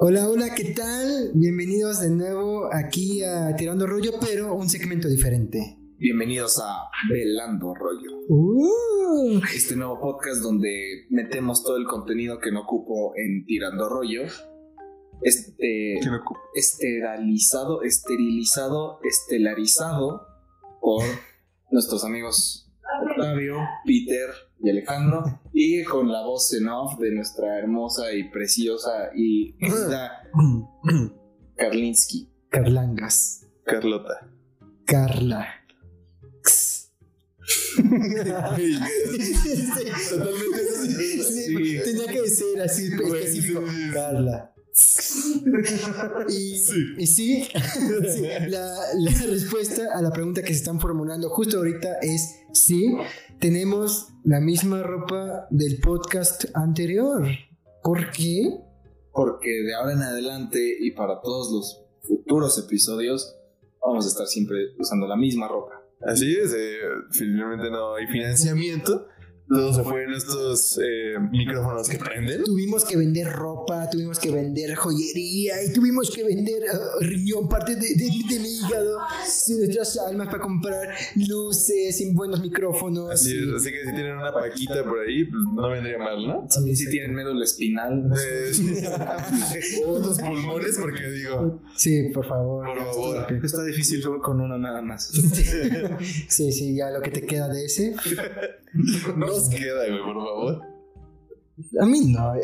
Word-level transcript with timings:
Hola, 0.00 0.28
hola, 0.28 0.54
¿qué 0.54 0.72
tal? 0.74 1.32
Bienvenidos 1.34 2.00
de 2.00 2.10
nuevo 2.10 2.68
aquí 2.72 3.22
a 3.24 3.54
Tirando 3.56 3.86
Rollo, 3.86 4.12
pero 4.20 4.54
un 4.54 4.68
segmento 4.68 5.08
diferente. 5.08 5.76
Bienvenidos 5.98 6.60
a 6.62 6.84
Velando 7.10 7.74
Rollo. 7.74 8.10
Uh, 8.28 9.40
Este 9.54 9.74
nuevo 9.74 9.98
podcast 10.00 10.40
donde 10.42 11.06
metemos 11.10 11.64
todo 11.64 11.76
el 11.76 11.86
contenido 11.86 12.38
que 12.38 12.52
no 12.52 12.62
ocupo 12.62 13.12
en 13.16 13.44
Tirando 13.44 13.88
Rollo. 13.88 14.22
Este 15.22 15.98
Que 16.00 16.08
no 16.08 16.18
ocupo. 16.18 16.38
esterilizado, 16.54 17.82
esterilizado, 17.82 19.00
estelarizado 19.02 20.22
por 20.80 21.02
nuestros 21.72 22.04
amigos 22.04 22.67
Octavio, 23.20 23.56
Peter 23.84 24.30
y 24.60 24.70
Alejandro. 24.70 25.40
Y 25.52 25.84
con 25.84 26.10
la 26.10 26.22
voz 26.22 26.52
en 26.54 26.68
off 26.68 26.98
de 26.98 27.12
nuestra 27.12 27.58
hermosa 27.58 28.12
y 28.12 28.30
preciosa 28.30 29.10
y 29.14 29.52
querida 29.58 30.22
Karlinsky. 31.56 32.30
Carlangas. 32.48 33.46
Carlota. 33.64 34.28
Carla. 34.86 35.46
Totalmente 40.10 40.58
Sí, 40.82 41.22
Sí. 41.22 41.78
Tenía 41.84 42.06
que 42.06 42.28
ser 42.28 42.60
así 42.62 42.86
específico. 42.86 43.60
sí, 43.66 43.72
sí, 43.74 43.86
sí. 43.88 43.92
Carla. 43.92 44.54
Y 46.28 46.58
Sí. 46.58 46.94
y 46.98 47.06
sí, 47.06 47.48
sí, 48.14 48.22
la, 48.48 48.74
la 48.94 49.10
respuesta 49.28 49.82
a 49.94 50.02
la 50.02 50.10
pregunta 50.10 50.42
que 50.42 50.48
se 50.48 50.60
están 50.60 50.80
formulando 50.80 51.28
justo 51.30 51.58
ahorita 51.58 51.98
es 52.00 52.40
sí, 52.52 52.96
tenemos 53.40 54.08
la 54.24 54.40
misma 54.40 54.82
ropa 54.82 55.46
del 55.50 55.78
podcast 55.80 56.46
anterior. 56.54 57.26
¿Por 57.82 58.10
qué? 58.10 58.60
porque 59.18 59.50
de 59.64 59.74
ahora 59.74 59.94
en 59.94 60.02
adelante 60.02 60.76
y 60.78 60.92
para 60.92 61.20
todos 61.20 61.50
los 61.52 61.84
futuros 62.02 62.56
episodios 62.64 63.34
vamos 63.84 64.04
a 64.04 64.08
estar 64.08 64.28
siempre 64.28 64.58
usando 64.78 65.08
la 65.08 65.16
misma 65.16 65.48
ropa. 65.48 65.72
Así 66.02 66.36
es, 66.36 66.54
eh, 66.56 66.78
finalmente 67.10 67.68
no 67.68 67.96
hay 67.96 68.06
financiamiento. 68.06 69.08
Todos 69.48 69.76
se 69.76 69.82
fueron 69.82 70.14
estos 70.14 70.78
eh, 70.78 71.18
micrófonos 71.30 71.88
que 71.88 71.96
prenden. 71.98 72.44
Tuvimos 72.44 72.84
que 72.84 72.96
vender 72.96 73.28
ropa, 73.32 73.88
tuvimos 73.90 74.18
que 74.18 74.30
vender 74.30 74.74
joyería 74.74 75.62
y 75.64 75.72
tuvimos 75.72 76.10
que 76.10 76.22
vender 76.24 76.64
ah, 76.72 76.78
riñón, 77.00 77.48
parte 77.48 77.74
de, 77.76 77.80
de- 77.80 78.24
de 78.28 78.38
mi 78.40 78.48
hígado, 78.58 78.98
de 79.48 79.56
nuestras 79.56 79.98
almas 80.06 80.26
para 80.28 80.40
comprar 80.40 80.88
luces 81.16 82.00
y 82.00 82.12
buenos 82.12 82.40
micrófonos. 82.42 83.10
Así 83.10 83.36
es, 83.38 83.54
así 83.54 83.70
que 83.70 83.84
si 83.86 83.94
tienen 83.94 84.16
una 84.16 84.32
paquita 84.32 84.84
por 84.84 85.00
ahí, 85.00 85.24
pues 85.24 85.42
no 85.54 85.68
vendría 85.70 85.98
mal, 85.98 86.26
¿no? 86.26 86.46
También 86.52 86.76
si 86.76 86.88
tienen 86.90 87.14
médula 87.14 87.44
espinal. 87.44 88.10
Eh, 88.22 88.52
o 89.86 89.90
otros 89.92 90.18
pulmones, 90.20 90.76
porque 90.78 91.08
digo, 91.10 91.62
Sí, 91.76 92.10
por 92.12 92.26
favor. 92.26 92.66
por 92.66 92.78
favor. 92.84 93.44
Está 93.44 93.64
difícil 93.64 94.02
con 94.22 94.40
uno 94.40 94.58
nada 94.58 94.82
más. 94.82 95.10
Sí, 96.28 96.52
sí, 96.52 96.76
ya 96.76 96.90
lo 96.90 97.00
que 97.00 97.10
te 97.10 97.22
queda 97.24 97.48
de 97.48 97.64
ese. 97.64 97.94
Nos 99.38 99.48
queda, 99.48 99.86
güey, 99.88 100.02
por 100.02 100.14
favor. 100.14 100.62
A 101.80 101.86
mí 101.86 102.00
no. 102.12 102.34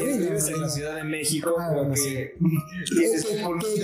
Vives 0.00 0.48
en 0.48 0.60
la 0.60 0.68
Ciudad 0.68 0.94
de 0.96 1.02
México, 1.04 1.56
Ah, 1.58 1.72
bueno, 1.74 1.90
que 1.92 1.96
sí. 2.00 2.14
de- 2.14 2.34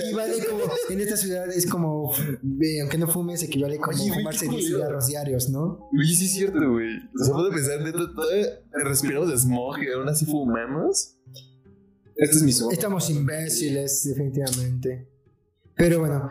equivale 0.05 0.45
como 0.45 0.61
en 0.89 0.99
esta 1.01 1.17
ciudad 1.17 1.49
es 1.51 1.65
como 1.65 2.13
eh, 2.61 2.79
aunque 2.81 2.97
no 2.97 3.07
fumes 3.09 3.43
equivale 3.43 3.77
como 3.77 4.01
Oye, 4.01 4.13
fumarse 4.13 4.45
qué 4.47 4.51
10 4.55 4.61
culero. 4.65 4.77
cigarros 4.79 5.07
diarios, 5.07 5.49
¿no? 5.49 5.89
Oye, 5.91 6.13
sí 6.15 6.25
es 6.25 6.31
cierto, 6.33 6.71
güey. 6.71 6.87
O 7.19 7.23
sea, 7.25 7.33
puedo 7.33 7.49
pensar, 7.51 7.81
neta, 7.81 7.99
todavía 8.15 8.47
respiramos 8.71 9.29
smog 9.41 9.77
y 9.83 9.91
aún 9.91 10.07
así 10.07 10.25
fumamos. 10.25 11.17
Este 12.15 12.35
es 12.37 12.43
mi 12.43 12.51
segundo. 12.53 12.73
Estamos 12.73 13.09
imbéciles, 13.09 14.03
definitivamente. 14.05 15.07
Pero 15.75 15.99
bueno, 15.99 16.29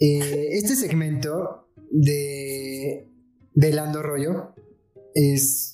eh, 0.00 0.48
este 0.52 0.74
segmento 0.74 1.68
de 1.90 3.10
Velando 3.54 4.02
Rollo 4.02 4.54
es 5.16 5.72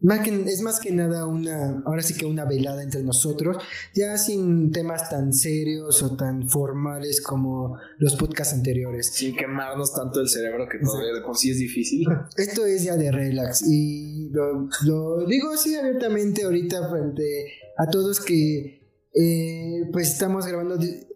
más, 0.00 0.20
que, 0.20 0.30
es 0.52 0.60
más 0.60 0.80
que 0.80 0.90
nada 0.92 1.24
una, 1.26 1.82
ahora 1.86 2.02
sí 2.02 2.12
que 2.14 2.26
una 2.26 2.44
velada 2.44 2.82
entre 2.82 3.02
nosotros, 3.02 3.56
ya 3.94 4.18
sin 4.18 4.70
temas 4.70 5.08
tan 5.08 5.32
serios 5.32 6.02
o 6.02 6.14
tan 6.16 6.48
formales 6.50 7.22
como 7.22 7.78
los 7.98 8.14
podcasts 8.16 8.52
anteriores. 8.52 9.06
Sin 9.14 9.34
quemarnos 9.34 9.94
tanto 9.94 10.20
el 10.20 10.28
cerebro 10.28 10.66
que 10.70 10.78
todavía 10.78 11.14
de 11.14 11.22
por 11.22 11.38
sí 11.38 11.50
es 11.50 11.58
difícil. 11.58 12.06
Esto 12.36 12.66
es 12.66 12.84
ya 12.84 12.96
de 12.96 13.10
relax 13.12 13.62
y 13.66 14.28
lo, 14.30 14.68
lo 14.84 15.26
digo 15.26 15.52
así 15.54 15.74
abiertamente 15.74 16.42
ahorita 16.44 16.90
frente 16.90 17.46
a 17.78 17.86
todos 17.86 18.20
que 18.20 18.82
eh, 19.14 19.88
pues 19.92 20.10
estamos 20.10 20.44
grabando 20.46 20.76
de- 20.76 21.06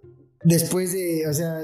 después 0.45 0.93
de, 0.93 1.27
o 1.29 1.35
sea, 1.35 1.61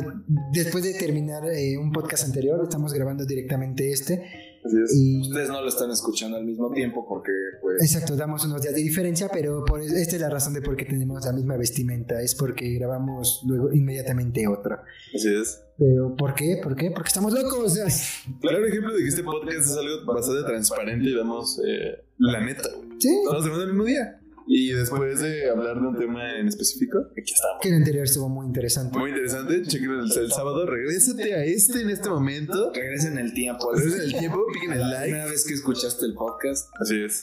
después 0.53 0.85
de 0.85 0.93
terminar 0.95 1.49
eh, 1.49 1.79
un 1.79 1.91
podcast 1.93 2.25
anterior, 2.25 2.61
estamos 2.63 2.93
grabando 2.93 3.25
directamente 3.25 3.91
este 3.93 4.23
Así 4.65 4.77
es. 4.83 4.97
y 4.97 5.21
Ustedes 5.21 5.49
no 5.49 5.61
lo 5.61 5.69
están 5.69 5.91
escuchando 5.91 6.37
al 6.37 6.45
mismo 6.45 6.71
tiempo 6.73 7.07
porque, 7.07 7.33
pues, 7.61 7.83
exacto, 7.83 8.17
damos 8.17 8.45
unos 8.45 8.63
días 8.63 8.75
de 8.75 8.81
diferencia, 8.81 9.29
pero 9.33 9.65
por, 9.65 9.81
esta 9.81 10.17
es 10.17 10.23
la 10.23 10.31
razón 10.31 10.55
de 10.55 10.63
por 10.63 10.77
qué 10.77 10.85
tenemos 10.85 11.25
la 11.25 11.33
misma 11.33 11.57
vestimenta, 11.57 12.21
es 12.23 12.35
porque 12.35 12.73
grabamos 12.75 13.43
luego 13.47 13.73
inmediatamente 13.73 14.47
otra. 14.49 14.83
Así 15.15 15.29
es. 15.35 15.61
Pero 15.77 16.15
¿por 16.17 16.35
qué? 16.35 16.61
¿Por 16.63 16.77
qué? 16.77 16.91
Porque 16.91 17.09
estamos 17.09 17.33
locos. 17.33 17.79
Claro 18.41 18.65
ejemplo 18.67 18.95
de 18.95 19.03
que 19.03 19.09
este 19.09 19.23
podcast 19.23 19.71
es 19.71 19.77
algo 19.77 20.05
bastante 20.13 20.45
transparente 20.45 21.09
y 21.09 21.15
damos 21.15 21.61
eh, 21.67 22.05
la 22.19 22.41
neta, 22.41 22.69
güey. 22.77 22.89
Sí. 22.99 23.09
Estamos 23.09 23.45
grabando 23.45 23.65
el 23.65 23.73
mismo 23.73 23.85
día. 23.85 24.21
Y 24.47 24.73
después 24.73 25.21
de 25.21 25.49
hablar 25.51 25.81
de 25.81 25.87
un 25.89 25.97
tema 25.99 26.39
en 26.39 26.49
específico, 26.49 26.99
aquí 27.13 27.33
estamos. 27.33 27.59
Que 27.63 27.69
el 27.71 27.75
anterior 27.77 28.05
estuvo 28.05 28.29
muy 28.29 28.47
interesante. 28.47 28.99
Muy 28.99 29.11
interesante, 29.11 29.63
chequen 29.63 29.91
el, 29.91 30.13
el 30.19 30.31
sábado, 30.33 30.67
regrésate 30.67 31.35
a 31.35 31.45
este 31.45 31.81
en 31.81 31.91
este 31.91 32.09
momento. 32.11 32.71
regresen 32.75 33.17
el 33.19 33.33
tiempo. 33.33 33.73
Regresen 33.73 34.03
el 34.03 34.19
tiempo, 34.19 34.41
piquen 34.53 34.73
el 34.73 34.81
La 34.81 34.89
like. 34.89 35.03
primera 35.05 35.27
vez 35.27 35.45
que 35.47 35.55
escuchaste 35.55 36.05
el 36.07 36.15
podcast. 36.15 36.69
Así 36.81 37.03
es. 37.03 37.23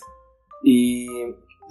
Y 0.64 1.08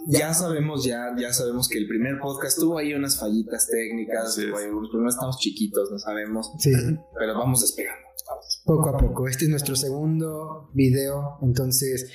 ya 0.08 0.32
sabemos, 0.34 0.84
ya, 0.84 1.14
ya 1.18 1.32
sabemos 1.32 1.68
que 1.68 1.78
el 1.78 1.86
primer 1.88 2.18
podcast 2.20 2.58
tuvo 2.58 2.78
ahí 2.78 2.94
unas 2.94 3.18
fallitas 3.18 3.68
técnicas. 3.68 4.36
Tuvo 4.36 4.56
ahí 4.56 4.66
unos- 4.66 5.14
estamos 5.14 5.38
chiquitos, 5.38 5.90
no 5.90 5.98
sabemos. 5.98 6.50
Sí. 6.58 6.70
Pero 7.18 7.34
vamos 7.38 7.60
despegando. 7.60 8.00
vamos. 8.28 8.62
Poco 8.64 8.88
a 8.88 8.96
poco. 8.96 9.26
Este 9.28 9.44
es 9.46 9.50
nuestro 9.50 9.74
segundo 9.76 10.70
video. 10.74 11.38
Entonces, 11.42 12.08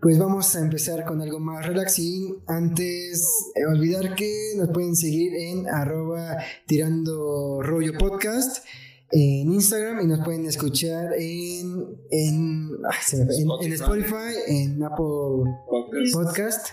pues 0.00 0.18
vamos 0.18 0.54
a 0.54 0.60
empezar 0.60 1.04
con 1.04 1.20
algo 1.20 1.40
más 1.40 1.66
relax. 1.66 1.94
Sin 1.94 2.36
antes 2.46 3.52
eh, 3.54 3.66
olvidar 3.66 4.14
que 4.14 4.52
nos 4.56 4.68
pueden 4.68 4.96
seguir 4.96 5.34
en 5.34 5.68
arroba 5.68 6.36
tirando 6.66 7.62
rollo 7.62 7.92
podcast 7.98 8.64
en 9.10 9.52
Instagram 9.52 10.00
y 10.02 10.06
nos 10.06 10.24
pueden 10.24 10.44
escuchar 10.46 11.14
en, 11.16 11.96
en, 12.10 12.70
ay, 12.90 12.98
se 13.04 13.16
me 13.16 13.26
fue, 13.26 13.36
en, 13.36 13.50
en 13.62 13.72
Spotify, 13.72 14.34
en 14.46 14.82
Apple 14.82 15.54
Podcast. 15.68 16.14
Podcast, 16.14 16.68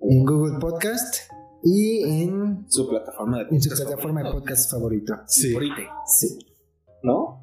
en 0.00 0.24
Google 0.24 0.58
Podcast 0.60 1.16
y 1.64 2.02
en, 2.04 2.66
Su 2.68 2.88
plataforma 2.88 3.38
de 3.38 3.44
en 3.50 3.60
su 3.60 3.70
podcast 3.70 3.88
plataforma 3.88 4.22
de 4.22 4.30
podcast 4.30 4.70
favorito. 4.70 5.14
Sí. 5.26 5.54
Sí. 6.06 6.38
¿no? 7.02 7.33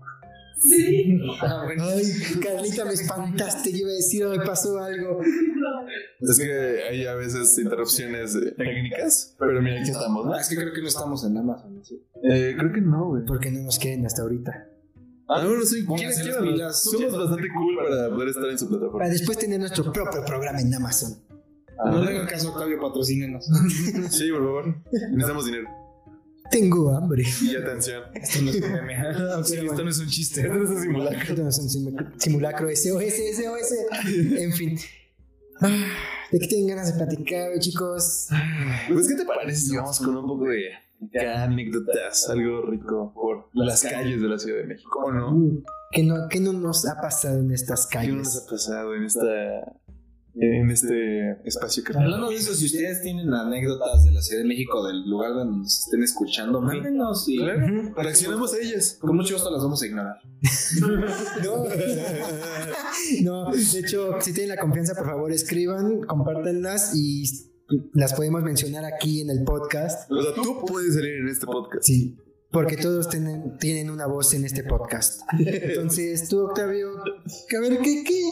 Sí. 0.61 1.19
Ah, 1.41 1.63
bueno. 1.65 1.83
Ay, 1.85 2.03
Carlita, 2.41 2.85
me 2.85 2.93
espantaste. 2.93 3.71
Yo 3.71 3.79
iba 3.79 3.89
a 3.89 3.93
decir, 3.93 4.25
me 4.27 4.39
pasó 4.45 4.77
algo. 4.79 5.19
Es 6.19 6.37
que 6.37 6.83
hay 6.89 7.05
a 7.05 7.15
veces 7.15 7.57
interrupciones 7.57 8.35
eh, 8.35 8.53
técnicas, 8.57 9.35
pero 9.39 9.61
mira, 9.61 9.81
aquí 9.81 9.89
estamos, 9.91 10.25
¿no? 10.25 10.33
Ah, 10.33 10.39
es 10.41 10.49
que 10.49 10.55
creo 10.55 10.71
que 10.73 10.81
no 10.81 10.87
estamos 10.87 11.25
en 11.25 11.37
Amazon. 11.37 11.83
¿sí? 11.83 12.01
Eh, 12.29 12.55
creo 12.57 12.71
que 12.71 12.81
no, 12.81 13.07
güey. 13.09 13.23
Porque 13.25 13.49
no 13.51 13.61
nos 13.63 13.79
quieren 13.79 14.05
hasta 14.05 14.21
ahorita. 14.21 14.67
Ah, 15.27 15.45
bueno, 15.45 15.63
sí. 15.63 15.83
Somos 15.85 17.17
bastante 17.17 17.47
cool 17.55 17.77
para 17.77 18.09
poder 18.09 18.29
estar 18.29 18.45
en 18.49 18.59
su 18.59 18.65
Para 18.67 18.79
plataforma. 18.79 19.09
después 19.09 19.37
tener 19.37 19.59
nuestro 19.59 19.91
propio 19.91 20.23
programa 20.25 20.59
en 20.61 20.73
Amazon. 20.73 21.13
No 21.83 22.03
le 22.03 22.11
hagan 22.11 22.27
caso, 22.27 22.51
Octavio, 22.51 22.79
patrocínenos. 22.79 23.45
Sí, 24.11 24.29
por 24.29 24.43
favor. 24.43 24.75
Necesitamos 24.91 25.45
dinero. 25.45 25.67
Tengo 26.51 26.95
hambre. 26.95 27.23
Y 27.41 27.55
atención. 27.55 28.03
Esto 28.13 28.41
no 28.41 28.49
es 28.51 28.55
un 28.61 28.71
meme. 28.73 28.95
Sí, 29.45 29.55
esto 29.57 29.83
no 29.83 29.89
es 29.89 29.99
un 29.99 30.07
chiste. 30.07 30.41
Esto 30.41 30.53
no 30.53 30.63
es 30.63 30.69
un 30.69 30.81
simulacro. 30.81 31.19
Esto 31.21 31.43
no 31.43 31.49
es 31.49 31.59
un 31.59 31.67
simu- 31.69 32.13
simulacro 32.17 32.67
SOS, 32.69 33.13
SOS. 33.37 33.73
En 34.37 34.51
fin. 34.53 34.77
¿De 36.31 36.39
qué 36.39 36.47
tienen 36.47 36.67
ganas 36.69 36.91
de 36.91 37.03
platicar, 37.05 37.57
chicos? 37.59 38.27
Pues, 38.91 39.07
¿qué 39.07 39.15
te 39.15 39.25
parece 39.25 39.59
si 39.61 39.75
vamos 39.77 39.99
con 39.99 40.15
un 40.17 40.25
poco 40.27 40.45
de 40.45 41.19
anécdotas? 41.27 42.29
Algo 42.29 42.63
rico 42.65 43.11
por 43.13 43.49
las 43.53 43.81
calles 43.83 44.21
de 44.21 44.27
la 44.27 44.39
Ciudad 44.39 44.59
de 44.59 44.65
México, 44.67 44.99
¿o 45.05 45.11
no? 45.11 45.61
¿Qué 45.91 46.03
no, 46.03 46.27
¿Qué 46.29 46.39
no 46.39 46.53
nos 46.53 46.85
ha 46.87 46.99
pasado 47.01 47.39
en 47.39 47.51
estas 47.51 47.85
¿Qué 47.87 47.97
nos 48.07 48.07
calles? 48.07 48.43
ha 48.45 48.49
pasado 48.49 48.95
en 48.95 49.03
esta 49.03 49.73
en 50.35 50.69
este 50.71 51.37
espacio 51.43 51.83
que 51.83 51.93
Hablando 51.97 52.29
de 52.29 52.35
eso, 52.35 52.53
si 52.53 52.65
ustedes 52.65 53.01
tienen 53.01 53.33
anécdotas 53.33 54.05
de 54.05 54.11
la 54.11 54.21
Ciudad 54.21 54.41
de 54.41 54.47
México, 54.47 54.85
del 54.87 55.09
lugar 55.09 55.33
donde 55.33 55.57
nos 55.57 55.79
estén 55.85 56.03
escuchando, 56.03 56.61
mándenos 56.61 57.27
y 57.27 57.37
Claro. 57.37 57.93
Reaccionamos 57.95 58.53
a 58.53 58.57
ellas. 58.59 58.97
con 58.99 59.15
mucho 59.15 59.33
gusto 59.35 59.51
las 59.51 59.61
vamos 59.61 59.81
a 59.81 59.85
ignorar. 59.85 60.15
No. 61.43 61.65
no, 63.21 63.51
de 63.51 63.79
hecho, 63.79 64.15
si 64.21 64.33
tienen 64.33 64.55
la 64.55 64.61
confianza, 64.61 64.95
por 64.95 65.05
favor, 65.05 65.31
escriban, 65.31 66.01
compártanlas 66.01 66.95
y 66.95 67.23
las 67.93 68.13
podemos 68.13 68.41
mencionar 68.43 68.85
aquí 68.85 69.21
en 69.21 69.29
el 69.29 69.43
podcast. 69.43 70.09
O 70.11 70.21
sea, 70.21 70.33
tú 70.33 70.65
puedes 70.65 70.95
salir 70.95 71.13
en 71.15 71.27
este 71.27 71.45
podcast. 71.45 71.83
Sí, 71.83 72.17
porque 72.51 72.77
todos 72.77 73.09
tienen, 73.09 73.57
tienen 73.59 73.89
una 73.89 74.07
voz 74.07 74.33
en 74.33 74.45
este 74.45 74.63
podcast. 74.63 75.21
Entonces, 75.39 76.27
tú, 76.29 76.39
Octavio, 76.41 76.89
a 76.99 77.59
ver, 77.61 77.79
¿qué, 77.79 78.03
qué 78.03 78.23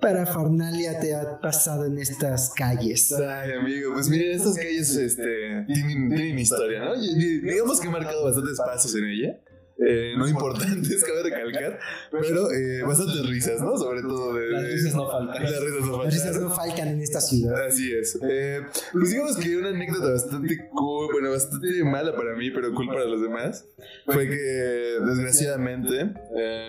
parafernalia 0.00 0.98
te 1.00 1.14
ha 1.14 1.40
pasado 1.40 1.84
en 1.86 1.98
estas 1.98 2.50
calles? 2.54 3.12
Ay, 3.12 3.52
amigo, 3.52 3.92
pues 3.94 4.08
miren, 4.08 4.32
estas 4.32 4.56
calles 4.56 4.96
este, 4.96 5.64
tienen, 5.66 6.08
tienen 6.08 6.38
historia, 6.38 6.84
¿no? 6.84 7.00
Digamos 7.00 7.80
que 7.80 7.88
he 7.88 7.90
marcado 7.90 8.24
bastantes 8.24 8.58
pasos 8.58 8.94
en 8.94 9.04
ella. 9.04 9.40
Eh, 9.76 10.14
no 10.16 10.28
importantes, 10.28 11.02
cabe 11.06 11.24
recalcar, 11.24 11.80
pero 12.12 12.52
eh, 12.52 12.82
bastantes 12.82 13.28
risas, 13.28 13.60
¿no? 13.60 13.76
Sobre 13.76 14.02
todo 14.02 14.34
de. 14.34 14.50
Las 14.50 14.62
risas 14.62 14.94
no 14.94 15.10
faltan. 15.10 15.42
Las 15.42 15.60
risas 15.60 15.80
no 15.80 16.04
Las 16.04 16.14
risas 16.14 16.26
faltan. 16.26 16.42
no 16.42 16.50
faltan 16.50 16.88
en 16.88 17.00
esta 17.00 17.20
ciudad. 17.20 17.66
Así 17.66 17.92
es. 17.92 18.18
Eh, 18.22 18.60
pues 18.92 19.10
digamos 19.10 19.36
que 19.36 19.56
una 19.56 19.70
anécdota 19.70 20.10
bastante 20.12 20.68
cool, 20.68 21.12
bueno, 21.12 21.30
bastante 21.30 21.82
mala 21.82 22.14
para 22.14 22.36
mí, 22.36 22.52
pero 22.52 22.72
cool 22.72 22.86
para 22.86 23.04
los 23.04 23.20
demás, 23.20 23.66
fue 24.06 24.28
que 24.28 24.36
desgraciadamente 24.36 26.14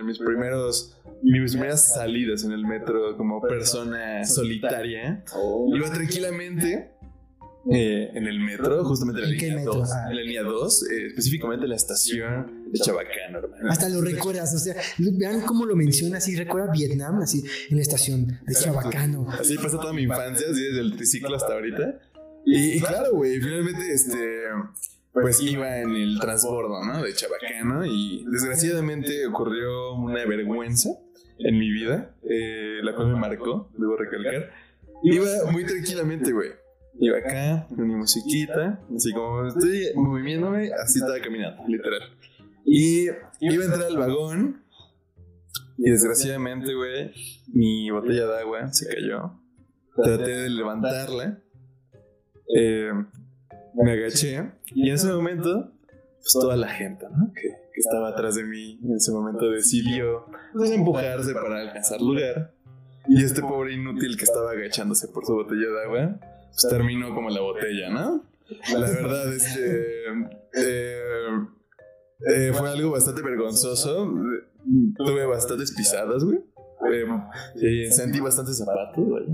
mis 0.04 0.18
primeros, 0.18 0.98
mis 1.32 1.52
primeras 1.54 1.94
salidas 1.94 2.44
en 2.44 2.52
el 2.52 2.66
metro 2.66 3.18
como 3.18 3.42
persona 3.42 4.26
solitaria, 4.26 5.24
iba 5.74 5.90
tranquilamente 5.92 6.92
eh, 7.72 8.12
en 8.14 8.28
el 8.28 8.40
metro, 8.40 8.84
justamente 8.86 9.22
en 9.24 9.28
la 9.30 9.34
¿En 9.34 9.40
qué 9.40 9.46
línea 9.48 9.60
metro? 9.66 9.74
2, 9.80 9.90
Ah. 9.92 10.06
en 10.12 10.16
la 10.18 10.22
línea 10.22 10.44
2, 10.44 10.84
eh, 10.84 11.08
específicamente 11.08 11.64
en 11.64 11.70
la 11.72 11.76
estación 11.76 12.72
de 12.72 12.80
Chabacano, 12.80 13.40
hermano. 13.40 13.72
Hasta 13.72 13.90
lo 13.90 14.02
recuerdas, 14.02 14.54
o 14.54 14.60
sea, 14.60 14.76
vean 15.00 15.42
cómo 15.42 15.66
lo 15.66 15.76
menciona 15.76 16.20
así, 16.20 16.36
recuerda 16.36 16.72
Vietnam, 16.72 17.20
así, 17.22 17.44
en 17.72 17.78
la 17.78 17.82
estación 17.82 18.28
de 18.46 18.54
Chabacano. 18.54 19.28
Así 19.32 19.56
pasó 19.58 19.80
toda 19.80 19.94
mi 19.94 20.04
infancia, 20.04 20.46
así 20.52 20.62
desde 20.62 20.80
el 20.82 20.96
triciclo 20.96 21.36
hasta 21.36 21.54
ahorita. 21.54 22.00
Y, 22.46 22.74
y 22.78 22.80
claro, 22.82 23.14
güey, 23.16 23.40
finalmente, 23.40 23.92
este, 23.92 24.20
pues 25.12 25.42
iba 25.42 25.80
en 25.80 25.90
el 25.96 26.20
transbordo, 26.20 26.84
¿no? 26.86 27.02
De 27.02 27.16
Chabacano 27.16 27.84
y 27.84 28.24
desgraciadamente 28.30 29.26
ocurrió 29.26 29.96
una 29.96 30.24
vergüenza 30.28 30.90
en 31.46 31.60
mi 31.60 31.70
vida, 31.70 32.16
eh, 32.24 32.80
la 32.82 32.96
cual 32.96 33.10
me 33.10 33.20
marcó, 33.20 33.70
debo 33.78 33.96
recalcar. 33.96 34.52
Iba 35.04 35.52
muy 35.52 35.64
tranquilamente, 35.64 36.32
güey. 36.32 36.50
Iba 37.00 37.20
acá, 37.20 37.68
con 37.68 37.88
mi 37.88 37.94
musiquita, 37.94 38.82
así 38.96 39.12
como 39.14 39.48
estoy 39.48 39.92
moviéndome, 39.96 40.72
así 40.74 41.00
estaba 41.00 41.20
caminando, 41.20 41.62
literal. 41.68 42.02
Y 42.66 43.04
iba 43.42 43.64
a 43.64 43.66
entrar 43.66 43.84
al 43.84 43.98
vagón 43.98 44.64
y 45.78 45.92
desgraciadamente, 45.92 46.74
güey, 46.74 47.12
mi 47.54 47.92
botella 47.92 48.26
de 48.26 48.40
agua 48.40 48.74
se 48.74 48.88
cayó. 48.88 49.34
Traté 49.96 50.32
de 50.32 50.50
levantarla. 50.50 51.44
Eh, 52.56 52.92
me 53.76 53.92
agaché. 53.92 54.52
Y 54.74 54.90
en 54.90 54.96
ese 54.96 55.12
momento, 55.12 55.74
pues 56.18 56.34
toda 56.34 56.56
la 56.56 56.70
gente, 56.70 57.06
¿no? 57.12 57.32
Que, 57.34 57.65
que 57.76 57.82
estaba 57.82 58.08
atrás 58.08 58.36
de 58.36 58.46
mí 58.46 58.80
en 58.82 58.96
ese 58.96 59.12
momento 59.12 59.50
decidió 59.50 60.26
pues, 60.54 60.72
empujarse 60.72 61.34
para 61.34 61.60
alcanzar 61.60 62.00
lugar. 62.00 62.54
Y 63.08 63.22
este 63.22 63.42
pobre 63.42 63.74
inútil 63.74 64.18
que 64.18 64.24
estaba 64.24 64.52
agachándose 64.52 65.10
por 65.10 65.26
su 65.26 65.34
botella 65.34 65.68
de 65.70 65.84
agua, 65.84 66.20
pues 66.50 66.68
terminó 66.70 67.14
como 67.14 67.30
la 67.30 67.42
botella, 67.42 67.90
¿no? 67.90 68.24
La 68.74 68.80
verdad 68.80 69.34
es 69.34 69.56
que 69.56 70.06
eh, 70.54 71.00
eh, 72.28 72.52
fue 72.54 72.70
algo 72.70 72.92
bastante 72.92 73.22
vergonzoso. 73.22 74.12
Tuve 74.96 75.26
bastantes 75.26 75.74
pisadas, 75.74 76.24
güey. 76.24 76.40
Eh, 76.94 77.06
eh, 77.62 77.92
sentí 77.92 78.20
bastantes 78.20 78.58
zapatos, 78.58 79.04
güey. 79.06 79.26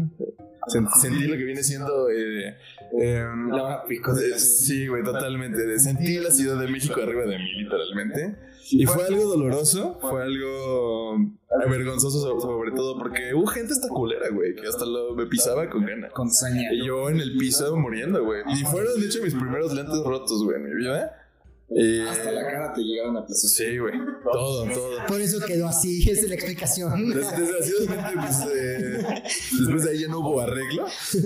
Sen- 0.67 0.87
Sentí 1.01 1.25
lo 1.25 1.35
que 1.37 1.43
viene 1.43 1.63
siendo. 1.63 2.09
Eh, 2.09 2.55
eh, 3.01 3.25
La 3.49 3.83
pico 3.87 4.13
de 4.13 4.29
eh, 4.29 4.39
sí, 4.39 4.87
güey, 4.87 5.03
totalmente. 5.03 5.79
Sentí 5.79 6.19
la 6.19 6.29
Ciudad 6.29 6.59
de 6.59 6.67
México 6.67 7.01
arriba 7.01 7.23
de 7.25 7.37
mí, 7.39 7.53
literalmente. 7.63 8.35
Y 8.69 8.85
fue 8.85 9.03
algo 9.05 9.25
doloroso, 9.25 9.97
fue 9.99 10.21
algo 10.23 11.17
vergonzoso, 11.69 12.21
so- 12.21 12.39
sobre 12.39 12.71
todo 12.71 12.97
porque 12.97 13.33
hubo 13.33 13.47
gente 13.47 13.73
esta 13.73 13.87
culera, 13.89 14.29
güey, 14.29 14.55
que 14.55 14.67
hasta 14.67 14.85
lo, 14.85 15.15
me 15.15 15.25
pisaba 15.25 15.67
con 15.69 15.85
ganas. 15.85 16.11
Con 16.13 16.29
saña. 16.29 16.71
Y 16.71 16.85
yo 16.85 17.09
en 17.09 17.19
el 17.19 17.35
piso 17.37 17.75
muriendo, 17.75 18.23
güey. 18.23 18.43
Y 18.55 18.63
fueron, 18.65 18.99
de 19.01 19.07
hecho, 19.07 19.21
mis 19.23 19.33
primeros 19.33 19.73
lentes 19.73 19.97
rotos, 20.05 20.43
güey, 20.45 20.57
en 20.57 20.63
mi 20.69 20.75
vida. 20.75 21.20
Eh, 21.73 22.05
Hasta 22.09 22.31
la 22.31 22.41
cara 22.43 22.73
te 22.73 22.81
llegaron 22.81 23.15
a 23.17 23.25
pisar. 23.25 23.49
Sí, 23.49 23.77
güey. 23.77 23.93
Todo, 24.23 24.65
todo. 24.73 25.05
Por 25.07 25.21
eso 25.21 25.39
quedó 25.45 25.67
así, 25.67 26.03
esa 26.09 26.21
es 26.21 26.27
la 26.29 26.35
explicación. 26.35 27.09
Des- 27.11 27.37
Desgraciadamente, 27.37 28.19
pues, 28.19 28.37
eh, 28.53 29.23
después 29.59 29.83
de 29.85 29.89
ahí 29.91 29.99
ya 30.01 30.07
no 30.07 30.19
hubo 30.19 30.41
arreglo. 30.41 30.85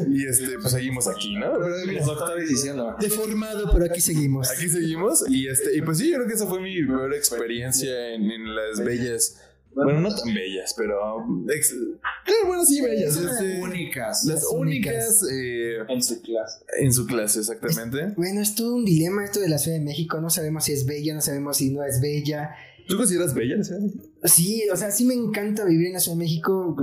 Y 0.10 0.26
este, 0.28 0.60
pues 0.60 0.72
seguimos 0.72 1.08
aquí, 1.08 1.36
¿no? 1.36 1.54
Pero 1.60 1.76
mira, 1.88 2.00
Los 2.00 2.06
doctores 2.06 2.48
diciendo. 2.50 2.96
Deformado, 3.00 3.70
pero 3.74 3.86
aquí 3.86 4.02
seguimos. 4.02 4.50
aquí 4.52 4.70
seguimos. 4.70 5.24
Y 5.30 5.48
este, 5.48 5.76
y 5.78 5.82
pues 5.82 5.98
sí, 5.98 6.10
yo 6.12 6.18
creo 6.18 6.28
que 6.28 6.34
esa 6.36 6.46
fue 6.48 6.62
mi 6.62 6.84
peor 6.86 7.14
experiencia 7.14 8.14
en, 8.14 8.30
en 8.30 8.56
las 8.56 8.84
bellas. 8.84 9.38
Bueno, 9.76 10.00
no 10.02 10.16
tan 10.16 10.34
bellas, 10.34 10.74
pero. 10.78 11.26
ex- 11.54 11.72
eh, 11.74 12.48
bueno, 12.48 12.66
sí, 12.66 12.82
bellas. 12.82 13.16
este, 13.18 13.62
únicas. 13.62 14.24
las 14.26 14.42
Las 14.44 14.52
únicas 14.52 15.22
eh, 15.32 15.78
En 15.90 16.02
su 16.02 16.22
clase. 16.22 16.60
en 16.80 16.94
su 16.94 17.06
clase, 17.06 17.40
exactamente. 17.40 18.14
Bueno, 18.18 18.42
es 18.42 18.56
todo 18.56 18.74
un 18.76 18.86
dilema 18.86 19.24
esto 19.26 19.40
de 19.42 19.50
la 19.50 19.58
Ciudad 19.58 19.78
de 19.78 19.84
México. 19.84 20.20
No 20.22 20.30
sabemos 20.30 20.64
si 20.66 20.72
es 20.74 20.86
bella, 20.86 21.14
no 21.14 21.22
sabemos 21.22 21.58
si 21.58 21.72
no 21.72 21.84
es 21.84 22.00
bella. 22.02 22.52
¿Tú 22.88 22.98
consideras 22.98 23.34
bella 23.34 23.58
la 23.58 23.64
Ciudad 23.64 23.80
de 23.82 23.88
México? 23.88 24.06
Sí, 24.24 24.64
o 24.72 24.76
sea, 24.78 24.92
sí 24.92 25.06
me 25.06 25.14
encanta 25.14 25.66
vivir 25.66 25.88
en 25.88 25.94
la 25.94 26.00
Ciudad 26.00 26.18
de 26.18 26.24
México. 26.24 26.76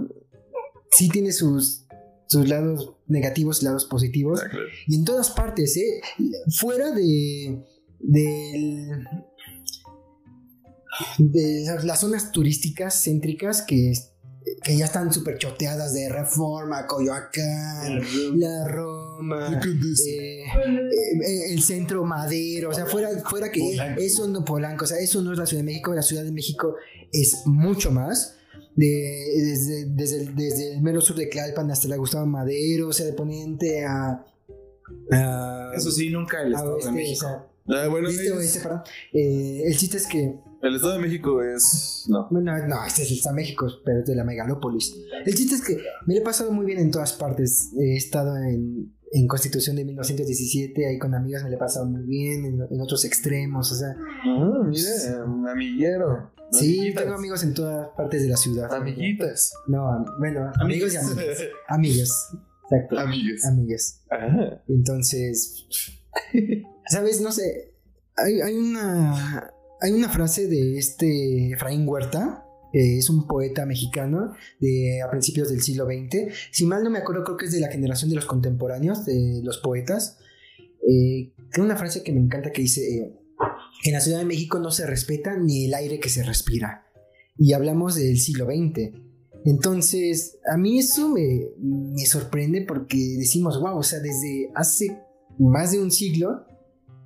Sí 0.91 1.09
tiene 1.09 1.33
sus, 1.33 1.87
sus 2.27 2.49
lados 2.49 2.95
negativos 3.06 3.62
y 3.62 3.65
lados 3.65 3.87
positivos. 3.87 4.43
Ah. 4.45 4.50
Y 4.87 4.97
en 4.97 5.05
todas 5.05 5.31
partes, 5.31 5.77
¿eh? 5.79 6.00
Fuera 6.59 6.91
de. 6.91 7.59
del- 8.00 9.06
de 11.19 11.64
las 11.84 12.00
zonas 12.00 12.32
turísticas 12.32 13.02
céntricas 13.02 13.62
que, 13.62 13.93
que 14.62 14.76
ya 14.76 14.87
están 14.87 15.12
súper 15.12 15.38
choteadas 15.38 15.94
de 15.94 16.08
Reforma, 16.08 16.87
Coyoacán, 16.87 18.00
La 18.34 18.69
Roma, 18.69 19.60
eh, 20.08 20.44
eh, 20.44 21.52
el 21.52 21.62
centro 21.62 22.04
Madero, 22.04 22.70
o 22.70 22.75
sea, 22.75 22.87
fuera, 22.87 23.08
fuera 23.28 23.50
que 23.50 23.60
Polanco. 23.60 24.00
eso 24.00 24.26
no 24.28 24.44
Polanco, 24.44 24.84
o 24.84 24.88
sea, 24.88 24.99
eso 24.99 25.22
no 25.22 25.32
es 25.32 25.38
la 25.38 25.46
Ciudad 25.46 25.62
de 25.62 25.66
México, 25.66 25.94
la 25.94 26.02
Ciudad 26.02 26.25
de 26.25 26.32
México 26.32 26.76
es 27.12 27.43
mucho 27.46 27.90
más. 27.90 28.37
De, 28.75 28.87
desde, 29.37 29.84
desde, 29.84 30.22
el, 30.22 30.34
desde 30.34 30.72
el 30.72 30.81
mero 30.81 31.02
sur 31.02 31.14
de 31.14 31.26
Tlalpan 31.26 31.70
hasta 31.70 31.88
la 31.88 31.96
Gustavo 31.96 32.25
Madero, 32.25 32.88
o 32.88 32.93
sea, 32.94 33.04
de 33.04 33.12
poniente 33.12 33.84
a. 33.84 34.25
a 35.10 35.72
Eso 35.76 35.90
sí, 35.90 36.08
nunca 36.08 36.40
el 36.40 36.54
Estado 36.54 36.76
oeste, 36.76 36.87
de 36.88 36.93
o 36.93 36.96
México. 36.96 37.26
sea, 37.26 37.46
Ah, 37.69 37.88
bueno, 37.88 38.08
este 38.08 38.32
oeste. 38.32 38.60
Eh, 39.12 39.62
el 39.66 39.76
chiste 39.76 39.99
es 39.99 40.06
que. 40.06 40.35
El 40.62 40.76
Estado 40.76 40.95
de 40.95 40.99
México 41.00 41.42
es. 41.42 42.04
No. 42.09 42.28
Bueno, 42.31 42.52
no, 42.66 42.85
este 42.87 43.02
es 43.02 43.11
el 43.11 43.16
Estado 43.19 43.37
de 43.37 43.42
México, 43.42 43.66
pero 43.85 44.00
es 44.00 44.07
de 44.07 44.14
la 44.14 44.25
megalópolis. 44.25 44.95
El 45.25 45.35
chiste 45.35 45.57
es 45.57 45.62
que 45.62 45.78
me 46.07 46.14
lo 46.14 46.21
he 46.21 46.25
pasado 46.25 46.52
muy 46.52 46.64
bien 46.66 46.78
en 46.78 46.90
todas 46.90 47.12
partes. 47.14 47.71
He 47.78 47.97
estado 47.97 48.37
en, 48.37 48.95
en 49.12 49.26
Constitución 49.28 49.76
de 49.76 49.85
1917, 49.85 50.87
ahí 50.88 50.99
con 50.99 51.14
amigas 51.14 51.42
me 51.45 51.50
lo 51.50 51.57
he 51.57 51.59
pasado 51.59 51.87
muy 51.87 52.02
bien, 52.02 52.45
en, 52.45 52.61
en 52.71 52.81
otros 52.81 53.04
extremos, 53.04 53.71
o 53.73 53.75
sea. 53.75 53.95
Ah, 54.25 54.61
mira, 54.64 55.25
un 55.26 55.49
amiguero. 55.49 56.33
Sí, 56.52 56.78
Amiguitas. 56.78 57.02
tengo 57.04 57.16
amigos 57.16 57.42
en 57.45 57.54
todas 57.54 57.88
partes 57.97 58.23
de 58.23 58.28
la 58.28 58.37
ciudad. 58.37 58.73
Amiguitas. 58.75 59.54
No, 59.69 60.04
bueno, 60.19 60.50
amigos 60.61 60.92
y 60.92 60.97
amigas. 60.99 61.38
Amigas, 61.66 62.28
exacto. 62.64 62.99
Amigas. 62.99 63.47
Amigas. 63.47 64.02
Ah, 64.11 64.61
Entonces, 64.69 65.66
¿sabes? 66.87 67.21
No 67.23 67.33
sé. 67.33 67.75
Hay, 68.16 68.40
hay 68.42 68.54
una. 68.54 69.50
Hay 69.83 69.91
una 69.91 70.09
frase 70.09 70.47
de 70.47 70.79
este 70.79 71.55
Efraín 71.55 71.89
Huerta, 71.89 72.47
es 72.73 73.11
un 73.11 73.27
poeta 73.27 73.67
mexicano 73.67 74.33
de 74.61 75.03
a 75.03 75.11
principios 75.11 75.51
del 75.51 75.61
siglo 75.61 75.87
XX. 75.87 76.33
Si 76.53 76.67
mal 76.67 76.85
no 76.85 76.91
me 76.91 77.01
acuerdo, 77.01 77.25
creo 77.25 77.37
que 77.37 77.47
es 77.47 77.53
de 77.53 77.59
la 77.59 77.67
generación 77.67 78.09
de 78.09 78.15
los 78.15 78.27
contemporáneos, 78.27 79.05
de 79.05 79.41
los 79.43 79.59
poetas. 79.59 80.19
Eh, 80.89 81.33
tiene 81.53 81.67
una 81.67 81.77
frase 81.77 82.05
que 82.05 82.12
me 82.12 82.21
encanta 82.21 82.53
que 82.53 82.62
dice 82.62 82.81
eh, 82.81 83.12
en 83.85 83.93
la 83.93 84.01
Ciudad 84.01 84.21
de 84.21 84.25
México 84.25 84.61
no 84.61 84.71
se 84.71 84.87
respeta 84.87 85.37
ni 85.37 85.67
el 85.67 85.75
aire 85.75 85.99
que 85.99 86.09
se 86.09 86.23
respira. 86.23 86.87
Y 87.37 87.53
hablamos 87.53 87.97
del 87.97 88.19
siglo 88.19 88.47
XX. 88.47 88.93
Entonces, 89.45 90.39
a 90.49 90.57
mí 90.57 90.79
eso 90.79 91.09
me, 91.09 91.49
me 91.59 92.07
sorprende 92.07 92.62
porque 92.62 93.17
decimos, 93.19 93.61
wow, 93.61 93.79
o 93.79 93.83
sea, 93.83 93.99
desde 93.99 94.49
hace 94.55 94.97
más 95.41 95.73
de 95.73 95.81
un 95.81 95.91
siglo 95.91 96.47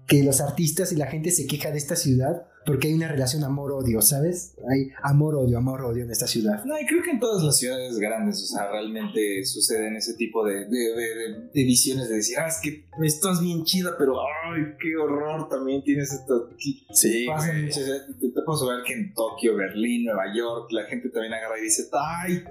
que 0.06 0.23
los 0.23 0.42
artistas 0.42 0.92
y 0.92 0.97
la 0.97 1.06
gente 1.06 1.30
se 1.30 1.47
queja 1.47 1.71
de 1.71 1.78
esta 1.78 1.97
ciudad 1.97 2.42
porque 2.66 2.88
hay 2.88 2.94
una 2.94 3.06
relación 3.08 3.44
amor-odio, 3.44 4.02
¿sabes? 4.02 4.56
Hay 4.70 4.90
amor-odio, 5.02 5.56
amor-odio 5.58 6.02
en 6.04 6.11
esta 6.11 6.26
ciudad. 6.26 6.64
No, 6.64 6.78
y 6.78 6.85
creo 6.85 7.02
que 7.02 7.11
en 7.12 7.20
todas 7.20 7.42
las 7.44 7.56
ciudades 7.58 7.96
grandes, 7.99 8.42
o 8.42 8.46
sea, 8.46 8.68
realmente 8.70 9.44
suceden 9.46 9.94
ese 9.96 10.14
tipo 10.14 10.44
de, 10.44 10.64
de, 10.64 10.66
de- 10.66 11.14
de- 11.14 11.40
de 11.54 11.64
visiones 11.64 12.08
de 12.08 12.16
decir, 12.16 12.37
ah, 12.38 12.49
es 12.49 12.58
que 12.62 12.85
estás 13.04 13.40
bien 13.40 13.62
chida, 13.64 13.94
pero 13.96 14.16
ay, 14.20 14.62
qué 14.80 14.96
horror, 14.96 15.49
también 15.49 15.82
tienes 15.85 16.12
esto. 16.12 16.50
aquí". 16.52 16.85
sí. 16.92 17.26
Pasa 17.26 17.52
güey. 17.52 17.62
mucho, 17.66 17.80
o 17.80 17.85
sea, 17.85 18.06
te, 18.06 18.28
te 18.28 18.42
puedo 18.42 18.66
ver 18.68 18.82
que 18.85 18.92
en 18.94 19.14
Tokio, 19.14 19.54
Berlín, 19.56 20.04
Nueva 20.06 20.25
York, 20.37 20.66
la 20.73 20.85
gente 20.87 21.08
también 21.11 21.35
agarra 21.35 21.58
y 21.58 21.62
dice, 21.62 21.85
ay, 21.92 22.44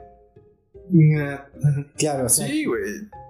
Claro, 1.97 2.29
sea, 2.29 2.47
Sí, 2.47 2.65
güey. 2.65 2.83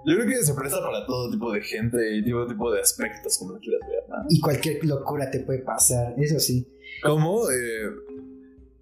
Yo 0.04 0.14
creo 0.14 0.26
que 0.28 0.36
se 0.44 0.54
presta 0.54 0.80
para 0.80 1.04
todo 1.06 1.30
tipo 1.30 1.50
de 1.52 1.60
gente 1.62 2.16
y 2.18 2.30
todo 2.30 2.46
tipo 2.46 2.70
de 2.72 2.80
aspectos, 2.80 3.38
como 3.38 3.52
lo 3.54 3.58
quieras 3.58 3.80
ver, 3.88 4.04
¿no? 4.08 4.16
y 4.28 4.40
cualquier 4.40 4.84
locura 4.84 5.30
te 5.30 5.40
puede 5.40 5.60
pasar, 5.60 6.14
eso 6.18 6.38
sí. 6.38 6.66
Como, 7.02 7.50
eh, 7.50 7.90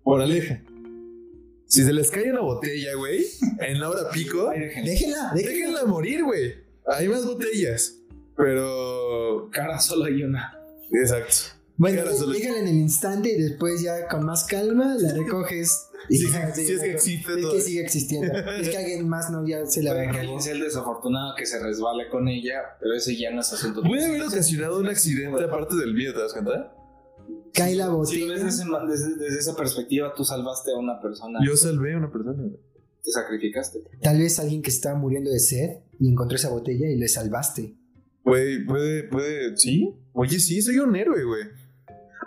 moraleja. 0.05 0.63
Si 1.67 1.83
se 1.83 1.93
les 1.93 2.11
cae 2.11 2.31
una 2.31 2.41
botella, 2.43 2.95
güey, 2.97 3.25
en 3.61 3.81
la 3.81 3.91
hora 3.91 4.11
pico, 4.11 4.51
Ay. 4.51 4.61
Déjenla, 4.61 4.85
déjenla. 4.91 5.33
déjenla 5.35 5.85
morir, 5.87 6.23
güey. 6.25 6.55
Hay 6.87 7.09
más 7.09 7.25
botellas. 7.27 8.01
Pero. 8.37 9.49
Cara, 9.53 9.81
solo 9.81 10.05
hay 10.05 10.23
una. 10.23 10.57
Exacto. 10.93 11.35
Bueno, 11.77 12.03
solo- 12.13 12.33
déjenla 12.33 12.61
en 12.61 12.69
el 12.69 12.77
instante 12.77 13.33
y 13.33 13.43
después 13.43 13.83
ya 13.83 14.07
con 14.09 14.25
más 14.25 14.45
calma 14.45 14.95
la 14.99 15.13
recoges. 15.15 15.89
Y 16.09 16.19
Sí, 16.19 16.27
ya, 16.31 16.55
sí, 16.55 16.67
sí, 16.67 16.73
es 16.75 16.81
que 16.83 16.91
existe 16.93 17.33
Es 17.41 17.47
que 17.47 17.61
sigue 17.63 17.81
existiendo. 17.81 18.33
Es 18.61 18.69
que 18.69 18.77
alguien 18.77 19.09
más 19.09 19.31
no 19.31 19.47
ya 19.49 19.65
se 19.67 19.83
la 19.83 19.93
Puede 19.95 20.11
que 20.11 20.19
alguien 20.19 20.41
sea 20.43 20.53
el 20.53 20.61
desafortunado 20.61 21.35
que 21.35 21.47
se 21.47 21.59
resbale 21.61 22.09
con 22.11 22.29
ella, 22.29 22.61
pero 22.79 22.93
ese 22.95 23.17
ya 23.17 23.31
no 23.31 23.41
es 23.41 23.51
asunto 23.53 23.83
Puede 23.83 24.05
haber 24.05 24.23
ocasionado 24.23 24.79
un 24.81 24.87
accidente 24.89 25.43
aparte 25.43 25.75
del 25.77 25.95
mío, 25.95 26.13
¿te 26.13 26.21
das 26.21 26.35
cuenta? 26.35 26.75
Cae 27.55 27.75
la 27.77 27.87
Si 27.87 27.91
botella. 27.93 28.27
lo 28.27 28.33
ves 28.35 28.45
desde, 28.45 28.65
desde- 28.89 29.17
desde 29.17 29.39
esa 29.39 29.57
perspectiva, 29.57 30.13
tú 30.17 30.25
salvaste 30.25 30.73
a 30.73 30.77
una 30.77 31.01
persona. 31.01 31.39
Yo 31.47 31.57
salvé 31.57 31.95
a 31.95 31.99
una 31.99 32.11
persona. 32.11 32.43
Te 33.03 33.11
sacrificaste. 33.11 33.81
Tal 34.03 34.19
vez 34.19 34.39
alguien 34.41 34.63
que 34.63 34.71
estaba 34.71 34.99
muriendo 34.99 35.31
de 35.31 35.39
sed 35.39 35.79
y 36.01 36.09
encontró 36.11 36.37
esa 36.37 36.51
botella 36.51 36.89
y 36.89 36.97
le 36.97 37.07
salvaste. 37.09 37.75
Puede, 38.23 38.65
puede, 38.65 39.05
puede. 39.05 39.57
¿Sí? 39.57 39.95
Oye, 40.13 40.39
sí, 40.41 40.63
soy 40.63 40.79
un 40.79 40.97
héroe, 40.97 41.23
güey. 41.25 41.43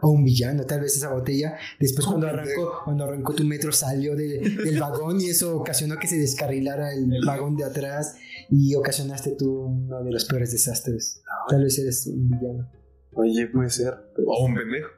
O 0.03 0.11
un 0.11 0.23
villano, 0.23 0.63
tal 0.65 0.81
vez 0.81 0.95
esa 0.95 1.11
botella. 1.11 1.57
Después 1.79 2.05
cuando 2.05 2.27
arrancó, 2.27 2.71
cuando 2.85 3.05
arrancó 3.05 3.33
tu 3.33 3.43
metro 3.43 3.71
salió 3.71 4.15
del, 4.15 4.57
del 4.63 4.79
vagón 4.79 5.19
y 5.19 5.25
eso 5.31 5.57
ocasionó 5.57 5.97
que 5.97 6.07
se 6.07 6.19
descarrilara 6.19 6.93
el 6.93 7.09
vagón 7.25 7.57
de 7.57 7.63
atrás 7.63 8.15
y 8.51 8.75
ocasionaste 8.75 9.31
tú 9.31 9.51
uno 9.61 10.03
de 10.03 10.11
los 10.11 10.25
peores 10.25 10.51
desastres. 10.51 11.23
Tal 11.49 11.63
vez 11.63 11.79
eres 11.79 12.05
un 12.05 12.29
villano. 12.29 12.69
Oye, 13.13 13.47
puede 13.47 13.71
ser. 13.71 13.95
O 14.23 14.45
un 14.45 14.53
pendejo. 14.53 14.89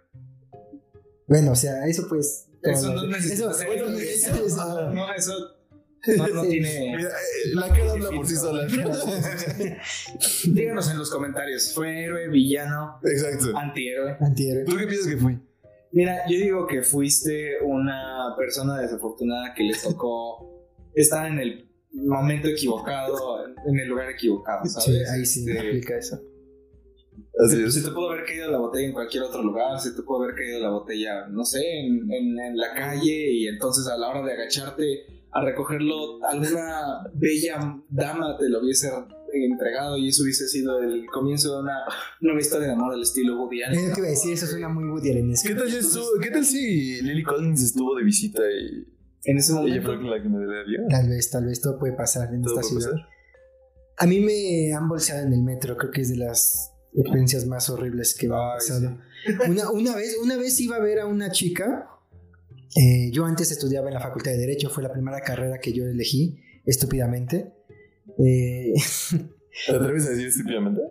Bueno, 1.29 1.51
o 1.51 1.55
sea, 1.55 1.85
eso 1.87 2.05
pues... 2.09 2.47
Eso 2.61 2.93
no 2.93 3.07
necesita 3.07 3.51
eso- 3.51 3.61
eso- 3.61 3.89
eso- 3.99 4.45
eso- 4.45 4.91
No, 4.93 5.13
eso 5.13 5.33
no, 6.33 6.41
tiene. 6.43 6.95
Mira, 6.95 7.09
eh, 7.09 7.53
la 7.55 7.67
cara 7.69 7.91
habla 7.91 8.09
por 8.09 8.25
sí 8.27 8.35
sola. 8.35 8.65
Díganos 10.45 10.89
en 10.91 10.97
los 10.97 11.09
comentarios. 11.09 11.73
¿Fue 11.73 12.03
héroe, 12.03 12.27
villano, 12.29 12.99
Exacto. 13.03 13.55
antihéroe? 13.57 14.17
Antihéroe. 14.19 14.65
¿Tú 14.65 14.77
qué 14.77 14.87
piensas 14.87 15.07
que 15.07 15.17
fui? 15.17 15.39
Mira, 15.91 16.21
yo 16.29 16.37
digo 16.37 16.67
que 16.67 16.83
fuiste 16.83 17.55
una 17.63 18.33
persona 18.37 18.79
desafortunada 18.79 19.53
que 19.55 19.63
les 19.63 19.81
tocó 19.81 20.69
estar 20.93 21.25
en 21.25 21.39
el 21.39 21.69
momento 21.93 22.47
equivocado, 22.47 23.45
en 23.67 23.79
el 23.79 23.87
lugar 23.87 24.09
equivocado, 24.09 24.65
¿sabes? 24.65 24.85
Sí, 24.85 25.03
ahí 25.13 25.25
sí 25.25 25.45
Este, 25.49 25.59
aplica 25.67 25.97
eso. 25.97 26.21
Así 27.45 27.55
Se, 27.57 27.65
es. 27.65 27.73
se 27.73 27.81
te 27.83 27.91
pudo 27.91 28.11
haber 28.11 28.25
caído 28.25 28.51
la 28.51 28.57
botella 28.57 28.87
en 28.87 28.93
cualquier 28.93 29.23
otro 29.23 29.41
lugar, 29.43 29.79
se 29.79 29.91
te 29.91 30.01
pudo 30.03 30.23
haber 30.23 30.35
caído 30.35 30.59
la 30.59 30.69
botella, 30.71 31.27
no 31.27 31.45
sé, 31.45 31.61
en, 31.79 32.11
en- 32.11 32.39
en 32.39 32.57
la 32.57 32.73
calle 32.73 33.31
y 33.31 33.47
entonces 33.47 33.87
a 33.87 33.97
la 33.97 34.09
hora 34.09 34.23
de 34.25 34.33
agacharte 34.33 35.05
a 35.31 35.43
recogerlo, 35.45 36.23
alguna 36.25 37.07
bella 37.13 37.77
dama 37.89 38.35
te 38.37 38.49
lo 38.49 38.59
hubiese 38.61 38.89
entregado 39.31 39.95
y 39.95 40.09
eso 40.09 40.23
hubiese 40.23 40.47
sido 40.47 40.79
el 40.81 41.05
comienzo 41.05 41.53
de 41.55 41.61
una 41.61 41.77
nueva 42.19 42.39
historia 42.41 42.67
de 42.67 42.73
amor 42.73 42.91
del 42.93 43.03
estilo 43.03 43.39
Woody 43.39 43.61
Allen. 43.61 43.79
Es 43.79 43.87
lo 43.89 43.93
que 43.93 43.99
iba 44.01 44.07
a 44.07 44.11
decir, 44.11 44.33
eso 44.33 44.47
suena 44.47 44.69
muy 44.69 44.85
Woody 44.85 45.11
Allenesco. 45.11 45.47
¿Qué 45.49 45.55
tal, 45.55 45.69
si 45.69 45.77
estuvo- 45.77 46.19
¿Qué 46.21 46.31
tal 46.31 46.43
si 46.45 47.01
Lily 47.03 47.23
Collins 47.23 47.61
estuvo 47.63 47.95
de 47.95 48.03
visita 48.03 48.41
y 48.41 48.85
En 49.25 49.37
ese 49.37 49.51
ella 49.51 49.61
momento, 49.61 49.85
fue 49.85 50.17
la 50.17 50.23
que 50.23 50.29
me 50.29 50.39
dio? 50.65 50.79
Tal 50.89 51.07
vez, 51.09 51.29
tal 51.29 51.45
vez 51.45 51.61
todo 51.61 51.77
puede 51.77 51.93
pasar 51.93 52.33
en 52.33 52.41
¿Todo 52.41 52.55
esta 52.59 52.67
ciudad. 52.67 52.91
pasar? 52.91 53.07
A 53.97 54.05
mí 54.07 54.19
me 54.19 54.73
han 54.73 54.89
bolseado 54.89 55.25
en 55.27 55.33
el 55.33 55.43
metro, 55.43 55.77
creo 55.77 55.91
que 55.91 56.01
es 56.01 56.09
de 56.09 56.17
las 56.17 56.71
experiencias 56.93 57.45
más 57.45 57.69
horribles 57.69 58.15
que 58.15 58.27
me 58.27 58.35
han 58.35 58.57
pasado. 58.57 58.97
Una, 59.49 59.69
una, 59.69 59.95
vez, 59.95 60.15
una 60.23 60.37
vez 60.37 60.59
iba 60.61 60.77
a 60.77 60.79
ver 60.79 60.99
a 60.99 61.05
una 61.05 61.29
chica, 61.29 61.89
eh, 62.75 63.11
yo 63.11 63.25
antes 63.25 63.51
estudiaba 63.51 63.87
en 63.89 63.95
la 63.95 63.99
Facultad 63.99 64.31
de 64.31 64.37
Derecho, 64.37 64.69
fue 64.69 64.81
la 64.83 64.91
primera 64.91 65.19
carrera 65.21 65.59
que 65.59 65.73
yo 65.73 65.85
elegí, 65.85 66.39
estúpidamente. 66.65 67.53
Eh, 68.17 68.73
¿Te 69.67 69.75
atreves 69.75 70.05
a 70.07 70.11
decir 70.11 70.27
estúpidamente? 70.27 70.81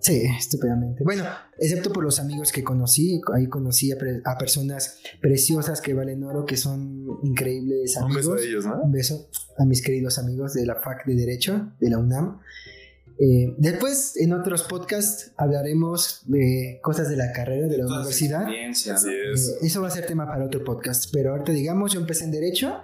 sí, 0.00 0.22
estúpidamente. 0.38 1.02
Bueno, 1.02 1.24
excepto 1.58 1.92
por 1.92 2.04
los 2.04 2.20
amigos 2.20 2.52
que 2.52 2.62
conocí, 2.62 3.20
ahí 3.34 3.48
conocí 3.48 3.90
a, 3.90 3.98
pre- 3.98 4.20
a 4.24 4.36
personas 4.38 5.00
preciosas 5.20 5.80
que 5.80 5.92
valen 5.94 6.22
oro, 6.22 6.44
que 6.44 6.56
son 6.56 7.04
increíbles 7.24 7.96
Un 7.96 8.04
amigos. 8.04 8.26
beso 8.28 8.34
a 8.34 8.40
ellos, 8.42 8.66
¿no? 8.66 8.82
Un 8.82 8.92
beso 8.92 9.28
a 9.58 9.64
mis 9.64 9.82
queridos 9.82 10.18
amigos 10.18 10.54
de 10.54 10.66
la 10.66 10.76
FAC 10.76 11.04
de 11.06 11.14
Derecho, 11.16 11.72
de 11.80 11.90
la 11.90 11.98
UNAM. 11.98 12.38
Eh, 13.20 13.54
después, 13.58 14.16
en 14.16 14.32
otros 14.32 14.62
podcasts, 14.62 15.32
hablaremos 15.36 16.22
de 16.26 16.78
cosas 16.82 17.08
de 17.08 17.16
la 17.16 17.32
carrera, 17.32 17.66
de 17.66 17.78
la 17.78 17.84
todas 17.86 17.98
universidad. 18.00 18.46
Así. 18.94 19.08
Eh, 19.10 19.32
eso 19.62 19.82
va 19.82 19.88
a 19.88 19.90
ser 19.90 20.06
tema 20.06 20.26
para 20.26 20.44
otro 20.44 20.62
podcast. 20.62 21.10
Pero 21.12 21.32
ahorita, 21.32 21.52
digamos, 21.52 21.92
yo 21.92 22.00
empecé 22.00 22.24
en 22.24 22.30
Derecho 22.30 22.76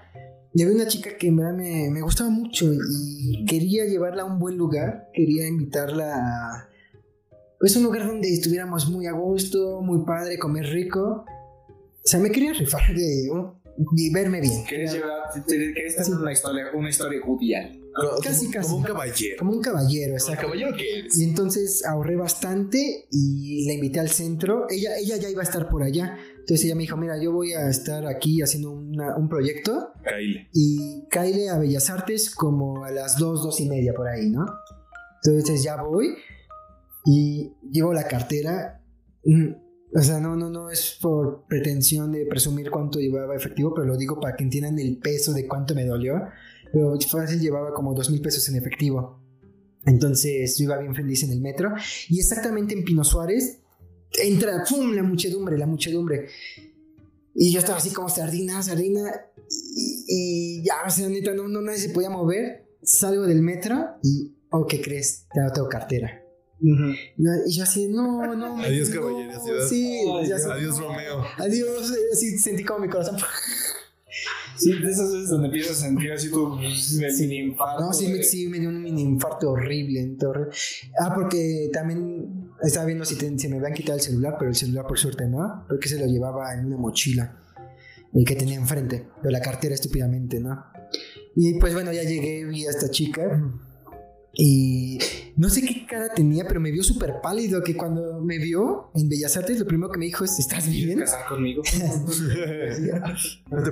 y 0.52 0.62
había 0.62 0.74
una 0.74 0.88
chica 0.88 1.10
que 1.18 1.28
en 1.28 1.36
verdad 1.36 1.54
me, 1.54 1.88
me 1.90 2.00
gustaba 2.02 2.30
mucho 2.30 2.66
y 2.72 3.44
quería 3.46 3.84
llevarla 3.86 4.22
a 4.22 4.24
un 4.26 4.38
buen 4.40 4.56
lugar. 4.56 5.08
Quería 5.12 5.46
invitarla 5.46 6.14
a. 6.16 6.68
Pues 7.60 7.76
un 7.76 7.84
lugar 7.84 8.06
donde 8.06 8.32
estuviéramos 8.32 8.90
muy 8.90 9.06
a 9.06 9.12
gusto, 9.12 9.80
muy 9.82 10.04
padre, 10.04 10.38
comer 10.38 10.66
rico. 10.66 11.24
O 11.28 12.06
sea, 12.06 12.18
me 12.20 12.30
quería 12.30 12.52
rifar 12.52 12.92
de. 12.94 13.28
un- 13.30 13.62
y 13.96 14.12
verme 14.12 14.40
bien. 14.40 14.64
¿Querés 14.68 14.92
llevar, 14.92 15.22
querés 15.46 15.96
tener 15.96 16.18
una 16.20 16.32
historia, 16.32 16.66
una 16.74 16.90
historia 16.90 17.20
Allen? 17.24 17.83
Como- 17.94 18.18
Casi, 18.22 18.50
casi. 18.50 18.66
Como 18.68 18.78
un 18.78 18.82
caballero. 18.84 19.36
Como 19.38 19.52
un 19.52 19.60
caballero, 19.62 20.08
¿El 20.08 20.12
exacto. 20.14 20.42
caballero 20.46 20.76
qué 20.76 20.98
eres? 21.00 21.16
Y 21.18 21.24
entonces 21.24 21.84
ahorré 21.84 22.16
bastante 22.16 23.06
y 23.10 23.66
la 23.66 23.74
invité 23.74 24.00
al 24.00 24.08
centro. 24.10 24.66
Ella, 24.68 24.96
ella 24.98 25.16
ya 25.16 25.28
iba 25.30 25.40
a 25.42 25.44
estar 25.44 25.68
por 25.68 25.82
allá. 25.82 26.16
Entonces 26.40 26.64
ella 26.66 26.74
me 26.74 26.82
dijo, 26.82 26.96
mira, 26.96 27.14
yo 27.22 27.32
voy 27.32 27.52
a 27.54 27.68
estar 27.70 28.06
aquí 28.06 28.42
haciendo 28.42 28.72
una- 28.72 29.16
un 29.16 29.28
proyecto 29.28 29.92
Kyle. 30.02 30.48
y 30.52 31.06
caile 31.10 31.48
a 31.48 31.58
Bellas 31.58 31.88
Artes 31.88 32.34
como 32.34 32.84
a 32.84 32.90
las 32.90 33.16
dos, 33.18 33.42
dos 33.42 33.60
y 33.60 33.68
media 33.68 33.94
por 33.94 34.08
ahí, 34.08 34.28
¿no? 34.28 34.44
Entonces 35.24 35.62
ya 35.62 35.80
voy 35.82 36.14
y 37.06 37.52
llevo 37.70 37.92
la 37.92 38.06
cartera. 38.08 38.80
Mm, 39.24 39.62
O 39.96 40.02
sea, 40.02 40.18
no, 40.18 40.34
no, 40.34 40.50
no 40.50 40.70
es 40.70 40.98
por 41.00 41.44
pretensión 41.48 42.10
de 42.10 42.26
presumir 42.26 42.68
cuánto 42.68 42.98
llevaba 42.98 43.36
efectivo, 43.36 43.72
pero 43.72 43.86
lo 43.86 43.96
digo 43.96 44.18
para 44.18 44.34
que 44.34 44.42
entiendan 44.42 44.76
el 44.80 44.98
peso 44.98 45.32
de 45.32 45.46
cuánto 45.46 45.72
me 45.76 45.84
dolió. 45.86 46.20
Pero 46.74 46.98
fácil 47.08 47.40
llevaba 47.40 47.72
como 47.72 47.94
dos 47.94 48.10
mil 48.10 48.20
pesos 48.20 48.48
en 48.48 48.56
efectivo. 48.56 49.22
Entonces 49.86 50.58
yo 50.58 50.64
iba 50.64 50.78
bien 50.78 50.94
feliz 50.94 51.22
en 51.22 51.30
el 51.30 51.40
metro. 51.40 51.72
Y 52.08 52.18
exactamente 52.18 52.74
en 52.74 52.84
Pino 52.84 53.04
Suárez 53.04 53.60
entra, 54.22 54.64
¡pum! 54.68 54.92
La 54.92 55.04
muchedumbre, 55.04 55.56
la 55.56 55.66
muchedumbre. 55.66 56.28
Y 57.34 57.52
yo 57.52 57.60
estaba 57.60 57.78
así 57.78 57.90
como 57.90 58.08
sardina, 58.08 58.62
sardina. 58.62 59.12
Y, 59.48 60.04
y 60.08 60.64
ya, 60.64 60.74
o 60.86 60.90
sea, 60.90 61.08
neta, 61.08 61.32
no, 61.32 61.46
no, 61.48 61.62
nadie 61.62 61.78
se 61.78 61.90
podía 61.90 62.10
mover. 62.10 62.66
Salgo 62.82 63.22
del 63.22 63.40
metro 63.40 63.96
y, 64.02 64.34
oh, 64.50 64.66
¿qué 64.66 64.80
crees? 64.80 65.26
Ya 65.34 65.44
no 65.44 65.52
tengo 65.52 65.68
cartera. 65.68 66.24
Y 66.60 66.70
yo, 67.18 67.30
y 67.46 67.52
yo 67.52 67.62
así, 67.62 67.88
no, 67.88 68.34
no. 68.34 68.58
Adiós, 68.64 68.88
no, 68.90 69.00
caballerosidad. 69.00 69.68
Sí, 69.68 70.00
Ay, 70.12 70.28
ya. 70.28 70.36
Adiós, 70.36 70.78
Romeo. 70.78 71.24
Adiós, 71.38 71.92
así 72.12 72.38
sentí 72.38 72.64
como 72.64 72.80
mi 72.80 72.88
corazón. 72.88 73.16
Sí, 74.56 74.72
de 74.72 74.90
esas 74.90 75.12
veces 75.12 75.28
donde 75.28 75.46
empiezas 75.48 75.78
a 75.78 75.86
sentir 75.86 76.12
así 76.12 76.30
tu 76.30 76.58
el 76.58 76.72
mini 77.20 77.38
infarto. 77.38 77.84
No, 77.84 77.92
sí, 77.92 78.06
me, 78.08 78.14
de- 78.18 78.22
sí, 78.24 78.48
me 78.48 78.58
dio 78.60 78.68
un 78.68 78.82
mini 78.82 79.02
infarto 79.02 79.50
horrible, 79.50 80.16
horrible. 80.26 80.50
Ah, 81.00 81.12
porque 81.14 81.70
también 81.72 82.50
estaba 82.62 82.86
viendo 82.86 83.04
si, 83.04 83.16
te- 83.16 83.36
si 83.38 83.48
me 83.48 83.56
habían 83.56 83.72
quitado 83.74 83.96
el 83.98 84.02
celular, 84.04 84.36
pero 84.38 84.50
el 84.50 84.56
celular 84.56 84.86
por 84.86 84.98
suerte 84.98 85.26
no, 85.28 85.64
porque 85.68 85.88
se 85.88 85.98
lo 85.98 86.06
llevaba 86.06 86.54
en 86.54 86.66
una 86.66 86.76
mochila 86.76 87.40
que 88.24 88.36
tenía 88.36 88.54
enfrente, 88.56 89.08
pero 89.20 89.30
la 89.32 89.40
cartera 89.40 89.74
estúpidamente, 89.74 90.38
¿no? 90.38 90.64
Y 91.34 91.58
pues 91.58 91.74
bueno, 91.74 91.92
ya 91.92 92.04
llegué, 92.04 92.44
vi 92.44 92.64
a 92.66 92.70
esta 92.70 92.88
chica 92.88 93.42
y 94.36 94.98
no 95.36 95.48
sé 95.48 95.62
qué 95.62 95.86
cara 95.86 96.12
tenía, 96.14 96.46
pero 96.46 96.60
me 96.60 96.70
vio 96.70 96.82
súper 96.82 97.14
pálido, 97.22 97.62
que 97.62 97.76
cuando 97.76 98.20
me 98.20 98.38
vio 98.38 98.90
en 98.94 99.08
Bellas 99.08 99.36
Artes, 99.36 99.58
lo 99.58 99.66
primero 99.66 99.90
que 99.92 99.98
me 99.98 100.06
dijo 100.06 100.24
es, 100.24 100.38
¿estás 100.38 100.64
¿Quieres 100.64 100.84
bien? 100.86 100.98
casar 101.00 101.26
conmigo? 101.28 101.62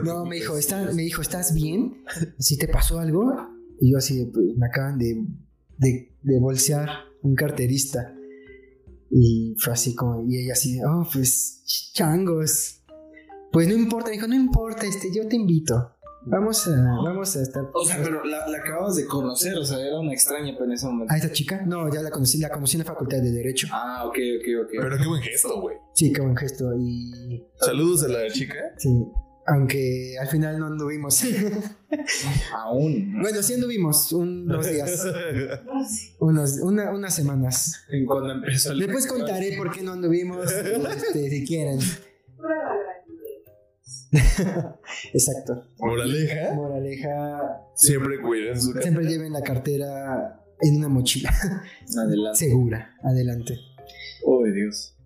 No, 0.04 0.24
me 0.24 0.36
dijo, 0.36 0.56
¿estás, 0.56 0.94
me 0.94 1.02
dijo, 1.02 1.22
¿estás 1.22 1.54
bien? 1.54 2.02
¿Si 2.38 2.56
te 2.56 2.68
pasó 2.68 2.98
algo? 2.98 3.32
Y 3.80 3.92
yo 3.92 3.98
así, 3.98 4.24
pues 4.32 4.46
me 4.56 4.66
acaban 4.66 4.98
de, 4.98 5.24
de, 5.78 6.14
de 6.22 6.38
bolsear 6.38 6.88
un 7.22 7.34
carterista. 7.34 8.14
Y 9.10 9.54
fue 9.58 9.72
así 9.72 9.94
como, 9.94 10.24
y 10.28 10.38
ella 10.38 10.52
así, 10.54 10.80
oh, 10.82 11.06
pues 11.12 11.90
changos. 11.92 12.82
Pues 13.52 13.68
no 13.68 13.74
importa, 13.74 14.08
me 14.08 14.16
dijo, 14.16 14.26
no 14.26 14.34
importa, 14.34 14.86
este, 14.86 15.08
yo 15.14 15.26
te 15.28 15.36
invito. 15.36 15.92
Vamos 16.24 16.66
a, 16.68 16.70
vamos 16.70 17.36
a 17.36 17.42
estar. 17.42 17.64
O 17.74 17.84
sea, 17.84 17.98
pero 18.02 18.24
la, 18.24 18.46
la 18.48 18.58
acababas 18.58 18.94
de 18.96 19.06
conocer, 19.06 19.56
o 19.56 19.64
sea, 19.64 19.78
era 19.80 19.98
una 19.98 20.12
extraña 20.12 20.52
pero 20.52 20.66
en 20.66 20.72
ese 20.72 20.86
momento. 20.86 21.12
¿A 21.12 21.16
esta 21.16 21.32
chica? 21.32 21.62
No, 21.66 21.92
ya 21.92 22.00
la 22.00 22.10
conocí, 22.10 22.38
la 22.38 22.48
conocí 22.50 22.76
en 22.76 22.84
la 22.84 22.84
facultad 22.84 23.18
de 23.18 23.32
Derecho. 23.32 23.66
Ah, 23.72 24.04
ok, 24.06 24.16
ok, 24.38 24.64
ok. 24.64 24.70
Pero 24.70 24.98
qué 24.98 25.06
buen 25.08 25.22
gesto, 25.22 25.60
güey. 25.60 25.76
Sí, 25.94 26.12
qué 26.12 26.20
buen 26.20 26.36
gesto. 26.36 26.72
Y 26.78 27.44
Saludos 27.60 28.04
a 28.04 28.08
la 28.08 28.28
chica. 28.30 28.54
sí. 28.78 28.88
Aunque 29.44 30.14
al 30.20 30.28
final 30.28 30.56
no 30.60 30.66
anduvimos. 30.68 31.20
Aún. 32.54 33.20
bueno, 33.20 33.42
sí 33.42 33.54
anduvimos 33.54 34.12
unos 34.12 34.64
días. 34.70 35.04
Unos, 36.20 36.58
una- 36.60 36.92
unas 36.92 37.12
semanas. 37.12 37.82
En 37.90 38.06
cuando 38.06 38.30
empezó 38.30 38.70
el 38.70 38.78
Después 38.78 39.08
contaré 39.08 39.56
por 39.56 39.72
qué 39.72 39.82
no 39.82 39.92
anduvimos, 39.94 40.50
este, 40.52 41.28
si 41.28 41.44
quieren. 41.44 41.80
Exacto. 45.12 45.64
Moraleja. 45.78 46.54
Moraleja, 46.54 47.40
Siempre 47.74 48.20
cuiden 48.20 48.60
su 48.60 48.72
casa. 48.72 48.82
siempre 48.82 49.06
lleven 49.06 49.32
la 49.32 49.42
cartera 49.42 50.40
en 50.60 50.76
una 50.76 50.88
mochila 50.88 51.30
Adelante. 51.98 52.38
segura. 52.38 52.94
Adelante. 53.02 53.56
Oh, 54.24 54.44
Dios. 54.44 54.96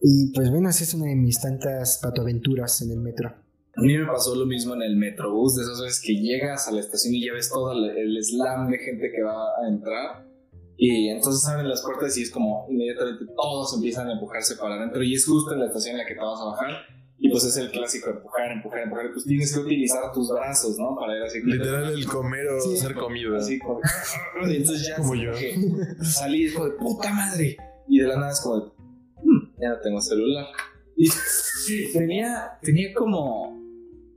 Y 0.00 0.32
pues 0.34 0.50
bueno, 0.50 0.68
esa 0.68 0.84
es 0.84 0.94
una 0.94 1.06
de 1.06 1.14
mis 1.16 1.40
tantas 1.40 1.98
patoaventuras 2.02 2.80
en 2.82 2.90
el 2.90 3.00
metro. 3.00 3.28
A 3.74 3.80
mí 3.80 3.96
me 3.96 4.04
pasó 4.06 4.34
lo 4.34 4.44
mismo 4.46 4.74
en 4.74 4.82
el 4.82 4.96
Metrobús, 4.96 5.56
de 5.56 5.62
esas 5.62 5.80
veces 5.80 6.02
que 6.04 6.14
llegas 6.14 6.68
a 6.68 6.72
la 6.72 6.80
estación 6.80 7.14
y 7.14 7.24
ya 7.24 7.32
ves 7.32 7.48
todo 7.48 7.72
el- 7.72 7.96
el 7.96 8.22
slam 8.22 8.70
de 8.70 8.78
gente 8.78 9.10
que 9.10 9.22
va 9.22 9.32
a 9.32 9.68
entrar. 9.68 10.26
Y 10.76 11.08
entonces 11.08 11.48
abren 11.48 11.68
las 11.68 11.80
puertas 11.82 12.16
y 12.18 12.22
es 12.22 12.30
como 12.30 12.66
inmediatamente 12.68 13.24
todos 13.36 13.72
empiezan 13.74 14.08
a 14.08 14.12
empujarse 14.12 14.56
para 14.56 14.74
adentro. 14.74 15.02
Y 15.02 15.14
es 15.14 15.24
justo 15.24 15.54
en 15.54 15.60
la 15.60 15.66
estación 15.66 15.92
en 15.94 15.98
la 16.02 16.06
que 16.06 16.14
te 16.14 16.20
vas 16.20 16.40
a 16.40 16.44
bajar. 16.44 16.70
Y 17.24 17.30
pues 17.30 17.44
es 17.44 17.56
el 17.56 17.70
clásico 17.70 18.10
empujar, 18.10 18.50
empujar, 18.50 18.80
empujar. 18.82 19.12
Pues 19.12 19.24
tienes 19.24 19.54
que 19.54 19.60
utilizar 19.60 20.10
tus 20.12 20.28
brazos, 20.28 20.76
¿no? 20.78 20.96
Para 20.98 21.16
ir 21.16 21.22
así. 21.22 21.40
Literal 21.44 21.92
el 21.92 22.04
comer 22.06 22.46
o 22.48 22.60
Sí. 22.60 22.76
ser 22.76 22.94
comido. 22.94 23.36
Así 23.36 23.58
como. 23.60 23.80
Entonces 24.42 24.86
ya 24.88 24.96
Como 24.96 25.14
yo. 25.14 25.30
salí 26.02 26.52
como 26.52 26.66
de 26.66 26.72
puta 26.72 27.12
madre. 27.12 27.56
Y 27.88 27.98
de 28.00 28.08
la 28.08 28.16
nada 28.16 28.32
es 28.32 28.40
como 28.40 28.60
de. 28.60 28.66
"Hmm, 29.22 29.52
ya 29.60 29.68
no 29.70 29.80
tengo 29.80 30.00
celular. 30.00 30.46
Y 31.68 31.92
tenía, 31.92 32.58
tenía 32.60 32.92
como. 32.92 33.56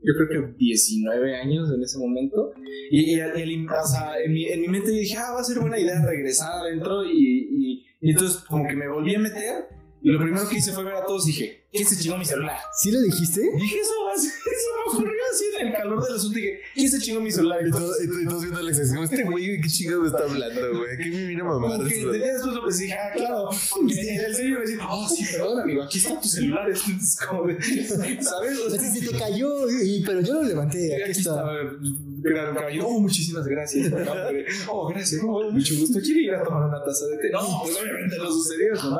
Yo 0.02 0.14
creo 0.18 0.28
que 0.48 0.54
19 0.58 1.36
años 1.36 1.70
en 1.76 1.82
ese 1.84 1.98
momento. 2.00 2.54
Y, 2.90 3.16
y, 3.16 3.20
y- 3.20 3.68
o 3.68 3.86
sea, 3.88 4.14
en, 4.24 4.34
mi, 4.34 4.46
en 4.48 4.62
mi 4.62 4.68
mente 4.68 4.90
dije, 4.92 5.16
ah, 5.18 5.32
va 5.34 5.42
a 5.42 5.44
ser 5.44 5.60
buena 5.60 5.80
idea 5.80 6.04
regresar 6.04 6.52
adentro. 6.54 7.04
Y, 7.06 7.84
y 8.02 8.12
entonces, 8.12 8.38
como 8.50 8.68
que 8.68 8.76
me 8.76 8.88
volví 8.88 9.14
a 9.16 9.20
meter. 9.20 9.66
Y 10.06 10.12
lo 10.12 10.20
primero 10.20 10.48
que 10.48 10.58
hice 10.58 10.72
fue 10.72 10.84
ver 10.84 10.94
a 10.98 11.04
todos 11.04 11.24
y 11.28 11.32
dije, 11.32 11.66
¿quién 11.72 11.84
se 11.88 11.98
chingó 11.98 12.16
mi 12.16 12.26
celular? 12.26 12.60
¿Sí 12.80 12.92
lo 12.92 13.02
dijiste? 13.02 13.42
Dije 13.42 13.80
eso, 13.80 13.92
así- 14.16 14.28
eso 14.56 14.68
me 14.78 14.94
ocurrió 14.94 15.20
así 15.34 15.46
en 15.60 15.68
el 15.68 15.74
calor 15.74 16.06
del 16.06 16.16
asunto. 16.16 16.36
Dije, 16.38 16.60
¿quién 16.76 16.92
se 16.92 17.00
chingó 17.00 17.22
mi 17.22 17.32
celular? 17.32 17.66
Y 17.68 17.72
todos, 17.72 17.98
viendo 18.00 18.58
a 18.58 18.60
Alexis, 18.60 18.90
como 18.90 19.04
este 19.04 19.24
güey, 19.24 19.60
¿qué 19.62 19.68
chingado 19.68 20.02
me 20.02 20.08
está 20.10 20.20
hablando, 20.26 20.78
güey? 20.78 20.98
¿Qué 21.00 21.06
me 21.10 21.26
vino 21.26 21.44
a 21.46 21.60
mamar? 21.60 21.78
Como 21.80 21.90
que 21.90 22.00
eso? 22.02 22.12
tenía 22.12 22.34
después 22.34 22.54
lo 22.54 22.64
pensé, 22.66 22.84
dije, 22.84 22.94
ah, 22.94 23.12
claro. 23.16 23.50
Porque 23.76 24.16
el 24.16 24.36
serio 24.36 24.56
me 24.60 24.62
decía, 24.62 24.88
oh, 24.88 25.10
sí, 25.10 25.26
perdón, 25.32 25.60
amigo, 25.62 25.82
aquí 25.84 25.98
está 25.98 26.22
tu 26.22 26.28
celular. 26.28 26.70
Es 27.02 27.18
como 27.28 27.48
de, 27.48 27.60
¿sabes? 28.22 28.60
O 28.60 28.70
sea, 28.70 28.80
se 28.94 29.02
te 29.02 29.18
cayó, 29.18 29.68
y- 29.72 30.04
pero 30.06 30.22
yo 30.22 30.36
lo 30.36 30.44
levanté. 30.44 30.94
Aquí 30.98 31.02
aquí 31.02 31.20
está. 31.20 31.32
está. 31.62 31.78
Claro, 32.26 32.56
caballero. 32.56 32.88
Oh, 32.88 33.00
muchísimas 33.00 33.46
gracias. 33.48 33.92
No. 33.92 33.98
Oh, 34.72 34.88
gracias. 34.88 35.22
Oh, 35.24 35.52
mucho 35.52 35.76
gusto. 35.80 36.00
¿Quiere 36.00 36.22
ir 36.22 36.34
a 36.34 36.44
tomar 36.44 36.68
una 36.68 36.84
taza 36.84 37.06
de 37.08 37.18
té? 37.18 37.30
No, 37.32 37.40
pues 37.64 37.78
obviamente 37.80 38.18
no 38.18 38.32
sucedió 38.32 38.74
eso, 38.74 38.90
¿no? 38.90 39.00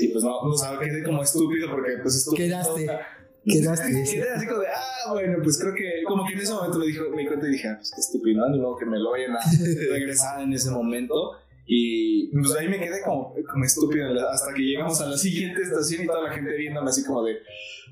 Y 0.00 0.08
pues 0.08 0.24
no, 0.24 0.38
o 0.38 0.56
sea, 0.56 0.78
quedé 0.78 1.02
como 1.02 1.22
estúpido 1.22 1.70
porque 1.70 1.98
pues 2.02 2.16
estúpido. 2.16 2.46
Quedaste. 2.46 2.86
Quedaste. 3.44 4.04
Quedé 4.12 4.30
así 4.30 4.46
como 4.46 4.60
de, 4.60 4.68
ah, 4.68 5.12
bueno, 5.12 5.38
pues 5.42 5.58
creo 5.60 5.74
que, 5.74 6.02
como 6.06 6.24
que 6.26 6.34
en 6.34 6.40
ese 6.40 6.52
momento 6.52 6.78
me, 6.78 6.86
dijo, 6.86 7.04
me 7.10 7.22
di 7.22 7.28
cuenta 7.28 7.46
y 7.48 7.50
dije, 7.50 7.68
ah, 7.68 7.76
pues 7.76 7.90
qué 7.94 8.00
estúpido, 8.00 8.40
¿no? 8.40 8.48
Ni 8.50 8.60
modo 8.60 8.76
que 8.78 8.86
me 8.86 8.98
lo 8.98 9.10
vayan 9.10 9.36
a 9.36 9.40
regresar 9.90 10.40
en 10.40 10.52
ese 10.52 10.70
momento. 10.70 11.32
Y 11.64 12.30
pues 12.32 12.54
ahí 12.56 12.68
me 12.68 12.80
quedé 12.80 13.00
como, 13.04 13.34
como 13.50 13.64
estúpido 13.64 14.06
hasta 14.28 14.52
que 14.52 14.62
llegamos 14.62 15.00
a 15.00 15.06
la 15.06 15.16
siguiente 15.16 15.62
estación 15.62 16.04
y 16.04 16.06
toda 16.06 16.24
la 16.28 16.32
gente 16.34 16.54
viéndome 16.56 16.90
así 16.90 17.04
como 17.04 17.22
de, 17.22 17.36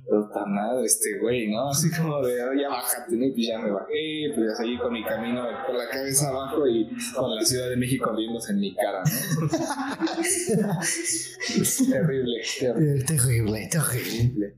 puta 0.09 0.45
madre, 0.45 0.85
este 0.87 1.19
güey, 1.21 1.49
¿no? 1.53 1.71
Así 1.71 1.89
como 1.91 2.21
de, 2.21 2.43
"Oh, 2.43 2.53
ya 2.53 2.69
bájate, 2.69 3.17
¿no? 3.17 3.25
Y 3.27 3.31
pues 3.33 3.47
ya 3.47 3.59
me 3.59 3.71
bajé, 3.71 4.33
pues 4.35 4.47
ya 4.49 4.55
seguí 4.57 4.77
con 4.79 4.93
mi 4.93 5.05
camino 5.05 5.45
con 5.67 5.79
la 5.79 5.89
cabeza 5.89 6.29
abajo 6.31 6.67
y 6.67 6.89
con 7.15 7.35
la 7.37 7.45
Ciudad 7.45 7.69
de 7.71 7.77
México 7.77 8.13
riéndose 8.17 8.53
en 8.53 8.59
mi 8.61 8.75
cara, 8.75 9.03
¿no? 9.05 9.49
terrible, 11.91 12.41
terrible. 12.59 13.01
Eh, 13.01 13.05
Terrible, 13.05 13.69
terrible. 13.71 14.57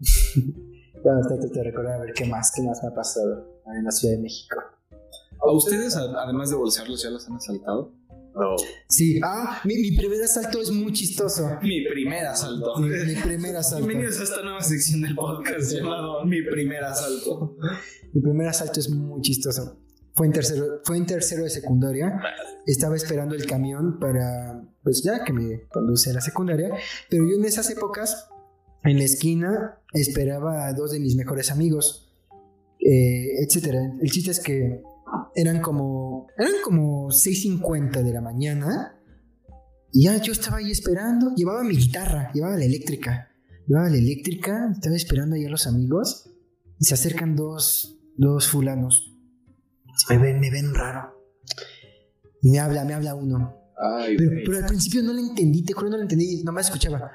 Bueno, 1.04 1.20
trato 1.26 1.48
de 1.48 1.64
recordar 1.64 2.00
a 2.00 2.04
ver 2.04 2.14
qué 2.14 2.24
más, 2.26 2.52
qué 2.54 2.62
más 2.62 2.80
me 2.80 2.90
ha 2.90 2.94
pasado 2.94 3.60
en 3.76 3.84
la 3.84 3.90
Ciudad 3.90 4.14
de 4.14 4.22
México. 4.22 4.56
¿A 5.44 5.50
ustedes, 5.50 5.96
además 5.96 6.50
de 6.50 6.54
bolsearlos, 6.56 7.02
ya 7.02 7.10
los 7.10 7.26
han 7.28 7.34
asaltado? 7.34 7.92
No. 8.34 8.56
Sí, 8.88 9.20
ah, 9.22 9.60
mi, 9.64 9.76
mi 9.76 9.92
primer 9.92 10.22
asalto 10.22 10.62
es 10.62 10.70
muy 10.70 10.92
chistoso. 10.92 11.58
Mi 11.62 11.84
primer 11.84 12.24
asalto. 12.26 12.76
Mi, 12.78 12.88
mi 12.88 13.14
primer 13.20 13.56
asalto. 13.56 13.86
Bienvenidos 13.86 14.20
a 14.20 14.22
esta 14.24 14.42
nueva 14.42 14.62
sección 14.62 15.02
del 15.02 15.14
podcast 15.14 15.72
llamado 15.72 16.24
Mi 16.24 16.40
primer 16.42 16.82
asalto. 16.82 17.56
Mi 18.12 18.22
primer 18.22 18.48
asalto 18.48 18.80
es 18.80 18.88
muy 18.88 19.20
chistoso. 19.20 19.78
Fue 20.14 20.26
en 20.26 20.32
tercero, 20.32 20.80
fue 20.84 20.96
en 20.96 21.04
tercero 21.04 21.42
de 21.44 21.50
secundaria. 21.50 22.22
Estaba 22.66 22.96
esperando 22.96 23.34
el 23.34 23.44
camión 23.46 23.98
para, 23.98 24.62
pues 24.82 25.02
ya 25.02 25.24
que 25.24 25.34
me 25.34 25.68
conduce 25.68 26.10
a 26.10 26.14
la 26.14 26.20
secundaria. 26.22 26.70
Pero 27.10 27.24
yo 27.28 27.36
en 27.36 27.44
esas 27.44 27.68
épocas, 27.68 28.28
en 28.82 28.96
la 28.96 29.04
esquina, 29.04 29.78
esperaba 29.92 30.68
a 30.68 30.72
dos 30.72 30.92
de 30.92 31.00
mis 31.00 31.16
mejores 31.16 31.50
amigos, 31.50 32.10
eh, 32.78 33.44
etcétera. 33.44 33.80
El 34.00 34.10
chiste 34.10 34.30
es 34.30 34.40
que 34.40 34.82
eran 35.34 35.60
como, 35.60 36.28
eran 36.36 36.52
como 36.64 37.08
6:50 37.10 38.02
de 38.02 38.12
la 38.12 38.20
mañana. 38.20 38.98
Y 39.92 40.04
ya 40.04 40.16
yo 40.16 40.32
estaba 40.32 40.58
ahí 40.58 40.70
esperando. 40.70 41.34
Llevaba 41.34 41.62
mi 41.62 41.76
guitarra, 41.76 42.30
llevaba 42.32 42.56
la 42.56 42.64
eléctrica. 42.64 43.30
Llevaba 43.66 43.90
la 43.90 43.96
eléctrica, 43.96 44.70
estaba 44.72 44.96
esperando 44.96 45.36
ahí 45.36 45.44
a 45.44 45.50
los 45.50 45.66
amigos. 45.66 46.30
Y 46.78 46.84
se 46.84 46.94
acercan 46.94 47.36
dos, 47.36 47.98
dos 48.16 48.48
fulanos. 48.48 49.14
Me 50.08 50.18
ven, 50.18 50.40
me 50.40 50.50
ven 50.50 50.74
raro. 50.74 51.14
Y 52.40 52.50
me 52.50 52.58
habla, 52.58 52.84
me 52.84 52.94
habla 52.94 53.14
uno. 53.14 53.54
Ay, 53.78 54.16
Pero, 54.16 54.30
pero 54.44 54.58
al 54.58 54.66
principio 54.66 55.02
no 55.02 55.12
le 55.12 55.22
entendí, 55.22 55.64
te 55.64 55.72
juro 55.72 55.90
no 55.90 55.96
le 55.96 56.02
entendí, 56.02 56.42
nomás 56.44 56.66
escuchaba. 56.66 57.10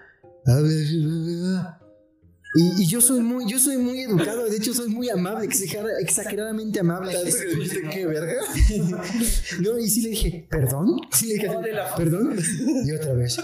Y, 2.56 2.84
y 2.84 2.88
yo 2.88 3.02
soy 3.02 3.20
muy, 3.20 3.46
yo 3.50 3.60
soy 3.60 3.78
muy 3.78 4.00
educado, 4.02 4.46
de 4.50 4.56
hecho 4.58 4.74
soy 4.74 4.90
muy 4.90 5.10
amable, 5.10 5.46
exagera- 5.46 6.00
exageradamente 6.00 6.80
amable. 6.80 7.12
¿Tanto 7.14 7.38
que 7.38 7.46
dijiste 7.56 7.82
qué 7.92 8.06
verga? 8.08 8.34
No, 9.62 9.78
y 9.78 9.90
sí 9.90 10.02
le 10.02 10.10
dije, 10.10 10.48
¿perdón? 10.50 10.98
Sí 11.12 11.28
le 11.28 11.34
dije, 11.36 11.50
¿perdón? 11.98 12.38
Y 12.86 12.92
otra 12.94 13.14
vez. 13.14 13.38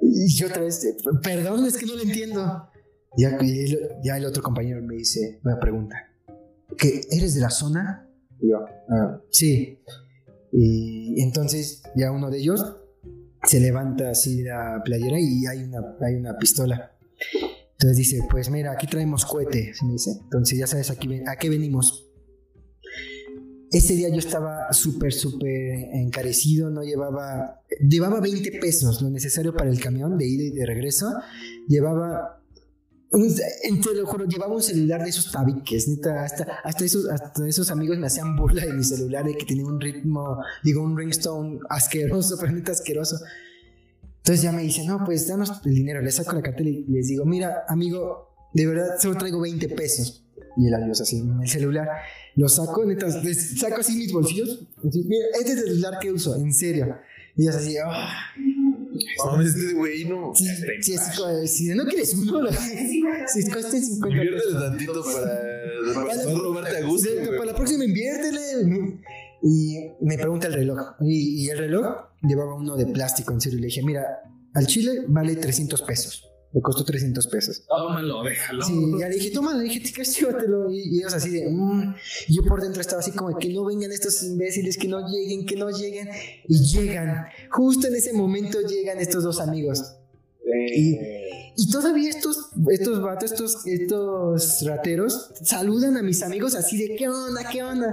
Y 0.00 0.44
otra 0.44 0.62
vez, 0.62 0.86
perdón, 1.22 1.66
es 1.66 1.76
que 1.76 1.86
no 1.86 1.94
lo 1.96 2.02
entiendo. 2.02 2.68
Ya, 3.16 3.38
ya 4.04 4.16
el 4.16 4.24
otro 4.26 4.42
compañero 4.42 4.82
me 4.82 4.94
dice, 4.96 5.40
me 5.42 5.56
pregunta, 5.56 5.96
¿que 6.76 7.00
eres 7.10 7.34
de 7.34 7.40
la 7.40 7.50
zona? 7.50 8.06
Y 8.40 8.50
yo, 8.50 8.58
"Ah, 8.90 9.20
sí. 9.30 9.78
Y 10.52 11.20
entonces 11.22 11.82
ya 11.96 12.12
uno 12.12 12.30
de 12.30 12.38
ellos 12.38 12.76
se 13.44 13.60
levanta 13.60 14.10
así 14.10 14.42
la 14.42 14.82
playera 14.84 15.18
y 15.18 15.46
hay 15.46 15.62
una, 15.64 15.96
hay 16.00 16.14
una 16.14 16.36
pistola. 16.36 16.92
Entonces 17.72 17.96
dice, 17.96 18.20
pues 18.28 18.50
mira, 18.50 18.72
aquí 18.72 18.86
traemos 18.86 19.24
cohete, 19.24 19.72
me 19.84 19.92
dice. 19.92 20.18
Entonces 20.24 20.58
ya 20.58 20.66
sabes 20.66 20.90
aquí 20.90 21.22
a 21.26 21.36
qué 21.36 21.48
venimos. 21.48 22.06
Ese 23.70 23.94
día 23.94 24.08
yo 24.08 24.18
estaba 24.18 24.72
súper, 24.72 25.12
súper 25.12 25.90
encarecido, 25.92 26.70
no 26.70 26.82
llevaba, 26.82 27.60
llevaba 27.80 28.18
20 28.20 28.58
pesos, 28.60 29.02
lo 29.02 29.10
necesario 29.10 29.54
para 29.54 29.68
el 29.68 29.78
camión 29.78 30.16
de 30.16 30.26
ida 30.26 30.44
y 30.44 30.50
de 30.50 30.66
regreso. 30.66 31.12
Llevaba, 31.68 32.37
te 33.10 33.94
lo 33.94 34.06
juro, 34.06 34.26
llevaba 34.26 34.54
un 34.54 34.62
celular 34.62 35.02
de 35.02 35.10
esos 35.10 35.32
tabiques, 35.32 35.88
neta, 35.88 36.24
hasta, 36.24 36.44
hasta, 36.62 36.84
esos, 36.84 37.08
hasta 37.08 37.46
esos 37.48 37.70
amigos 37.70 37.98
me 37.98 38.06
hacían 38.06 38.36
burla 38.36 38.64
de 38.64 38.72
mi 38.72 38.84
celular, 38.84 39.24
de 39.24 39.36
que 39.36 39.46
tenía 39.46 39.64
un 39.64 39.80
ritmo, 39.80 40.38
digo, 40.62 40.82
un 40.82 40.96
ringstone 40.96 41.60
asqueroso, 41.70 42.36
pero 42.40 42.52
neta 42.52 42.72
asqueroso. 42.72 43.16
Entonces 44.18 44.42
ya 44.42 44.52
me 44.52 44.62
dice, 44.62 44.84
no, 44.84 45.04
pues 45.04 45.26
danos 45.26 45.52
el 45.64 45.74
dinero, 45.74 46.02
le 46.02 46.10
saco 46.10 46.34
la 46.34 46.42
cartera 46.42 46.68
y 46.68 46.84
les 46.84 47.08
digo, 47.08 47.24
mira, 47.24 47.64
amigo, 47.68 48.28
de 48.52 48.66
verdad 48.66 48.98
solo 49.00 49.16
traigo 49.16 49.40
20 49.40 49.68
pesos. 49.70 50.24
Y 50.58 50.66
el 50.66 50.74
adiós 50.74 51.00
así, 51.00 51.22
el 51.40 51.48
celular. 51.48 51.88
Lo 52.34 52.48
saco, 52.48 52.84
neta, 52.84 53.06
les 53.22 53.58
saco 53.58 53.80
así 53.80 53.96
mis 53.96 54.12
bolsillos. 54.12 54.66
mira, 54.82 55.26
este 55.40 55.52
es 55.52 55.58
el 55.58 55.68
celular 55.68 55.98
que 56.00 56.12
uso, 56.12 56.36
en 56.36 56.52
serio. 56.52 56.98
Y 57.36 57.42
ellos 57.42 57.56
así, 57.56 57.76
ah, 57.78 58.10
Mames, 59.26 59.54
este 59.54 59.74
güey 59.74 60.04
no. 60.04 60.32
sí, 60.34 60.46
sí, 60.80 60.94
así 60.94 61.16
como, 61.20 61.46
si 61.46 61.68
no 61.68 61.84
quieres 61.86 62.14
uno, 62.14 62.42
lo- 62.42 62.50
si 62.52 63.50
cuesta 63.50 63.70
50 63.72 64.08
Inviértele 64.16 64.52
tantito 64.58 65.02
para, 65.04 66.04
para 66.04 66.24
no 66.32 66.38
robarte 66.38 66.76
a 66.76 66.82
gusto. 66.86 67.08
Para 67.30 67.44
la 67.46 67.54
próxima 67.56 67.84
inviértele. 67.84 68.40
Y 69.42 69.76
me 70.00 70.16
pregunta 70.18 70.48
el 70.48 70.54
reloj. 70.54 70.78
Y, 71.00 71.44
y 71.44 71.48
el 71.50 71.58
reloj 71.58 71.86
llevaba 72.22 72.54
uno 72.54 72.76
de 72.76 72.86
plástico, 72.86 73.32
en 73.32 73.40
serio. 73.40 73.58
Y 73.58 73.62
le 73.62 73.66
dije, 73.68 73.82
mira, 73.82 74.04
al 74.54 74.66
chile 74.66 75.04
vale 75.06 75.36
300 75.36 75.82
pesos. 75.82 76.27
Me 76.52 76.62
costó 76.62 76.82
300 76.84 77.26
pesos. 77.26 77.62
Tómalo, 77.68 78.22
déjalo. 78.22 78.62
Sí, 78.64 78.74
ya 78.98 79.08
le 79.08 79.16
dije, 79.16 79.30
toma, 79.30 79.54
le 79.54 79.64
dije, 79.64 79.80
"Ticas, 79.80 80.18
llévatelo. 80.18 80.70
Y, 80.70 80.78
y 80.78 80.98
ellos 81.00 81.12
así 81.12 81.30
de, 81.30 81.46
"Mm". 81.50 81.94
Y 82.28 82.36
yo 82.36 82.42
por 82.44 82.62
dentro 82.62 82.80
estaba 82.80 83.00
así 83.00 83.12
como, 83.12 83.36
que 83.38 83.50
no 83.52 83.64
vengan 83.66 83.92
estos 83.92 84.22
imbéciles, 84.22 84.78
que 84.78 84.88
no 84.88 85.06
lleguen, 85.06 85.44
que 85.44 85.56
no 85.56 85.68
lleguen. 85.70 86.08
Y 86.48 86.58
llegan. 86.64 87.26
Justo 87.50 87.86
en 87.88 87.96
ese 87.96 88.12
momento 88.14 88.60
llegan 88.62 88.98
estos 88.98 89.24
dos 89.24 89.40
amigos. 89.40 89.82
Eh, 90.46 91.52
Y 91.56 91.70
todavía 91.70 92.08
estos, 92.08 92.50
estos 92.70 93.02
vatos, 93.02 93.32
estos, 93.32 93.66
estos 93.66 94.62
rateros, 94.64 95.32
saludan 95.42 95.96
a 95.96 96.02
mis 96.02 96.22
amigos 96.22 96.54
así 96.54 96.78
de 96.78 96.94
¿qué 96.96 97.08
onda? 97.08 97.42
¿qué 97.50 97.62
onda? 97.64 97.92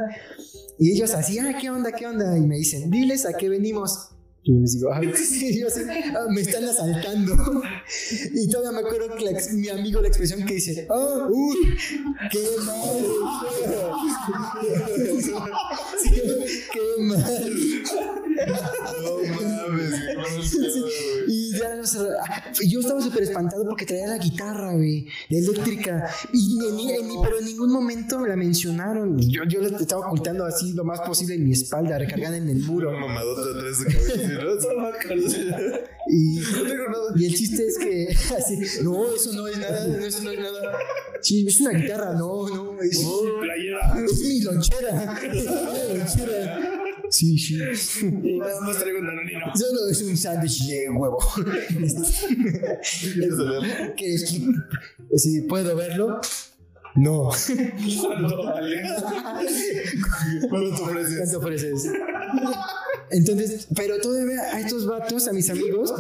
Y 0.78 0.92
ellos 0.92 1.14
así, 1.16 1.40
ah, 1.40 1.58
¿qué 1.60 1.70
onda? 1.72 1.92
¿qué 1.92 2.06
onda? 2.06 2.38
Y 2.38 2.42
me 2.42 2.58
dicen, 2.58 2.92
diles 2.92 3.26
a 3.26 3.34
qué 3.34 3.50
venimos. 3.50 4.10
Y 4.48 4.52
les 4.60 4.78
digo, 4.78 4.94
"Ay", 4.94 5.12
yo 5.60 5.68
"Ah, 6.16 6.28
me 6.30 6.42
están 6.42 6.64
asaltando. 6.66 7.36
Y 8.32 8.48
todavía 8.48 8.80
me 8.80 8.88
acuerdo 8.88 9.16
que 9.16 9.26
mi 9.54 9.70
amigo 9.70 10.02
la 10.02 10.08
expresión 10.08 10.46
que 10.46 10.54
dice, 10.54 10.86
oh, 10.88 11.28
uy, 11.32 11.76
qué 12.32 12.46
mal. 12.64 13.06
qué 16.74 17.02
mal. 17.02 17.54
No 19.02 19.18
mames, 19.34 19.94
qué 20.06 20.16
mal 20.16 21.25
yo 22.68 22.80
estaba 22.80 23.02
súper 23.02 23.24
espantado 23.24 23.64
porque 23.66 23.86
traía 23.86 24.08
la 24.08 24.18
guitarra, 24.18 24.74
güey, 24.74 25.08
la 25.30 25.38
eléctrica. 25.40 26.10
Y 26.34 26.58
ni- 26.58 26.72
ni- 26.72 26.86
ni- 27.04 27.18
pero 27.24 27.40
en 27.40 27.46
ningún 27.46 27.72
momento 27.72 28.20
me 28.20 28.30
la 28.30 28.36
mencionaron. 28.36 29.18
Yo, 29.20 29.44
yo 29.48 29.62
la 29.62 29.78
estaba 29.78 30.08
ocultando 30.08 30.46
así 30.46 30.74
lo 30.74 30.84
más 30.84 31.02
posible 31.02 31.36
en 31.36 31.44
mi 31.46 31.54
espalda, 31.54 31.98
recargada 31.98 32.38
en 32.38 32.50
el 32.50 32.60
muro. 32.60 32.92
Mamadota 32.92 33.42
atrás 33.58 33.80
de. 33.80 33.86
Y, 36.08 36.38
el 37.26 37.34
chiste 37.34 37.66
es 37.66 37.78
que, 37.80 38.08
así, 38.38 38.60
no, 38.84 39.12
eso 39.16 39.34
no 39.34 39.48
es 39.48 39.58
nada, 39.58 39.88
no, 39.88 40.06
eso 40.06 40.22
no 40.22 40.30
es 40.32 40.40
nada. 40.40 40.78
Sí, 41.22 41.46
es 41.48 41.60
una 41.62 41.72
guitarra, 41.72 42.14
no, 42.14 42.48
no, 42.48 42.80
es, 42.82 43.00
es 43.00 44.20
mi 44.22 44.42
lonchera. 44.42 45.20
Es 45.24 45.46
mi 45.46 45.98
lonchera. 45.98 46.75
Sí, 47.16 47.38
sí. 47.38 47.56
nada 47.56 48.60
más 48.62 48.78
traigo 48.78 49.00
un 49.00 49.08
danonino. 49.08 49.46
Solo 49.56 49.88
es 49.90 50.02
un 50.02 50.18
sándwich 50.18 50.68
de 50.68 50.90
huevo. 50.90 51.18
¿Quieres 53.96 54.24
que 54.26 55.18
si 55.18 55.42
puedo 55.44 55.76
verlo 55.78 56.20
no 56.96 57.30
¿Cuánto 60.50 60.76
te 60.76 60.82
ofreces? 60.82 61.18
¿cuánto 61.18 61.38
ofreces? 61.40 61.92
entonces 63.12 63.68
pero 63.76 64.00
todavía 64.00 64.42
a 64.54 64.60
estos 64.62 64.88
vatos 64.88 65.28
a 65.28 65.34
mis 65.34 65.50
amigos 65.50 65.94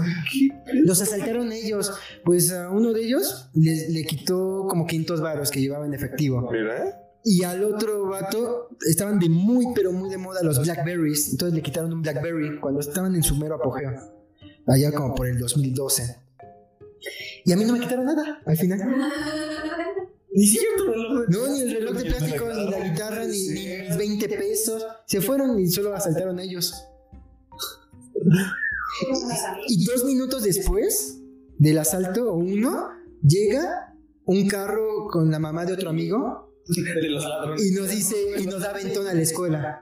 los 0.73 1.01
asaltaron 1.01 1.51
ellos 1.51 1.91
pues 2.23 2.51
a 2.51 2.69
uno 2.69 2.93
de 2.93 3.01
ellos 3.06 3.49
le, 3.54 3.89
le 3.89 4.06
quitó 4.06 4.65
como 4.69 4.88
500 4.88 5.21
varos 5.21 5.51
que 5.51 5.60
llevaba 5.62 5.86
en 5.86 5.93
efectivo 5.93 6.49
Mira. 6.51 7.05
Y 7.26 7.44
al 7.44 7.64
otro 7.64 8.08
vato 8.08 8.70
estaban 8.88 9.20
de 9.20 9.28
muy 9.28 9.68
pero 9.76 9.92
muy 9.92 10.10
de 10.10 10.18
moda 10.18 10.44
los 10.44 10.62
blackberries. 10.62 11.32
Entonces 11.32 11.56
le 11.56 11.62
quitaron 11.62 11.92
un 11.92 12.02
blackberry 12.02 12.60
cuando 12.60 12.80
estaban 12.80 13.16
en 13.16 13.24
su 13.24 13.36
mero 13.36 13.56
apogeo. 13.56 13.92
Allá 14.68 14.92
como 14.92 15.14
por 15.14 15.28
el 15.28 15.38
2012 15.38 16.26
y 17.46 17.52
a 17.52 17.56
mí 17.56 17.64
no 17.64 17.74
me 17.74 17.80
quitaron 17.80 18.06
nada 18.06 18.42
al 18.46 18.58
final. 18.58 18.80
Ni 20.34 20.48
siquiera 20.48 20.76
tu 20.78 20.86
reloj 20.88 21.30
No, 21.30 21.48
ni 21.48 21.62
el 21.62 21.72
reloj 21.72 21.96
de 21.96 22.06
plástico, 22.06 22.46
ni 22.54 22.70
la 22.70 22.90
guitarra, 22.90 23.26
ni, 23.26 23.48
ni 23.48 23.68
mis 23.84 23.98
20 23.98 24.30
pesos. 24.30 24.86
Se 25.06 25.22
fueron 25.22 25.58
y 25.58 25.68
solo 25.68 25.96
asaltaron 25.96 26.40
ellos. 26.40 26.74
Y 29.68 29.84
dos 29.84 30.06
minutos 30.06 30.44
después 30.44 31.20
del 31.58 31.78
asalto, 31.80 32.32
o 32.32 32.38
uno, 32.38 32.92
llega 33.22 33.94
un 34.24 34.48
carro 34.48 35.08
con 35.12 35.30
la 35.30 35.38
mamá 35.38 35.66
de 35.66 35.74
otro 35.74 35.90
amigo 35.90 36.45
de 37.01 37.10
los 37.10 37.23
ladrones. 37.23 37.65
y 37.65 37.71
nos 37.73 37.89
dice, 37.89 38.15
y 38.39 38.45
nos 38.45 38.62
da 38.62 38.73
ventón 38.73 39.08
a 39.08 39.13
la 39.13 39.21
escuela. 39.21 39.82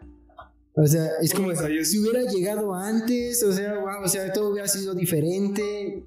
O 0.75 0.87
sea, 0.87 1.07
es 1.21 1.33
como 1.33 1.51
si 1.83 1.99
hubiera 1.99 2.23
llegado 2.23 2.73
antes, 2.73 3.43
o 3.43 3.53
sea, 3.53 3.77
wow, 3.77 4.03
o 4.03 4.07
sea, 4.07 4.33
todo 4.33 4.49
hubiera 4.49 4.67
sido 4.67 4.95
diferente. 4.95 6.03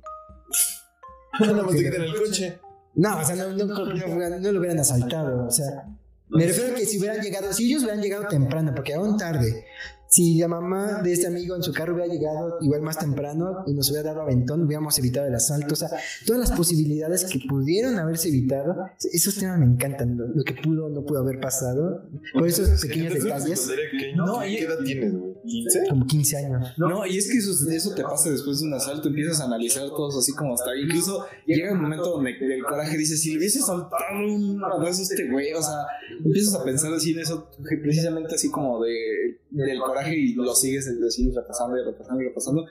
Te 1.39 1.45
quitan 1.77 2.03
el 2.03 2.15
coche. 2.17 2.59
No, 2.95 3.21
o 3.21 3.25
sea, 3.25 3.37
no, 3.37 3.53
no, 3.53 3.65
no, 3.67 4.39
no 4.41 4.53
lo 4.53 4.59
hubieran 4.59 4.81
asaltado. 4.81 5.47
O 5.47 5.51
sea, 5.51 5.87
me 6.29 6.47
refiero 6.47 6.73
a 6.73 6.75
que 6.75 6.85
si 6.85 6.99
hubieran 6.99 7.21
llegado, 7.21 7.53
si 7.53 7.67
ellos 7.67 7.83
hubieran 7.83 8.03
llegado 8.03 8.27
temprano, 8.27 8.73
porque 8.75 8.95
aún 8.95 9.17
tarde, 9.17 9.67
si 10.09 10.39
la 10.39 10.49
mamá 10.49 11.03
de 11.03 11.13
este 11.13 11.27
amigo 11.27 11.57
en 11.57 11.63
su 11.63 11.73
carro 11.73 11.95
hubiera 11.95 12.13
llegado 12.13 12.59
igual 12.61 12.83
más 12.83 12.99
temprano 12.99 13.65
y 13.67 13.75
nos 13.75 13.91
hubiera 13.91 14.11
dado 14.11 14.23
aventón, 14.23 14.63
hubiéramos 14.65 14.99
evitado 14.99 15.27
el 15.27 15.35
asalto. 15.35 15.75
O 15.75 15.77
sea, 15.77 15.91
todas 16.25 16.49
las 16.49 16.57
posibilidades 16.57 17.25
que 17.25 17.41
pudieron 17.49 17.99
haberse 17.99 18.29
evitado, 18.29 18.87
esos 19.13 19.35
temas 19.37 19.59
me 19.59 19.67
encantan. 19.67 20.17
Lo, 20.17 20.45
que 20.45 20.55
pudo 20.55 20.87
o 20.87 20.89
no 20.91 21.05
pudo 21.05 21.21
haber 21.21 21.41
pasado, 21.41 22.09
por 22.33 22.47
esos 22.47 22.81
pequeños 22.81 23.15
detalles, 23.15 23.69
No, 24.15 24.27
No, 24.27 24.41
¿qué 24.41 24.61
edad 24.61 24.79
tienes, 24.85 25.13
güey? 25.13 25.26
¿15? 25.47 25.89
como 25.89 26.07
15 26.07 26.37
años. 26.37 26.73
No, 26.77 27.07
y 27.07 27.17
es 27.19 27.31
que 27.31 27.39
eso, 27.39 27.53
eso 27.71 27.95
te 27.95 28.03
pasa 28.03 28.31
después 28.31 28.61
de 28.61 28.67
un 28.67 28.75
asalto, 28.75 29.09
empiezas 29.09 29.41
a 29.41 29.45
analizar 29.45 29.89
todos 29.89 30.17
así 30.19 30.33
como 30.35 30.55
hasta. 30.55 30.77
Incluso 30.77 31.25
llega 31.47 31.73
un 31.73 31.81
momento 31.83 32.11
donde 32.11 32.31
el 32.33 32.63
coraje 32.65 32.97
dice: 32.99 33.17
si 33.17 33.33
le 33.33 33.39
hubiese 33.39 33.61
soltado 33.61 34.03
un 34.27 34.63
abrazo 34.65 35.01
a 35.01 35.03
este 35.05 35.31
güey, 35.31 35.53
o 35.55 35.63
sea, 35.63 35.87
empiezas 36.25 36.55
a 36.55 36.65
pensar 36.65 36.93
así 36.93 37.13
en 37.13 37.21
eso, 37.21 37.51
precisamente 37.83 38.35
así 38.35 38.51
como 38.51 38.83
de, 38.85 39.39
del 39.51 39.79
coraje 39.81 40.17
y 40.17 40.35
lo 40.35 40.55
sigues, 40.55 40.91
sigues 41.11 41.35
repasando 41.35 41.77
y 41.79 41.85
repasando 41.85 42.23
y 42.23 42.27
repasando. 42.27 42.65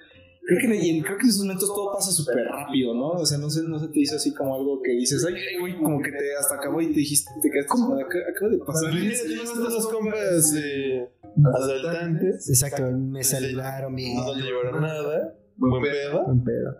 Creo 0.48 0.60
que, 0.60 0.66
en, 0.90 1.02
creo 1.02 1.18
que 1.18 1.24
en 1.24 1.30
esos 1.30 1.42
momentos 1.44 1.68
todo 1.70 1.92
pasa 1.92 2.12
súper 2.12 2.46
rápido, 2.46 2.94
¿no? 2.94 3.14
O 3.14 3.26
sea, 3.26 3.40
no 3.40 3.50
se, 3.50 3.64
no 3.64 3.80
se 3.80 3.88
te 3.88 3.94
dice 3.94 4.16
así 4.18 4.32
como 4.32 4.54
algo 4.54 4.80
que 4.80 4.92
dices, 4.92 5.26
ay, 5.28 5.34
ay, 5.34 5.60
güey, 5.60 5.76
como 5.82 6.00
que 6.04 6.12
te 6.12 6.36
hasta 6.40 6.54
acabó 6.58 6.80
y 6.82 6.94
te 6.94 7.00
dijiste, 7.00 7.32
te 7.42 7.50
quedaste 7.50 7.68
como, 7.70 7.96
"Ac- 7.96 8.30
acaba 8.30 8.52
de 8.52 8.58
pasar. 8.60 8.94
Mira, 8.94 9.16
tienes 9.26 9.50
unos 9.50 9.88
compas 9.88 10.54
eh, 10.56 11.10
asaltantes. 11.54 12.50
Exacto, 12.50 12.84
me 12.92 13.24
saludaron 13.24 13.96
bien. 13.96 14.16
No 14.18 14.34
le 14.36 14.42
llevaron 14.44 14.82
nada. 14.82 15.36
Buen 15.58 15.82
pedo. 15.84 16.24
Buen 16.26 16.44
pedo. 16.44 16.78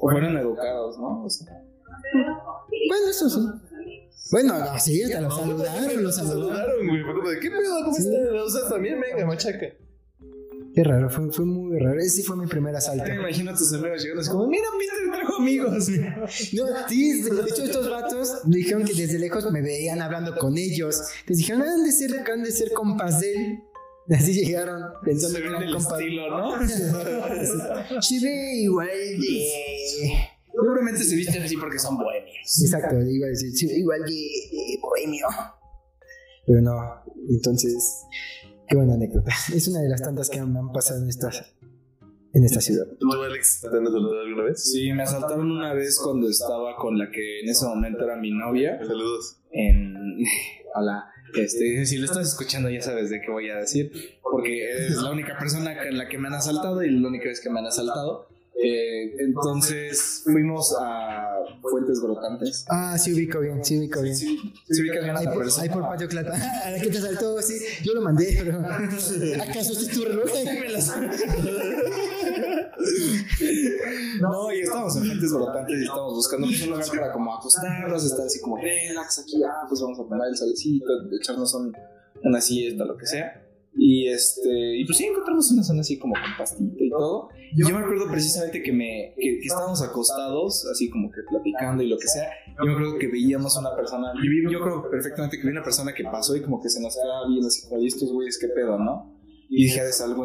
O 0.00 0.10
fueron 0.10 0.36
educados, 0.36 0.98
¿no? 0.98 1.24
O 1.24 1.30
sea, 1.30 1.62
Bueno, 2.88 3.08
eso 3.10 3.28
sí. 3.30 3.40
Bueno, 4.32 4.58
no, 4.58 4.78
sí, 4.78 5.02
hasta 5.02 5.20
lo 5.20 5.30
saludaron, 5.30 5.96
lo 5.96 6.02
Lo 6.02 6.10
saludaron. 6.12 6.86
güey. 7.22 7.40
¿qué 7.40 7.50
pedo? 7.50 7.84
¿Cómo 7.84 7.94
Sí. 7.94 8.08
estás? 8.08 8.40
O 8.42 8.48
sea, 8.48 8.68
también, 8.68 8.98
venga, 9.00 9.26
machaca. 9.26 9.66
Qué 10.74 10.82
raro, 10.82 11.08
fue, 11.08 11.30
fue 11.30 11.44
muy 11.44 11.78
raro. 11.78 12.00
Ese 12.00 12.24
fue 12.24 12.36
mi 12.36 12.46
primer 12.46 12.74
asalto. 12.74 13.04
me 13.04 13.14
imagino 13.14 13.52
a 13.52 13.54
tus 13.54 13.72
amigos 13.72 14.02
llegando 14.02 14.22
así 14.22 14.30
como, 14.30 14.48
mira, 14.48 14.64
Peter 14.76 15.12
trajo 15.12 15.36
amigos. 15.36 15.88
No, 16.52 16.88
sí, 16.88 17.22
de 17.22 17.42
hecho 17.48 17.64
estos 17.64 17.88
vatos 17.90 18.40
dijeron 18.46 18.84
que 18.84 18.94
desde 18.94 19.18
lejos 19.18 19.50
me 19.52 19.62
veían 19.62 20.02
hablando 20.02 20.36
con 20.36 20.58
ellos. 20.58 21.00
Les 21.26 21.38
dijeron, 21.38 21.62
han 21.62 21.84
de 21.84 21.92
ser, 21.92 22.10
han 22.28 22.42
de 22.42 22.50
ser 22.50 22.72
compas 22.72 23.20
de 23.20 23.34
él. 23.34 23.58
Así 24.10 24.32
llegaron 24.32 24.82
pensando 25.04 25.38
que 25.38 25.46
eran 25.46 25.62
el 25.62 25.72
compas. 25.72 26.00
estilo, 26.00 26.30
¿no? 26.30 26.58
Ve 28.22 28.54
igual 28.56 28.88
de... 28.88 29.48
Seguramente 30.52 31.04
se 31.04 31.16
visten 31.16 31.42
así 31.42 31.56
porque 31.56 31.78
son 31.78 31.96
bohemios. 31.96 32.62
Exacto, 32.62 32.96
igual 33.00 34.00
de, 34.02 34.12
de 34.12 34.78
bohemio. 34.80 35.26
Pero 36.46 36.60
no, 36.60 37.02
entonces, 37.28 38.04
qué 38.68 38.76
buena 38.76 38.94
anécdota. 38.94 39.32
Es 39.54 39.68
una 39.68 39.80
de 39.80 39.88
las 39.88 40.02
tantas 40.02 40.30
que 40.30 40.40
me 40.42 40.58
han 40.58 40.72
pasado 40.72 41.02
en 41.02 41.08
esta, 41.08 41.30
en 42.32 42.44
esta 42.44 42.60
ciudad. 42.60 42.86
¿Tú, 42.98 43.12
Alex, 43.12 43.60
te 43.60 43.68
han 43.68 43.86
asaltado 43.86 44.20
alguna 44.20 44.44
vez? 44.44 44.72
Sí, 44.72 44.92
me 44.92 45.02
asaltaron 45.02 45.50
una 45.50 45.74
vez 45.74 45.98
cuando 46.02 46.28
estaba 46.28 46.76
con 46.76 46.98
la 46.98 47.10
que 47.10 47.40
en 47.40 47.48
ese 47.48 47.66
momento 47.66 48.04
era 48.04 48.16
mi 48.16 48.30
novia. 48.30 48.78
Saludos. 48.84 49.40
En. 49.50 49.94
Hola. 50.74 51.10
Este, 51.34 51.84
si 51.84 51.98
lo 51.98 52.04
estás 52.04 52.28
escuchando, 52.28 52.70
ya 52.70 52.80
sabes 52.80 53.10
de 53.10 53.20
qué 53.20 53.30
voy 53.30 53.50
a 53.50 53.56
decir. 53.56 53.90
Porque 54.22 54.86
es 54.86 54.96
la 54.96 55.10
única 55.10 55.36
persona 55.36 55.74
en 55.84 55.98
la 55.98 56.08
que 56.08 56.16
me 56.18 56.28
han 56.28 56.34
asaltado 56.34 56.82
y 56.82 56.90
la 56.90 57.08
única 57.08 57.28
vez 57.28 57.40
que 57.40 57.50
me 57.50 57.58
han 57.58 57.66
asaltado. 57.66 58.28
Eh, 58.62 59.16
entonces 59.18 60.22
fuimos 60.24 60.74
a 60.80 61.38
Fuentes 61.60 62.00
Brotantes. 62.00 62.64
Ah, 62.68 62.96
sí 62.96 63.12
ubico 63.12 63.40
bien, 63.40 63.64
sí 63.64 63.78
ubico 63.78 64.00
bien. 64.00 64.16
Sí, 64.16 64.38
sí 64.68 64.82
bien 64.82 65.10
Ahí 65.16 65.26
por, 65.26 65.46
ahí 65.60 65.68
por 65.68 65.82
Patio 65.82 66.08
Clata. 66.08 66.34
A 66.64 66.70
la 66.70 66.80
que 66.82 66.88
te 66.88 67.00
saltó, 67.00 67.42
sí. 67.42 67.58
Yo 67.82 67.94
lo 67.94 68.02
mandé, 68.02 68.36
pero. 68.38 68.58
¿Acaso 69.42 69.72
este 69.72 69.84
es 69.84 69.90
tu 69.90 70.04
reloj? 70.04 70.30
No, 74.20 74.52
y 74.52 74.60
estábamos 74.60 74.96
en 74.96 75.06
Fuentes 75.06 75.32
Brotantes 75.32 75.78
y 75.78 75.82
estábamos 75.82 76.14
buscando 76.14 76.46
pues, 76.46 76.62
un 76.62 76.70
lugar 76.70 76.86
para 76.88 77.12
como 77.12 77.34
acostarnos, 77.34 78.04
estar 78.04 78.26
así 78.26 78.40
como 78.40 78.56
relax 78.56 79.18
aquí, 79.18 79.42
ah, 79.42 79.66
pues 79.68 79.80
vamos 79.80 79.98
a 79.98 80.02
tomar 80.02 80.28
el 80.28 80.36
solecito, 80.36 80.86
echarnos 81.18 81.54
un, 81.54 81.76
una 82.22 82.40
siesta, 82.40 82.84
lo 82.84 82.96
que 82.96 83.06
sea. 83.06 83.44
Y 83.76 84.08
este, 84.08 84.76
y 84.78 84.84
pues 84.84 84.98
sí 84.98 85.04
encontramos 85.04 85.50
una 85.50 85.62
zona 85.62 85.80
así 85.80 85.98
como 85.98 86.14
con 86.14 86.36
pastito 86.38 86.84
y 86.84 86.90
todo. 86.90 87.28
Y 87.52 87.60
yo 87.60 87.70
me 87.70 87.84
acuerdo 87.84 88.08
precisamente 88.10 88.62
que 88.62 88.72
me, 88.72 89.14
que, 89.16 89.38
que 89.40 89.46
estábamos 89.46 89.82
acostados, 89.82 90.66
así 90.70 90.88
como 90.90 91.10
que 91.10 91.22
platicando 91.28 91.82
y 91.82 91.88
lo 91.88 91.98
que 91.98 92.06
sea. 92.06 92.28
Yo 92.58 92.66
me 92.66 92.72
acuerdo 92.72 92.98
que 92.98 93.08
veíamos 93.08 93.56
a 93.56 93.60
una 93.60 93.74
persona, 93.74 94.12
yo, 94.14 94.50
yo 94.50 94.60
creo 94.60 94.90
perfectamente 94.90 95.38
que 95.38 95.44
vi 95.44 95.50
una 95.50 95.64
persona 95.64 95.92
que 95.92 96.04
pasó 96.04 96.36
y 96.36 96.42
como 96.42 96.62
que 96.62 96.68
se 96.68 96.80
nos 96.80 96.94
quedaba 96.94 97.28
viendo 97.28 97.48
así 97.48 97.68
como, 97.68 97.82
¿y 97.82 97.86
estos 97.86 98.12
güeyes 98.12 98.38
qué 98.38 98.48
pedo, 98.48 98.78
no? 98.78 99.14
Y 99.48 99.64
dije, 99.64 99.80
es 99.80 100.00
algo. 100.00 100.24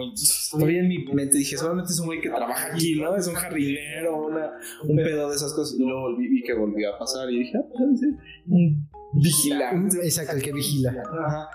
Todavía 0.51 0.79
en 0.79 0.88
mi 0.88 1.05
mente 1.05 1.38
dije, 1.38 1.57
solamente 1.57 1.91
es 1.91 1.99
un 1.99 2.07
güey 2.07 2.21
que 2.21 2.29
trabaja 2.29 2.73
aquí, 2.73 2.99
¿no? 2.99 3.15
Es 3.15 3.27
un 3.27 3.35
jardinero, 3.35 4.25
una, 4.25 4.51
un 4.83 4.95
pedo 4.95 5.29
de 5.29 5.35
esas 5.35 5.53
cosas. 5.53 5.77
Y 5.77 5.83
luego 5.83 6.01
volví, 6.01 6.27
vi 6.27 6.43
que 6.43 6.53
volvió 6.53 6.95
a 6.95 6.97
pasar 6.97 7.29
y 7.29 7.39
dije, 7.39 7.57
ah, 7.57 7.65
pues 7.69 8.01
un 8.47 8.89
vigilante. 9.13 9.97
Exacto, 10.03 10.35
el 10.35 10.41
que 10.41 10.53
vigila. 10.53 11.03
Ajá. 11.27 11.49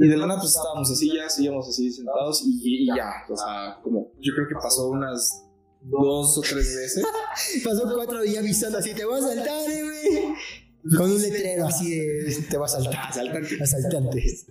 Y 0.00 0.08
de 0.08 0.16
la 0.16 0.26
nada, 0.26 0.40
pues 0.40 0.54
estábamos 0.54 0.90
así, 0.90 1.12
ya 1.14 1.28
seguíamos 1.28 1.68
así 1.68 1.90
sentados 1.90 2.42
y, 2.44 2.84
y 2.84 2.86
ya, 2.86 3.24
o 3.28 3.36
sea, 3.36 3.78
como 3.82 4.12
yo 4.20 4.32
creo 4.34 4.48
que 4.48 4.54
pasó 4.54 4.88
unas 4.88 5.44
dos 5.82 6.38
o 6.38 6.40
tres 6.40 6.76
veces. 6.76 7.04
Pasó 7.64 7.90
cuatro 7.94 8.22
días 8.22 8.38
avisando 8.38 8.78
así, 8.78 8.94
te 8.94 9.04
voy 9.04 9.18
a 9.18 9.22
saltar, 9.22 9.70
eh, 9.70 9.82
güey. 9.82 10.96
Con 10.96 11.10
un 11.10 11.20
letrero 11.20 11.66
así 11.66 11.90
de, 11.90 12.46
te 12.48 12.56
va 12.56 12.66
a 12.66 12.68
saltar. 12.68 13.08
Asaltante. 13.08 13.62
Asaltantes. 13.62 14.46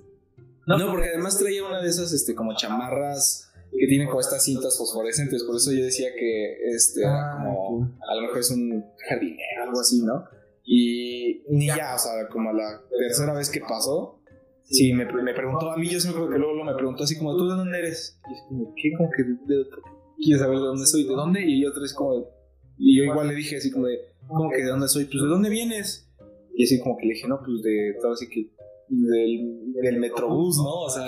No, 0.68 0.92
porque 0.92 1.08
además 1.10 1.38
traía 1.38 1.64
una 1.64 1.82
de 1.82 1.90
esas, 1.90 2.12
este, 2.12 2.36
como 2.36 2.56
chamarras 2.56 3.50
que 3.72 3.88
tienen 3.88 4.08
como 4.08 4.20
estas 4.20 4.44
cintas 4.44 4.78
fosforescentes. 4.78 5.44
Por 5.44 5.56
eso 5.56 5.72
yo 5.72 5.84
decía 5.84 6.10
que, 6.14 6.58
este, 6.74 7.02
era 7.02 7.32
Ah, 7.32 7.38
como, 7.38 7.98
a 8.10 8.16
lo 8.16 8.22
mejor 8.22 8.40
es 8.40 8.52
un 8.52 8.86
jardinero, 9.08 9.64
algo 9.64 9.80
así, 9.80 10.02
¿no? 10.02 10.26
Y 10.66 11.44
ni 11.50 11.68
ya, 11.68 11.96
o 11.96 12.00
sea, 12.00 12.28
como 12.30 12.52
la 12.52 12.82
tercera 13.00 13.34
vez 13.34 13.50
que 13.50 13.62
pasó, 13.62 14.17
sí, 14.70 14.94
me, 14.94 15.06
me 15.06 15.34
preguntó 15.34 15.72
a 15.72 15.78
mí, 15.78 15.88
yo 15.90 16.00
siempre 16.00 16.24
que 16.32 16.38
luego, 16.40 16.64
me 16.64 16.74
preguntó 16.76 17.04
así 17.04 17.18
como, 17.18 17.36
¿tú 17.36 17.48
de 17.48 17.56
dónde 17.56 17.80
eres? 17.80 18.20
Y 18.30 18.34
es 18.34 18.42
como, 18.48 18.74
¿qué? 18.76 18.92
Como 18.98 19.10
que, 19.12 19.24
¿quieres 20.24 20.42
saber 20.42 20.58
de 20.60 20.64
dónde 20.66 20.86
soy? 20.86 21.04
¿De 21.04 21.14
dónde? 21.14 21.44
Y 21.46 21.66
otra 21.66 21.84
es 21.86 21.94
como, 21.94 22.26
y 22.78 22.98
yo 22.98 23.04
igual 23.06 23.28
le 23.30 23.36
dije 23.36 23.58
así 23.58 23.72
como 23.72 23.88
de, 23.88 23.98
¿cómo 24.28 24.50
que 24.50 24.58
de 24.64 24.70
dónde 24.70 24.88
soy? 24.88 25.06
Pues, 25.06 25.22
¿de 25.22 25.28
dónde 25.30 25.50
vienes? 25.50 26.10
Y 26.56 26.64
así 26.64 26.80
como 26.80 26.98
que 26.98 27.06
le 27.08 27.14
dije, 27.14 27.28
no, 27.28 27.40
pues 27.40 27.62
de, 27.64 27.96
todo 28.02 28.14
así 28.14 28.28
que, 28.30 28.50
del, 28.90 29.74
del 29.82 30.00
metrobús, 30.00 30.58
¿no? 30.58 30.84
O 30.86 30.90
sea, 30.90 31.06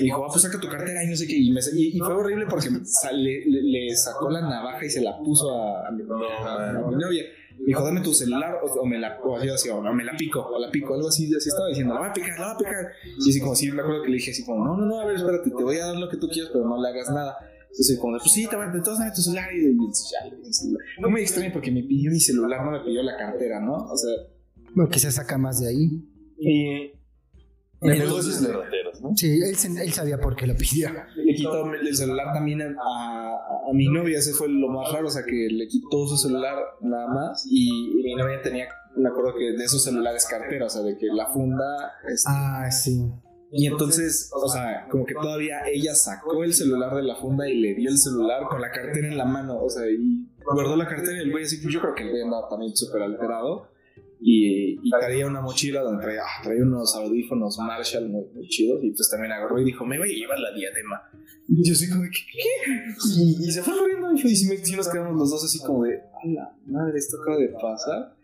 dijo, 0.00 0.24
ah, 0.24 0.28
pues 0.30 0.42
saca 0.42 0.58
tu 0.58 0.68
cartera 0.68 1.04
y 1.04 1.08
no 1.08 1.14
sé 1.16 1.26
qué. 1.26 1.36
Y, 1.36 1.52
me- 1.52 1.60
y- 1.76 1.96
y 1.96 1.98
fue 2.00 2.14
horrible 2.14 2.46
porque 2.48 2.68
le, 2.70 3.94
sacó 3.94 4.30
la 4.30 4.40
navaja 4.40 4.84
y 4.84 4.88
se 4.90 5.02
la 5.02 5.18
puso 5.18 5.50
a- 5.54 5.86
a 5.86 5.90
mi 5.92 6.02
novia. 6.02 7.24
Me 7.60 7.66
dijo, 7.66 7.82
dame 7.82 8.00
tu 8.00 8.12
celular 8.12 8.58
o, 8.62 8.80
o 8.80 8.86
me 8.86 8.98
la 8.98 9.18
o 9.22 9.36
así, 9.36 9.68
me 9.94 10.04
la 10.04 10.16
pico, 10.16 10.40
o 10.40 10.58
la 10.58 10.70
pico, 10.70 10.94
algo 10.94 11.08
así, 11.08 11.34
así 11.34 11.48
estaba 11.48 11.68
diciendo, 11.68 11.94
la 11.94 12.00
voy 12.00 12.08
a 12.10 12.12
picar, 12.12 12.38
la 12.38 12.46
voy 12.46 12.54
a 12.54 12.58
picar. 12.58 12.92
Y 13.24 13.30
así 13.30 13.40
como, 13.40 13.54
sí, 13.54 13.70
me 13.72 13.82
acuerdo 13.82 14.02
que 14.02 14.08
le 14.10 14.16
dije 14.16 14.30
así 14.32 14.44
como, 14.44 14.64
no, 14.64 14.76
no, 14.76 14.86
no, 14.86 15.00
a 15.00 15.06
ver, 15.06 15.16
espérate, 15.16 15.50
te 15.50 15.62
voy 15.62 15.76
a 15.76 15.86
dar 15.86 15.96
lo 15.96 16.08
que 16.08 16.16
tú 16.16 16.28
quieras, 16.28 16.50
pero 16.52 16.66
no 16.68 16.80
le 16.80 16.88
hagas 16.88 17.10
nada. 17.10 17.36
Entonces, 17.74 17.98
como, 17.98 18.18
pues 18.18 18.32
sí, 18.32 18.46
te 18.46 18.54
voy 18.54 18.66
a 18.66 18.68
entonces 18.68 18.98
dame 18.98 19.10
tu 19.12 19.20
celular. 19.20 19.48
Y, 19.52 19.64
entonces, 19.66 20.12
ya, 20.12 20.28
le 20.30 20.36
di 20.36 20.42
mi 20.42 20.52
celular. 20.52 20.86
No 21.00 21.10
me 21.10 21.20
extraña 21.22 21.52
porque 21.52 21.72
me 21.72 21.82
pidió 21.82 22.10
mi 22.10 22.20
celular, 22.20 22.64
no 22.64 22.70
me 22.70 22.80
pidió 22.80 23.02
la 23.02 23.16
cartera, 23.16 23.60
¿no? 23.60 23.74
O 23.74 23.96
sea, 23.96 24.10
Bueno, 24.74 24.92
se 24.92 25.10
saca 25.10 25.38
más 25.38 25.60
de 25.60 25.68
ahí. 25.68 25.90
y 26.38 26.92
Negocios 27.88 28.42
de 28.42 28.52
rateros, 28.52 29.00
¿no? 29.02 29.10
Sí, 29.14 29.40
él, 29.42 29.54
él 29.80 29.92
sabía 29.92 30.18
por 30.18 30.34
qué 30.36 30.46
lo 30.46 30.54
pidió. 30.56 30.88
le 31.16 31.34
quitó 31.34 31.72
el 31.72 31.94
celular 31.96 32.32
también 32.32 32.62
a, 32.62 32.66
a- 32.66 33.38
a 33.70 33.72
mi 33.74 33.86
novia, 33.88 34.18
ese 34.18 34.32
fue 34.32 34.48
lo 34.48 34.68
más 34.68 34.92
raro, 34.92 35.06
o 35.08 35.10
sea 35.10 35.22
que 35.24 35.48
le 35.50 35.66
quitó 35.68 36.06
su 36.06 36.16
celular 36.16 36.56
nada 36.80 37.08
más 37.08 37.46
y, 37.48 38.00
y 38.00 38.02
mi 38.04 38.14
novia 38.14 38.40
tenía, 38.42 38.68
me 38.96 39.08
acuerdo 39.08 39.34
que 39.36 39.52
de 39.56 39.64
esos 39.64 39.82
celulares 39.82 40.26
cartera, 40.30 40.66
o 40.66 40.68
sea, 40.70 40.82
de 40.82 40.96
que 40.96 41.06
la 41.06 41.26
funda... 41.26 41.92
este, 42.08 42.28
Ah, 42.30 42.70
sí. 42.70 43.00
y 43.50 43.66
entonces, 43.66 44.30
o 44.34 44.48
sea, 44.48 44.86
como 44.90 45.04
que 45.06 45.14
todavía 45.14 45.62
ella 45.72 45.94
sacó 45.94 46.42
el 46.44 46.52
celular 46.54 46.94
de 46.94 47.02
la 47.02 47.16
funda 47.16 47.48
y 47.48 47.60
le 47.60 47.74
dio 47.74 47.88
el 47.90 47.98
celular 47.98 48.42
con 48.50 48.60
la 48.60 48.70
cartera 48.70 49.08
en 49.08 49.16
la 49.16 49.24
mano, 49.24 49.62
o 49.62 49.68
sea, 49.70 49.86
y 49.90 50.28
guardó 50.52 50.76
la 50.76 50.86
cartera 50.86 51.16
y 51.18 51.20
el 51.20 51.30
güey 51.30 51.44
así, 51.44 51.58
yo 51.70 51.80
creo 51.80 51.94
que 51.94 52.02
el 52.04 52.10
güey 52.10 52.22
andaba 52.22 52.48
también 52.48 52.74
súper 52.76 53.02
alterado. 53.02 53.68
Y, 54.26 54.78
y 54.82 54.90
traía 54.90 55.26
una 55.26 55.42
mochila 55.42 55.82
donde 55.82 56.02
traía, 56.02 56.22
ah, 56.22 56.42
traía 56.42 56.62
unos 56.62 56.96
audífonos 56.96 57.58
Marshall 57.58 58.08
muy, 58.08 58.24
muy 58.34 58.48
chidos. 58.48 58.82
Y 58.82 58.86
entonces 58.86 59.10
también 59.10 59.32
agarró 59.32 59.58
y 59.60 59.64
dijo, 59.64 59.84
me 59.84 59.98
voy 59.98 60.10
a 60.10 60.16
llevar 60.16 60.38
la 60.38 60.50
diadema. 60.54 61.02
Y 61.46 61.62
yo 61.62 61.74
así 61.74 61.90
como, 61.90 62.04
de, 62.04 62.10
¿qué? 62.10 62.22
qué? 62.32 62.40
Y, 63.18 63.46
y 63.48 63.52
se 63.52 63.62
fue 63.62 63.76
corriendo. 63.76 64.12
Y, 64.12 64.26
y 64.32 64.34
sí, 64.36 64.46
me- 64.48 64.56
sí 64.56 64.74
nos 64.76 64.88
quedamos 64.88 65.14
los 65.18 65.28
dos 65.30 65.44
así 65.44 65.58
como 65.58 65.84
de, 65.84 65.96
a 65.98 66.26
la 66.26 66.56
madre, 66.66 66.96
esto 66.98 67.18
acaba 67.20 67.36
de 67.36 67.48
pasar. 67.50 68.14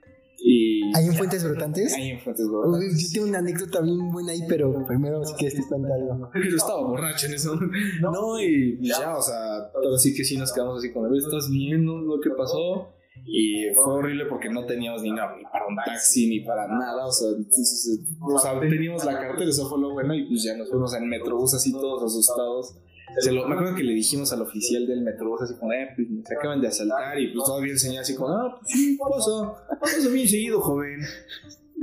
Y 0.42 0.80
¿Hay 0.96 1.04
en 1.04 1.14
Fuentes 1.16 1.44
Brotantes? 1.44 1.92
ahí 1.92 2.12
en 2.12 2.20
Fuentes 2.20 2.46
Uy, 2.46 2.50
Brotantes. 2.50 3.02
yo 3.02 3.08
tengo 3.12 3.28
una 3.28 3.40
anécdota 3.40 3.82
bien 3.82 4.10
buena 4.10 4.32
ahí, 4.32 4.40
pero 4.48 4.86
primero 4.86 5.22
si 5.22 5.34
quieres 5.34 5.60
te 5.60 5.68
cuento 5.68 5.92
algo. 5.92 6.30
Pero 6.32 6.56
estaba 6.56 6.80
borracho 6.80 7.26
en 7.26 7.34
eso. 7.34 7.60
No, 8.00 8.40
y 8.40 8.78
ya, 8.80 9.18
o 9.18 9.20
sea, 9.20 9.70
todo 9.70 9.96
así 9.96 10.14
que 10.14 10.24
sí 10.24 10.38
nos 10.38 10.50
quedamos 10.54 10.78
así 10.78 10.90
como, 10.94 11.14
¿estás 11.14 11.50
viendo 11.50 11.98
lo 11.98 12.18
que 12.22 12.30
pasó? 12.30 12.88
Y 13.26 13.66
fue 13.74 13.94
horrible 13.94 14.26
porque 14.26 14.48
no 14.50 14.64
teníamos 14.66 15.02
dinero 15.02 15.36
ni 15.36 15.44
para 15.44 15.66
un 15.66 15.76
taxi 15.76 16.28
ni 16.28 16.40
para 16.40 16.66
nada. 16.66 17.06
O 17.06 17.12
sea, 17.12 17.28
entonces, 17.30 18.00
o 18.20 18.38
sea, 18.38 18.58
teníamos 18.60 19.04
la 19.04 19.18
cartera, 19.18 19.50
eso 19.50 19.68
fue 19.68 19.78
lo 19.80 19.92
bueno. 19.92 20.14
Y 20.14 20.26
pues 20.28 20.42
ya 20.42 20.56
nos 20.56 20.68
fuimos 20.70 20.94
en 20.94 21.08
Metrobús 21.08 21.54
así 21.54 21.72
todos 21.72 22.02
asustados. 22.02 22.76
Se 23.18 23.32
lo- 23.32 23.46
me 23.48 23.54
acuerdo 23.54 23.74
que 23.74 23.82
le 23.82 23.92
dijimos 23.92 24.32
al 24.32 24.42
oficial 24.42 24.86
del 24.86 25.02
Metrobús 25.02 25.42
así 25.42 25.54
como, 25.56 25.72
eh, 25.72 25.88
pues 25.96 26.06
se 26.24 26.34
acaban 26.36 26.60
de 26.60 26.68
asaltar. 26.68 27.18
Y 27.18 27.32
pues 27.32 27.44
todavía 27.44 27.72
el 27.72 27.78
señor 27.78 28.02
así 28.02 28.14
como, 28.14 28.28
ah, 28.30 28.56
pues 28.60 28.72
sí, 28.72 28.96
pasa, 28.98 29.78
pasa 29.80 30.08
bien 30.08 30.28
seguido, 30.28 30.60
joven. 30.60 31.00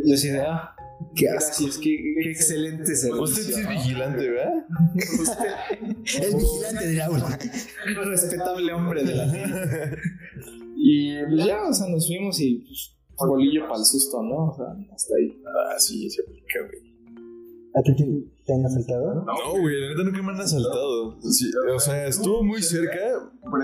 Y 0.04 0.14
así 0.14 0.30
de, 0.30 0.40
ah, 0.42 0.74
Qué 1.16 1.30
asco. 1.30 1.64
gracias, 1.64 1.78
qué, 1.78 1.98
qué 2.24 2.32
excelente 2.32 2.96
servicio. 2.96 3.24
Usted 3.24 3.42
sí 3.42 3.62
es 3.62 3.70
vigilante, 3.70 4.30
¿verdad? 4.30 4.66
El 6.22 6.36
vigilante 6.36 6.88
del 6.88 7.02
aula. 7.02 7.40
respetable 8.06 8.74
hombre 8.74 9.04
de 9.04 9.16
la 9.16 9.26
vida. 9.26 9.92
Y 10.80 11.26
pues 11.26 11.44
ya, 11.44 11.68
o 11.68 11.74
sea, 11.74 11.90
nos 11.90 12.06
fuimos 12.08 12.40
y 12.40 12.60
pues, 12.60 12.96
bolillo 13.18 13.68
para 13.68 13.80
el 13.80 13.86
susto, 13.86 14.22
¿no? 14.22 14.50
O 14.50 14.56
sea, 14.56 14.68
hasta 14.94 15.16
ahí. 15.16 15.42
Ah, 15.44 15.76
sí, 15.80 16.08
se 16.08 16.22
aplica, 16.22 16.60
güey. 16.62 16.88
¿A 17.76 17.82
ti 17.82 17.96
te, 17.96 18.06
te 18.46 18.54
han 18.54 18.66
asaltado? 18.66 19.26
No, 19.26 19.60
güey, 19.60 19.82
la 19.82 19.90
neta 19.90 20.04
nunca 20.04 20.22
me 20.22 20.32
han 20.32 20.42
asaltado. 20.42 21.20
Sí, 21.22 21.52
o 21.74 21.80
sea, 21.80 22.08
estuvo 22.08 22.44
muy 22.44 22.62
cerca. 22.62 23.00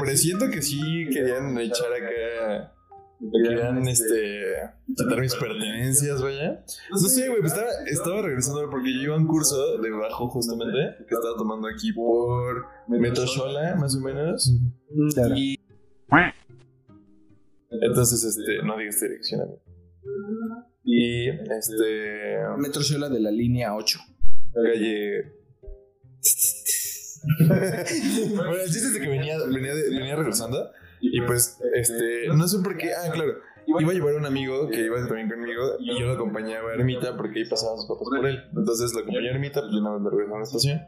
Presiento 0.01 0.49
que 0.49 0.61
sí 0.61 0.81
querían 1.11 1.57
echar 1.59 1.93
acá. 1.93 2.72
Querían, 3.31 3.87
este. 3.87 4.43
quitar 4.95 5.19
mis 5.19 5.35
pertenencias, 5.35 6.21
vaya. 6.21 6.63
No 6.91 6.97
sé, 6.97 7.29
güey, 7.29 7.39
pues 7.41 7.53
estaba, 7.53 7.69
estaba 7.85 8.21
regresando 8.21 8.69
porque 8.69 8.93
yo 8.93 9.01
iba 9.01 9.15
a 9.15 9.17
un 9.17 9.27
curso 9.27 9.77
de 9.77 9.89
bajo, 9.91 10.27
justamente, 10.29 11.05
que 11.07 11.15
estaba 11.15 11.35
tomando 11.37 11.67
aquí 11.67 11.93
por 11.93 12.65
Metro 12.87 13.25
Xola, 13.25 13.75
más 13.75 13.95
o 13.95 13.99
menos. 14.01 14.51
Claro. 15.13 15.35
Y. 15.37 15.59
Entonces, 17.81 18.23
este, 18.23 18.61
no 18.63 18.77
digas 18.77 18.99
dirección. 18.99 19.49
Y, 20.83 21.29
este. 21.29 22.39
Metro 22.57 22.81
Xola 22.83 23.09
de 23.09 23.19
la 23.19 23.31
línea 23.31 23.75
8. 23.75 23.99
calle. 24.53 25.33
bueno, 28.35 28.51
el 28.55 28.65
chiste 28.69 28.87
es 28.87 28.93
de 28.93 28.99
que 28.99 29.07
venía, 29.07 29.37
venía, 29.45 29.73
de- 29.73 29.89
venía 29.89 30.15
regresando 30.15 30.69
y 31.11 31.21
pues, 31.21 31.59
este, 31.73 32.27
no 32.27 32.47
sé 32.47 32.59
por 32.63 32.77
qué, 32.77 32.91
ah, 32.93 33.11
claro, 33.11 33.33
iba 33.67 33.91
a 33.91 33.93
llevar 33.93 34.15
a 34.15 34.17
un 34.17 34.25
amigo 34.25 34.69
que 34.69 34.85
iba 34.85 34.97
también 35.07 35.29
conmigo 35.29 35.77
y 35.79 35.99
yo 35.99 36.05
lo 36.05 36.13
acompañaba 36.13 36.71
a 36.71 36.73
Ermita 36.75 37.15
porque 37.17 37.39
ahí 37.39 37.45
pasaban 37.45 37.77
sus 37.77 37.87
papás 37.87 38.07
por 38.09 38.25
él. 38.25 38.39
Entonces 38.55 38.93
lo 38.93 38.99
acompañé 39.01 39.29
a 39.29 39.31
Ermita, 39.33 39.61
pues 39.61 39.73
yo 39.73 39.81
nada 39.81 39.97
más 39.97 40.01
me 40.01 40.09
regresé 40.09 40.33
a 40.33 40.37
la 40.37 40.43
estación. 40.43 40.81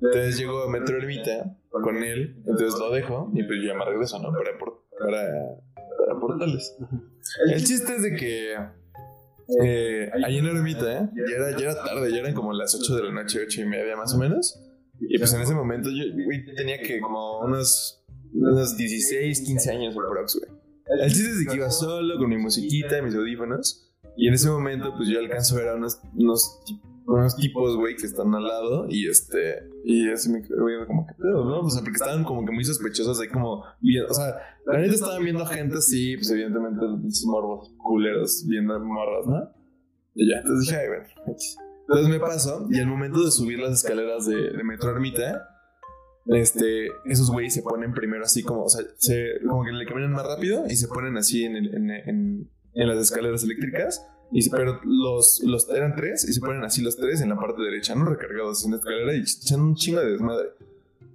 Entonces 0.00 0.38
llego 0.38 0.62
a 0.62 0.70
Metro 0.70 0.96
Ermita 0.96 1.56
con 1.70 2.02
él, 2.02 2.42
entonces 2.46 2.78
lo 2.78 2.90
dejo 2.90 3.30
y 3.34 3.42
pues 3.44 3.58
yo 3.62 3.68
ya 3.68 3.78
me 3.78 3.84
regreso, 3.84 4.18
¿no? 4.18 4.32
Para, 4.32 4.58
para, 4.58 5.56
para 5.98 6.20
portales. 6.20 6.76
El 7.46 7.64
chiste 7.64 7.94
es 7.94 8.02
de 8.02 8.16
que 8.16 8.56
eh, 9.62 10.10
ahí 10.24 10.38
en 10.38 10.46
ermita, 10.46 10.92
¿eh? 10.92 11.08
ya, 11.14 11.36
era, 11.36 11.50
ya 11.56 11.70
era 11.70 11.84
tarde, 11.84 12.10
ya 12.10 12.18
eran 12.18 12.34
como 12.34 12.52
las 12.52 12.74
8 12.74 12.96
de 12.96 13.02
la 13.04 13.12
noche, 13.12 13.40
8 13.44 13.62
y 13.62 13.64
media 13.64 13.96
más 13.96 14.14
o 14.14 14.18
menos. 14.18 14.60
Y 15.00 15.18
pues 15.18 15.32
en 15.34 15.42
ese 15.42 15.54
momento 15.54 15.90
yo 15.90 16.04
tenía 16.56 16.80
que 16.80 17.00
como 17.00 17.40
unos, 17.40 18.01
unos 18.34 18.76
16, 18.76 19.42
15 19.42 19.70
años 19.70 19.94
por 19.94 20.08
prox, 20.10 20.38
güey. 20.38 20.62
El 21.00 21.12
chiste 21.12 21.30
es 21.30 21.48
que 21.48 21.56
iba 21.56 21.70
solo 21.70 22.18
con 22.18 22.28
mi 22.28 22.38
musiquita 22.38 22.98
y 22.98 23.02
mis 23.02 23.14
audífonos. 23.14 23.88
Y 24.16 24.28
en 24.28 24.34
ese 24.34 24.50
momento, 24.50 24.94
pues 24.96 25.08
yo 25.08 25.18
alcanzo 25.20 25.56
a 25.56 25.58
ver 25.58 25.68
a 25.68 25.74
unos, 25.76 26.00
unos, 26.14 26.60
unos 27.06 27.36
tipos, 27.36 27.76
güey, 27.76 27.96
que 27.96 28.06
están 28.06 28.34
al 28.34 28.44
lado. 28.44 28.86
Y 28.88 29.08
este, 29.08 29.70
y 29.84 30.10
así 30.10 30.30
me 30.30 30.42
quedo 30.42 30.66
como 30.86 31.06
que 31.06 31.14
pedo, 31.14 31.44
¿no? 31.44 31.60
O 31.60 31.70
sea, 31.70 31.82
porque 31.82 31.96
estaban 31.96 32.24
como 32.24 32.44
que 32.44 32.52
muy 32.52 32.64
sospechosos 32.64 33.20
ahí, 33.20 33.28
como, 33.28 33.60
o 33.62 34.14
sea, 34.14 34.36
la 34.66 34.78
neta 34.78 34.94
estaban 34.94 35.24
viendo 35.24 35.46
gente 35.46 35.78
así, 35.78 36.16
pues 36.16 36.30
evidentemente 36.30 36.84
esos 37.08 37.26
morbos 37.26 37.74
culeros 37.78 38.44
viendo 38.46 38.78
morras, 38.80 39.26
¿no? 39.26 39.50
Y 40.14 40.30
ya, 40.30 40.38
entonces 40.38 40.68
dije, 40.68 40.82
ay, 40.82 40.88
bueno. 40.88 41.32
X". 41.32 41.56
Entonces 41.80 42.08
me 42.08 42.20
paso 42.20 42.68
y 42.70 42.78
al 42.78 42.86
momento 42.86 43.24
de 43.24 43.30
subir 43.30 43.58
las 43.58 43.82
escaleras 43.82 44.26
de, 44.26 44.36
de 44.36 44.64
Metro 44.64 44.90
Ermita, 44.90 45.51
este, 46.26 46.88
esos 47.04 47.30
güeyes 47.30 47.54
se 47.54 47.62
ponen 47.62 47.92
primero 47.92 48.24
así 48.24 48.42
como, 48.42 48.64
o 48.64 48.68
sea, 48.68 48.82
se, 48.98 49.40
como 49.48 49.64
que 49.64 49.72
le 49.72 49.84
caminan 49.86 50.12
más 50.12 50.26
rápido 50.26 50.64
y 50.68 50.76
se 50.76 50.88
ponen 50.88 51.16
así 51.16 51.44
en, 51.44 51.56
el- 51.56 51.74
en, 51.74 51.90
en, 51.90 52.50
en 52.74 52.88
las 52.88 52.98
escaleras 52.98 53.42
eléctricas. 53.44 54.06
Y, 54.34 54.48
pero 54.48 54.80
los, 54.84 55.42
los 55.44 55.68
eran 55.68 55.94
tres 55.94 56.26
y 56.26 56.32
se 56.32 56.40
ponen 56.40 56.64
así 56.64 56.80
los 56.82 56.96
tres 56.96 57.20
en 57.20 57.28
la 57.28 57.36
parte 57.36 57.60
derecha, 57.60 57.94
¿no? 57.94 58.06
Recargados 58.06 58.64
en 58.64 58.70
la 58.70 58.78
escalera 58.78 59.14
y 59.14 59.20
echan 59.20 59.60
un 59.60 59.74
chingo 59.74 60.00
de 60.00 60.12
desmadre. 60.12 60.48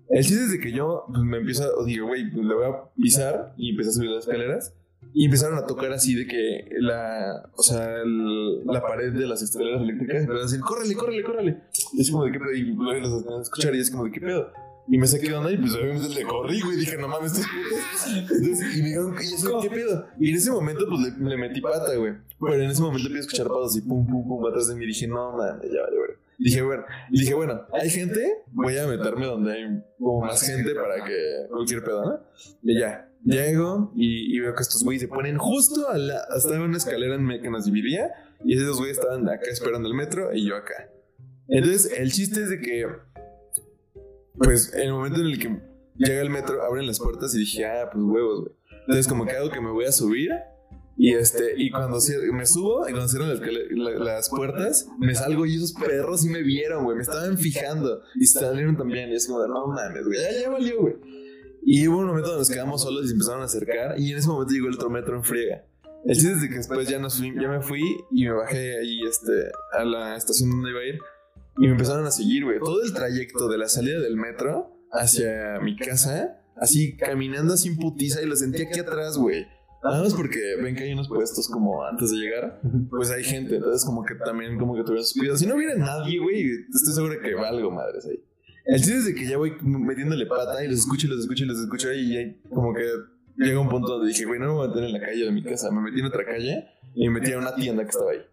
El 0.09 0.23
chiste 0.23 0.43
es 0.45 0.51
de 0.51 0.59
que 0.59 0.71
yo 0.71 1.03
pues, 1.07 1.21
me 1.23 1.37
empiezo, 1.37 1.67
o 1.77 1.83
digo, 1.83 2.05
güey, 2.07 2.25
le 2.29 2.53
voy 2.53 2.65
a 2.65 2.83
pisar 2.95 3.53
y 3.57 3.71
empecé 3.71 3.89
a 3.89 3.93
subir 3.93 4.09
las 4.11 4.25
escaleras. 4.27 4.73
Y 5.13 5.25
empezaron 5.25 5.57
a 5.57 5.65
tocar 5.65 5.91
así 5.93 6.13
de 6.15 6.27
que 6.27 6.69
la, 6.79 7.49
o 7.55 7.63
sea, 7.63 8.01
el- 8.03 8.63
la 8.65 8.81
pared 8.81 9.11
de 9.11 9.25
las 9.25 9.41
escaleras 9.41 9.81
eléctricas 9.81 10.17
empezaron 10.17 10.41
a 10.41 10.43
decir, 10.45 10.59
córrele, 10.59 10.93
córrele, 10.95 11.23
córrele. 11.23 11.57
Y 11.93 12.01
es 12.01 12.11
como 12.11 12.23
de 12.25 12.31
qué 12.31 12.39
pedo, 12.39 12.53
y 12.53 12.69
empezaron 12.69 13.39
a 13.39 13.41
escuchar 13.41 13.73
y 13.75 13.79
es 13.79 13.89
como 13.89 14.03
de 14.05 14.11
qué 14.11 14.19
pedo. 14.21 14.51
Y 14.89 14.97
me 14.97 15.05
saqué 15.05 15.27
de 15.29 15.35
onda 15.35 15.51
y 15.51 15.57
pues 15.57 15.73
obviamente 15.75 16.09
le 16.09 16.23
corrí, 16.23 16.61
güey, 16.61 16.77
dije, 16.77 16.97
no 16.97 17.07
mames, 17.07 17.33
estos 17.33 17.45
putos. 17.47 18.75
Y 18.75 18.81
me 18.81 18.87
dijeron, 18.87 19.13
y 19.15 19.33
así, 19.33 19.47
¿qué 19.61 19.69
pedo? 19.69 20.07
Y 20.19 20.29
en 20.29 20.35
ese 20.35 20.51
momento 20.51 20.85
pues 20.87 21.01
le, 21.01 21.29
le 21.29 21.37
metí 21.37 21.59
pata, 21.59 21.93
güey. 21.95 22.13
Pero 22.39 22.53
en 22.53 22.69
ese 22.69 22.81
momento 22.81 23.07
empecé 23.07 23.17
a 23.17 23.21
escuchar 23.27 23.47
pasos 23.47 23.77
y 23.77 23.81
pum, 23.81 24.07
pum, 24.07 24.27
pum, 24.27 24.45
atrás 24.47 24.69
de 24.69 24.75
mí. 24.75 24.85
Dije, 24.85 25.07
no 25.07 25.33
mames, 25.33 25.69
ya 25.71 25.81
vale, 25.81 25.97
güey. 25.97 26.11
Dije, 26.39 26.61
bueno, 26.61 26.83
dije, 27.09 27.33
bueno, 27.33 27.61
hay 27.73 27.89
gente, 27.89 28.43
voy 28.51 28.77
a 28.77 28.85
meterme 28.85 29.25
donde 29.25 29.53
hay 29.53 29.83
como 29.97 30.21
más 30.21 30.41
gente 30.41 30.75
para 30.75 31.03
que 31.03 31.47
cualquier 31.49 31.83
pedo, 31.83 32.05
¿no? 32.05 32.19
Y 32.61 32.79
ya. 32.79 33.03
Llego 33.23 33.91
y, 33.95 34.37
y 34.37 34.39
veo 34.39 34.53
que 34.53 34.61
estos 34.61 34.83
güeyes 34.83 35.01
se 35.01 35.07
ponen 35.07 35.37
justo 35.37 35.89
a 35.89 35.97
la, 35.97 36.19
hasta 36.29 36.61
una 36.61 36.77
escalera 36.77 37.15
en 37.15 37.41
que 37.41 37.49
nos 37.49 37.65
dividía. 37.65 38.11
Y 38.45 38.55
esos 38.55 38.77
güeyes 38.77 38.99
estaban 38.99 39.27
acá 39.27 39.49
esperando 39.51 39.89
el 39.89 39.95
metro 39.95 40.33
y 40.33 40.47
yo 40.47 40.55
acá. 40.55 40.89
Entonces, 41.49 41.91
el 41.97 42.11
chiste 42.11 42.43
es 42.43 42.49
de 42.49 42.59
que, 42.59 42.85
pues, 44.37 44.73
en 44.73 44.81
el 44.81 44.91
momento 44.93 45.19
en 45.19 45.27
el 45.27 45.39
que 45.39 45.59
llega 45.95 46.21
el 46.21 46.29
metro, 46.29 46.63
abren 46.63 46.85
las 46.87 46.99
puertas 46.99 47.33
y 47.35 47.39
dije, 47.39 47.65
ah, 47.65 47.89
pues 47.91 48.03
huevos, 48.03 48.41
güey. 48.41 48.55
Entonces, 48.81 49.07
como 49.07 49.25
que 49.25 49.31
hago 49.35 49.49
que 49.49 49.59
me 49.61 49.71
voy 49.71 49.85
a 49.85 49.91
subir. 49.91 50.31
Y 50.99 51.13
este, 51.13 51.53
y 51.55 51.69
cuando 51.69 51.99
me 52.33 52.45
subo, 52.47 52.87
y 52.89 52.91
cuando 52.91 53.07
cierran 53.07 53.29
las, 53.29 53.99
las 53.99 54.29
puertas, 54.29 54.87
me 54.97 55.13
salgo 55.13 55.45
y 55.45 55.55
esos 55.55 55.73
perros 55.73 56.21
sí 56.21 56.29
me 56.29 56.41
vieron, 56.41 56.85
güey. 56.85 56.95
Me 56.97 57.03
estaban 57.03 57.37
fijando 57.37 58.01
y 58.15 58.25
salieron 58.25 58.75
también. 58.77 59.09
Y 59.11 59.15
es 59.15 59.27
como 59.27 59.41
de, 59.41 59.47
no 59.47 59.67
mames, 59.67 60.03
güey, 60.05 60.19
ya, 60.19 60.41
ya 60.41 60.49
valió, 60.49 60.81
güey. 60.81 60.95
Y 61.63 61.87
hubo 61.87 61.99
un 61.99 62.07
momento 62.07 62.29
donde 62.29 62.39
nos 62.41 62.49
quedamos 62.49 62.81
solos 62.81 63.03
y 63.05 63.07
se 63.09 63.13
empezaron 63.13 63.41
a 63.41 63.45
acercar. 63.45 63.99
Y 63.99 64.11
en 64.11 64.17
ese 64.17 64.27
momento 64.27 64.53
llegó 64.53 64.67
el 64.69 64.73
otro 64.75 64.89
metro 64.89 65.15
en 65.17 65.23
friega. 65.23 65.65
El 66.05 66.15
chiste 66.15 66.31
es 66.31 66.41
de 66.41 66.49
que 66.49 66.55
después 66.55 66.87
ya, 66.87 66.97
nos 66.97 67.17
fui- 67.17 67.33
ya 67.39 67.47
me 67.49 67.61
fui 67.61 67.81
y 68.11 68.23
me 68.25 68.31
bajé 68.31 68.79
ahí 68.79 68.99
este, 69.07 69.51
a 69.73 69.83
la 69.83 70.15
estación 70.15 70.49
donde 70.49 70.69
iba 70.71 70.79
a 70.79 70.85
ir. 70.85 70.99
Y 71.57 71.65
me 71.65 71.71
empezaron 71.71 72.05
a 72.05 72.11
seguir, 72.11 72.45
güey. 72.45 72.59
Todo 72.59 72.83
el 72.83 72.93
trayecto 72.93 73.47
de 73.47 73.57
la 73.57 73.67
salida 73.67 73.99
del 73.99 74.15
metro 74.15 74.77
hacia 74.91 75.59
mi 75.61 75.75
casa, 75.75 76.41
así 76.55 76.95
caminando 76.95 77.53
así 77.53 77.69
en 77.69 77.77
putiza 77.77 78.21
y 78.21 78.25
lo 78.25 78.35
sentí 78.35 78.63
aquí 78.63 78.79
atrás, 78.79 79.17
güey. 79.17 79.45
Nada 79.83 80.03
más 80.03 80.13
porque 80.13 80.39
ven 80.61 80.75
que 80.75 80.83
hay 80.83 80.93
unos 80.93 81.07
puestos 81.07 81.47
como 81.47 81.83
antes 81.85 82.09
de 82.11 82.17
llegar, 82.17 82.61
pues 82.89 83.11
hay 83.11 83.23
gente, 83.23 83.55
entonces 83.55 83.85
como 83.85 84.03
que 84.03 84.15
también 84.15 84.57
como 84.57 84.75
que 84.75 84.83
tuvieron 84.83 85.05
sus. 85.05 85.39
Si 85.39 85.45
no 85.45 85.55
hubiera 85.55 85.75
nadie, 85.75 86.19
güey, 86.19 86.49
estoy 86.73 86.93
seguro 86.93 87.21
que 87.21 87.33
va 87.35 87.49
algo 87.49 87.71
madres 87.71 88.05
ahí. 88.05 88.19
El 88.65 88.81
chiste 88.81 88.97
es 88.97 89.05
de 89.05 89.15
que 89.15 89.25
ya 89.25 89.37
voy 89.37 89.53
metiéndole 89.61 90.25
pata 90.25 90.63
y 90.63 90.67
los 90.67 90.79
escucho 90.79 91.07
y 91.07 91.09
los 91.11 91.21
escucho 91.21 91.45
y 91.45 91.47
los 91.47 91.59
escucho 91.59 91.93
y 91.93 92.13
ya 92.13 92.49
como 92.49 92.73
que 92.73 92.83
llega 93.37 93.59
un 93.59 93.69
punto 93.69 93.93
donde 93.93 94.09
dije, 94.09 94.25
güey, 94.25 94.39
no 94.39 94.47
me 94.47 94.53
voy 94.53 94.65
a 94.65 94.67
meter 94.69 94.83
en 94.83 94.93
la 94.93 94.99
calle 94.99 95.25
de 95.25 95.31
mi 95.31 95.43
casa. 95.43 95.71
Me 95.71 95.79
metí 95.79 95.99
en 96.01 96.05
otra 96.05 96.25
calle 96.25 96.65
y 96.93 97.07
me 97.07 97.19
metí 97.19 97.31
a 97.31 97.37
una 97.37 97.55
tienda 97.55 97.83
que 97.83 97.89
estaba 97.89 98.11
ahí. 98.11 98.25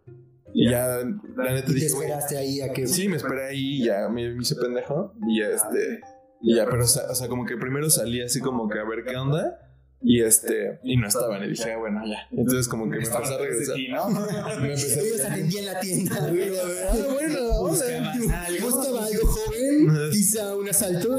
Y 0.55 0.71
ya, 0.71 0.99
la 1.37 1.53
neta 1.53 1.59
Y 1.59 1.63
te 1.67 1.73
dije, 1.75 1.87
esperaste 1.87 2.37
ahí 2.39 2.61
a 2.61 2.73
que. 2.73 2.87
Sí, 2.87 3.09
me 3.09 3.17
esperé 3.17 3.49
ahí 3.49 3.83
y 3.83 3.85
ya 3.87 4.09
me, 4.09 4.33
me 4.33 4.43
hice 4.43 4.55
pendejo. 4.55 5.13
Y 5.29 5.41
ya, 5.41 5.49
este. 5.49 6.01
Y 6.41 6.57
ya, 6.57 6.67
pero, 6.67 6.85
o 6.85 6.87
sea, 6.87 7.11
o 7.11 7.15
sea, 7.15 7.29
como 7.29 7.45
que 7.45 7.57
primero 7.57 7.91
salí 7.91 8.23
así 8.23 8.41
como 8.41 8.69
que 8.69 8.79
a 8.79 8.85
ver 8.85 9.05
qué 9.05 9.17
onda. 9.17 9.59
Y 10.07 10.23
este. 10.23 10.79
Y 10.83 10.99
no 10.99 11.09
estaban. 11.09 11.43
Y 11.45 11.49
dije, 11.49 11.73
ah, 11.73 11.79
bueno, 11.79 12.03
ya. 12.07 12.29
Entonces, 12.31 12.69
como 12.69 12.85
que 12.85 12.99
me 12.99 13.05
empecé 13.05 13.35
a 13.35 13.39
regresar. 13.39 13.77
Me 14.61 14.69
empecé 14.69 15.01
Ellos 15.01 15.21
atendían 15.25 15.65
la 15.65 15.81
tienda. 15.81 16.17
a. 16.19 16.29
Ah, 16.29 16.97
bueno, 17.15 17.39
hola. 17.59 18.15
Buscaba 18.61 19.07
algo 19.07 19.27
joven, 19.27 20.11
quizá 20.13 20.55
un 20.57 20.69
asalto. 20.69 21.19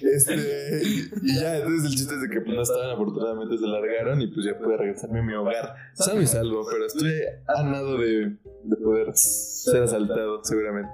Este. 0.00 0.82
Y 1.22 1.40
ya, 1.40 1.58
entonces 1.58 1.90
el 1.90 1.96
chiste 1.98 2.14
es 2.14 2.22
de 2.22 2.28
que 2.30 2.40
pues, 2.40 2.56
no 2.56 2.62
estaban, 2.62 2.90
afortunadamente 2.92 3.58
se 3.58 3.66
largaron. 3.66 4.22
Y 4.22 4.28
pues 4.28 4.46
ya 4.46 4.58
pude 4.58 4.74
regresarme 4.78 5.18
a 5.18 5.22
mi 5.22 5.34
hogar. 5.34 5.74
Sabes 5.92 6.34
algo, 6.34 6.66
pero 6.70 6.86
estoy 6.86 7.12
a 7.46 7.62
nado 7.64 7.98
de, 7.98 8.38
de 8.64 8.76
poder 8.82 9.14
ser 9.14 9.82
asaltado, 9.82 10.42
seguramente. 10.42 10.92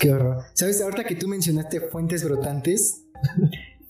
Qué 0.00 0.12
horror. 0.12 0.42
¿Sabes? 0.54 0.80
Ahorita 0.80 1.04
que 1.04 1.14
tú 1.14 1.28
mencionaste 1.28 1.80
fuentes 1.80 2.24
brotantes, 2.24 3.04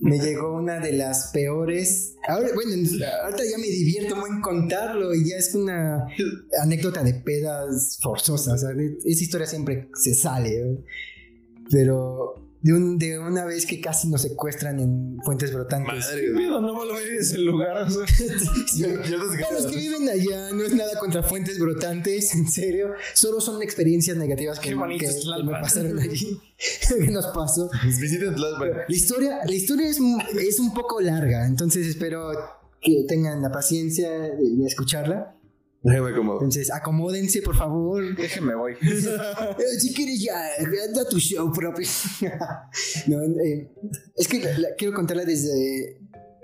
me 0.01 0.19
llegó 0.19 0.55
una 0.55 0.81
de 0.81 0.93
las 0.93 1.31
peores. 1.33 2.15
Ahora, 2.27 2.49
bueno, 2.55 2.73
ahorita 2.73 3.43
ya 3.51 3.59
me 3.59 3.67
divierto 3.67 4.17
muy 4.17 4.31
en 4.31 4.41
contarlo 4.41 5.15
y 5.15 5.29
ya 5.29 5.37
es 5.37 5.55
una 5.55 6.07
anécdota 6.63 7.03
de 7.03 7.15
pedas 7.15 7.99
forzosas. 8.01 8.63
Esa 8.63 9.25
historia 9.25 9.47
siempre 9.47 9.89
se 9.95 10.15
sale. 10.15 10.85
Pero 11.71 12.48
de, 12.61 12.73
un, 12.73 12.99
de 12.99 13.18
una 13.18 13.44
vez 13.44 13.66
que 13.66 13.81
casi 13.81 14.09
nos 14.09 14.23
secuestran 14.23 14.81
en 14.81 15.18
fuentes 15.25 15.53
brotantes. 15.53 15.94
Madre, 16.07 16.33
güey. 16.33 16.47
no 16.49 16.75
vuelvo 16.75 16.94
a 16.94 17.03
ir 17.03 17.12
a 17.12 17.21
ese 17.21 17.38
lugar. 17.38 17.83
o 17.83 17.90
sea. 17.90 18.07
Sí. 18.68 18.83
Yo- 18.83 18.88
yo 18.88 19.18
desde 19.25 19.37
que- 19.38 19.44
Para 19.44 19.55
los 19.61 19.66
que 19.66 19.77
viven 19.77 20.09
allá, 20.09 20.53
no 20.53 20.62
es 20.64 20.75
nada 20.75 20.99
contra 20.99 21.23
fuentes 21.23 21.59
brotantes, 21.59 22.35
en 22.35 22.51
serio. 22.51 22.88
Solo 23.14 23.40
son 23.40 23.62
experiencias 23.62 24.16
negativas 24.16 24.59
que, 24.59 24.71
que- 24.99 25.05
es 25.07 25.25
que 25.25 25.42
me 25.44 25.53
pasaron 25.53 25.99
allí. 25.99 26.40
que 26.88 27.11
nos 27.11 27.27
pasó. 27.29 27.71
Pues 27.83 28.01
visiten 28.01 28.35
Tlalpan. 28.35 28.71
La 28.88 28.94
historia, 28.97 29.38
la 29.44 29.55
historia 29.55 29.88
es, 29.88 29.99
es 30.40 30.59
un 30.59 30.75
poco 30.75 31.01
larga, 31.01 31.47
entonces 31.47 31.87
espero 31.87 32.31
que 32.81 33.05
tengan 33.09 33.40
la 33.42 33.51
paciencia 33.51 34.11
de, 34.11 34.37
de 34.37 34.66
escucharla. 34.66 35.35
Déjame 35.83 36.12
como. 36.14 36.33
Entonces, 36.35 36.71
acomódense, 36.73 37.41
por 37.43 37.55
favor. 37.57 38.14
Déjeme 38.17 38.55
voy. 38.55 38.75
Eh, 38.83 39.79
si 39.79 39.95
quieres 39.95 40.21
ya, 40.21 40.35
da 40.95 41.09
tu 41.09 41.19
show 41.19 41.53
propio. 41.53 41.87
no, 43.07 43.23
eh, 43.43 43.71
es 44.17 44.29
que 44.29 44.41
la- 44.41 44.59
la- 44.59 44.69
quiero 44.77 44.93
contarla 44.95 45.25
desde 45.25 46.01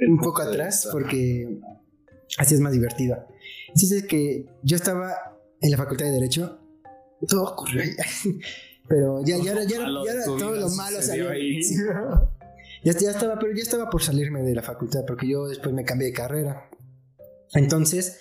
un 0.09 0.19
poco 0.19 0.43
atrás 0.43 0.89
porque 0.93 1.59
así 2.39 2.55
es 2.55 2.61
más 2.61 2.73
divertida. 2.73 3.27
Sí, 3.75 3.93
es 3.95 4.05
que 4.05 4.47
yo 4.63 4.77
estaba 4.77 5.13
en 5.61 5.71
la 5.71 5.77
facultad 5.77 6.07
de 6.07 6.13
Derecho, 6.13 6.61
todo 7.29 7.45
ocurrió 7.53 7.83
ahí. 7.83 7.91
Pero 8.89 9.23
ya, 9.25 9.37
ya, 9.39 9.53
era- 9.53 9.65
ya, 9.65 9.77
era- 9.77 9.89
ya 10.07 10.13
era 10.13 10.25
todo 10.27 10.53
lo 10.57 10.69
malo 10.71 11.01
salió. 11.03 11.31
ahí. 11.31 11.63
Sí. 11.63 11.75
Ya, 12.85 12.93
ya 12.93 13.11
estaba, 13.13 13.39
pero 13.39 13.51
ya 13.55 13.63
estaba 13.63 13.89
por 13.89 14.03
salirme 14.03 14.43
de 14.43 14.55
la 14.55 14.61
facultad 14.63 15.01
porque 15.07 15.27
yo 15.27 15.49
después 15.49 15.75
me 15.75 15.85
cambié 15.85 16.09
de 16.09 16.13
carrera. 16.13 16.69
Entonces, 17.55 18.19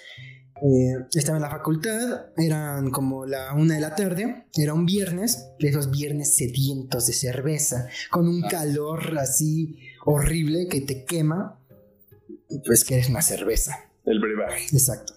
eh, 0.62 1.06
estaba 1.14 1.38
en 1.38 1.44
la 1.44 1.50
facultad, 1.50 2.28
eran 2.38 2.90
como 2.92 3.26
la 3.26 3.54
una 3.54 3.76
de 3.76 3.82
la 3.82 3.96
tarde, 3.96 4.46
era 4.56 4.74
un 4.74 4.86
viernes, 4.86 5.48
de 5.60 5.70
esos 5.70 5.92
viernes 5.92 6.36
sedientos 6.36 7.08
de 7.08 7.14
cerveza, 7.14 7.88
con 8.12 8.28
un 8.28 8.46
Ah. 8.46 8.50
calor 8.50 9.18
así 9.18 9.78
horrible 10.06 10.68
que 10.70 10.82
te 10.82 11.04
quema, 11.06 11.60
pues 12.66 12.84
que 12.86 12.96
eres 12.96 13.10
una 13.10 13.22
cerveza. 13.22 13.78
El 14.06 14.20
brebaje. 14.20 14.68
Exacto. 14.76 15.14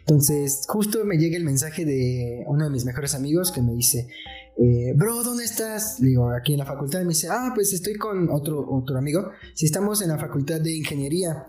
Entonces, 0.00 0.62
justo 0.68 1.04
me 1.04 1.16
llega 1.16 1.36
el 1.36 1.44
mensaje 1.44 1.84
de 1.84 2.44
uno 2.46 2.64
de 2.64 2.70
mis 2.70 2.84
mejores 2.84 3.14
amigos 3.14 3.52
que 3.52 3.62
me 3.62 3.72
dice, 3.72 4.08
eh, 4.58 4.92
bro, 4.96 5.22
¿dónde 5.22 5.44
estás? 5.44 6.00
Le 6.00 6.08
digo, 6.08 6.30
aquí 6.30 6.52
en 6.54 6.58
la 6.60 6.66
facultad. 6.66 7.00
Y 7.00 7.04
me 7.04 7.10
dice, 7.10 7.28
ah, 7.30 7.52
pues 7.54 7.72
estoy 7.72 7.94
con 7.94 8.28
otro, 8.30 8.66
otro 8.68 8.96
amigo. 8.98 9.30
Si 9.54 9.66
estamos 9.66 10.02
en 10.02 10.08
la 10.08 10.18
facultad 10.18 10.60
de 10.60 10.74
ingeniería, 10.76 11.46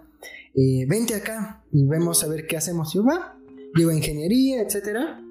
eh, 0.57 0.85
vente 0.87 1.13
acá 1.13 1.63
y 1.71 1.85
vemos 1.85 2.23
a 2.23 2.27
ver 2.27 2.47
qué 2.47 2.57
hacemos. 2.57 2.93
Y 2.93 2.97
yo, 2.97 3.05
va, 3.05 3.37
digo, 3.75 3.91
ingeniería, 3.91 4.63
etcétera. 4.63 5.21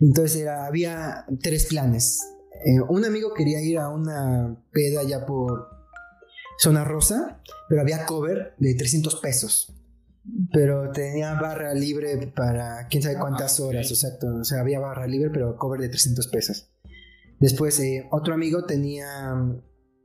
Entonces 0.00 0.40
era, 0.42 0.66
había 0.66 1.26
tres 1.42 1.66
planes. 1.66 2.20
Eh, 2.64 2.80
un 2.88 3.04
amigo 3.04 3.34
quería 3.34 3.60
ir 3.60 3.78
a 3.78 3.88
una 3.88 4.64
peda 4.70 5.02
ya 5.02 5.26
por 5.26 5.66
zona 6.58 6.84
rosa, 6.84 7.42
pero 7.68 7.80
había 7.80 8.06
cover 8.06 8.54
de 8.58 8.74
300 8.76 9.16
pesos. 9.16 9.74
Pero 10.52 10.92
tenía 10.92 11.34
barra 11.34 11.74
libre 11.74 12.32
para 12.34 12.86
quién 12.88 13.02
sabe 13.02 13.18
cuántas 13.18 13.58
Ah, 13.58 13.64
horas, 13.64 13.90
exacto. 13.90 14.28
O 14.40 14.44
sea, 14.44 14.60
había 14.60 14.78
barra 14.78 15.08
libre, 15.08 15.30
pero 15.30 15.56
cover 15.56 15.80
de 15.80 15.88
300 15.88 16.28
pesos. 16.28 16.72
Después, 17.40 17.78
eh, 17.80 18.06
otro 18.12 18.34
amigo 18.34 18.64
tenía 18.66 19.34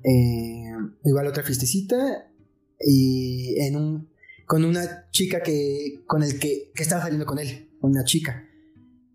eh, 0.04 0.72
igual 1.04 1.28
otra 1.28 1.44
fiestecita 1.44 2.31
y 2.86 3.60
en 3.60 3.76
un 3.76 4.12
con 4.46 4.66
una 4.66 5.10
chica 5.12 5.42
que 5.42 6.04
con 6.06 6.24
el 6.24 6.38
que, 6.40 6.72
que 6.76 6.84
estaba 6.84 7.02
saliendo 7.04 7.26
con 7.26 7.40
él, 7.40 7.70
una 7.82 8.04
chica. 8.04 8.48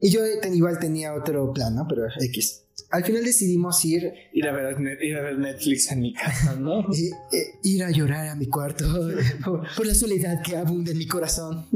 Y 0.01 0.11
yo 0.11 0.21
ten- 0.41 0.55
igual 0.55 0.79
tenía 0.79 1.13
otro 1.15 1.53
plan, 1.53 1.75
¿no? 1.75 1.87
Pero 1.89 2.05
X. 2.19 2.63
Al 2.91 3.05
final 3.05 3.25
decidimos 3.25 3.83
ir 3.85 4.13
Ir 4.33 4.47
a, 4.47 4.53
ver, 4.53 4.77
ir 5.03 5.17
a 5.17 5.23
ver 5.23 5.39
Netflix 5.39 5.91
en 5.91 6.01
mi 6.01 6.13
casa, 6.15 6.55
¿no? 6.57 6.81
eh, 6.93 7.11
eh, 7.33 7.45
ir 7.65 7.83
a 7.85 7.91
llorar 7.91 8.29
a 8.29 8.35
mi 8.35 8.47
cuarto 8.47 8.85
por, 9.45 9.67
por 9.77 9.87
la 9.87 9.95
soledad 9.95 10.43
que 10.43 10.57
abunda 10.57 10.93
en 10.93 10.99
mi 10.99 11.07
corazón. 11.07 11.67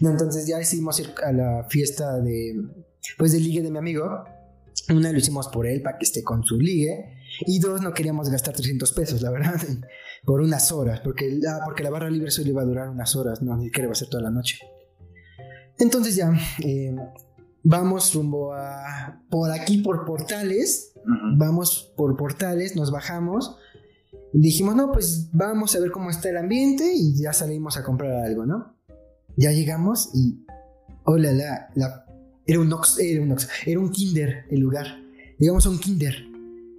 No, 0.00 0.10
entonces 0.10 0.46
ya 0.46 0.58
decidimos 0.58 0.98
ir 1.00 1.08
a 1.24 1.32
la 1.32 1.66
fiesta 1.68 2.18
de, 2.20 2.54
pues, 3.18 3.32
del 3.32 3.42
ligue 3.44 3.62
de 3.62 3.70
mi 3.70 3.78
amigo. 3.78 4.24
Una 4.90 5.10
lo 5.12 5.18
hicimos 5.18 5.48
por 5.48 5.66
él 5.66 5.82
para 5.82 5.98
que 5.98 6.04
esté 6.04 6.22
con 6.22 6.44
su 6.44 6.58
ligue. 6.58 7.16
Y 7.46 7.58
dos, 7.58 7.80
no 7.82 7.92
queríamos 7.92 8.30
gastar 8.30 8.54
300 8.54 8.92
pesos, 8.92 9.20
la 9.22 9.30
verdad, 9.30 9.60
por 10.26 10.40
unas 10.42 10.70
horas, 10.72 11.00
porque, 11.00 11.38
la- 11.40 11.60
porque 11.64 11.82
la 11.84 11.90
barra 11.90 12.10
libre 12.10 12.30
solo 12.30 12.48
iba 12.50 12.60
a 12.62 12.66
durar 12.66 12.88
unas 12.90 13.14
horas, 13.16 13.40
no, 13.42 13.56
ni 13.56 13.66
siquiera 13.66 13.84
iba 13.86 13.92
a 13.92 13.94
ser 13.96 14.08
toda 14.08 14.24
la 14.24 14.30
noche. 14.30 14.58
Entonces 15.78 16.16
ya, 16.16 16.32
eh, 16.64 16.94
vamos 17.62 18.14
rumbo 18.14 18.52
a, 18.52 19.22
por 19.30 19.50
aquí, 19.50 19.78
por 19.78 20.04
portales, 20.04 20.92
vamos 21.36 21.92
por 21.96 22.16
portales, 22.16 22.74
nos 22.76 22.90
bajamos. 22.90 23.56
Dijimos, 24.32 24.74
no, 24.74 24.90
pues 24.92 25.28
vamos 25.32 25.74
a 25.76 25.80
ver 25.80 25.90
cómo 25.90 26.10
está 26.10 26.28
el 26.30 26.36
ambiente 26.38 26.90
y 26.94 27.22
ya 27.22 27.32
salimos 27.32 27.76
a 27.76 27.84
comprar 27.84 28.12
algo, 28.24 28.44
¿no? 28.44 28.76
Ya 29.36 29.52
llegamos 29.52 30.10
y, 30.14 30.44
hola, 31.04 31.32
la, 31.32 31.68
la, 31.74 32.04
era 32.46 32.58
un 32.60 32.72
Ox, 32.72 32.98
era 32.98 33.22
un 33.22 33.30
Ox, 33.32 33.48
era 33.66 33.78
un 33.78 33.90
kinder 33.90 34.44
el 34.50 34.60
lugar. 34.60 34.86
Llegamos 35.38 35.66
a 35.66 35.70
un 35.70 35.78
kinder. 35.78 36.14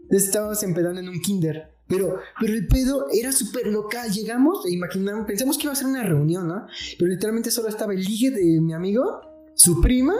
Entonces 0.04 0.28
estábamos 0.28 0.62
empezando 0.64 1.00
en 1.00 1.08
un 1.10 1.20
kinder. 1.22 1.77
Pero, 1.88 2.20
pero 2.40 2.54
el 2.54 2.68
pedo 2.68 3.08
era 3.12 3.32
súper 3.32 3.68
local. 3.68 4.12
Llegamos 4.12 4.66
e 4.66 4.74
imaginamos, 4.74 5.26
pensamos 5.26 5.58
que 5.58 5.64
iba 5.64 5.74
a 5.74 5.76
ser 5.76 5.88
una 5.88 6.04
reunión, 6.04 6.48
¿no? 6.48 6.68
Pero 6.98 7.10
literalmente 7.10 7.52
solo 7.52 7.70
estaba 7.70 7.94
el 7.94 8.02
ligue 8.02 8.32
de 8.32 8.60
mi 8.62 8.74
amigo, 8.74 9.22
su 9.56 9.80
prima 9.82 10.16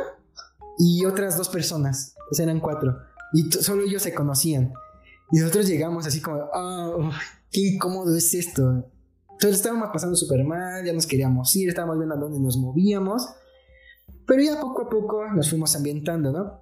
y 0.78 1.06
otras 1.06 1.38
dos 1.38 1.50
personas. 1.50 2.16
O 2.32 2.34
sea, 2.34 2.44
eran 2.44 2.60
cuatro. 2.60 2.98
Y 3.34 3.52
solo 3.52 3.84
ellos 3.84 4.02
se 4.02 4.14
conocían. 4.14 4.74
Y 5.32 5.40
nosotros 5.40 5.68
llegamos 5.68 6.08
así 6.08 6.22
como, 6.22 6.50
ah, 6.54 7.12
qué 7.52 7.62
incómodo 7.62 8.16
es 8.16 8.34
esto. 8.34 8.90
Entonces 9.32 9.58
estábamos 9.58 9.90
pasando 9.92 10.16
súper 10.16 10.44
mal, 10.44 10.84
ya 10.84 10.94
nos 10.94 11.06
queríamos 11.06 11.54
ir, 11.56 11.70
estábamos 11.70 11.98
viendo 11.98 12.16
a 12.16 12.18
dónde 12.18 12.40
nos 12.40 12.58
movíamos. 12.58 13.28
Pero 14.26 14.42
ya 14.42 14.60
poco 14.60 14.84
a 14.84 14.90
poco 14.90 15.26
nos 15.34 15.50
fuimos 15.50 15.76
ambientando, 15.76 16.32
¿no? 16.32 16.62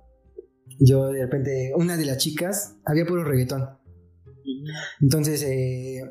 Yo 0.80 1.08
de 1.08 1.22
repente, 1.22 1.74
una 1.76 1.96
de 1.96 2.06
las 2.06 2.18
chicas, 2.18 2.76
había 2.84 3.06
puro 3.06 3.24
reggaetón. 3.24 3.70
Entonces, 5.02 5.44
eh, 5.44 6.02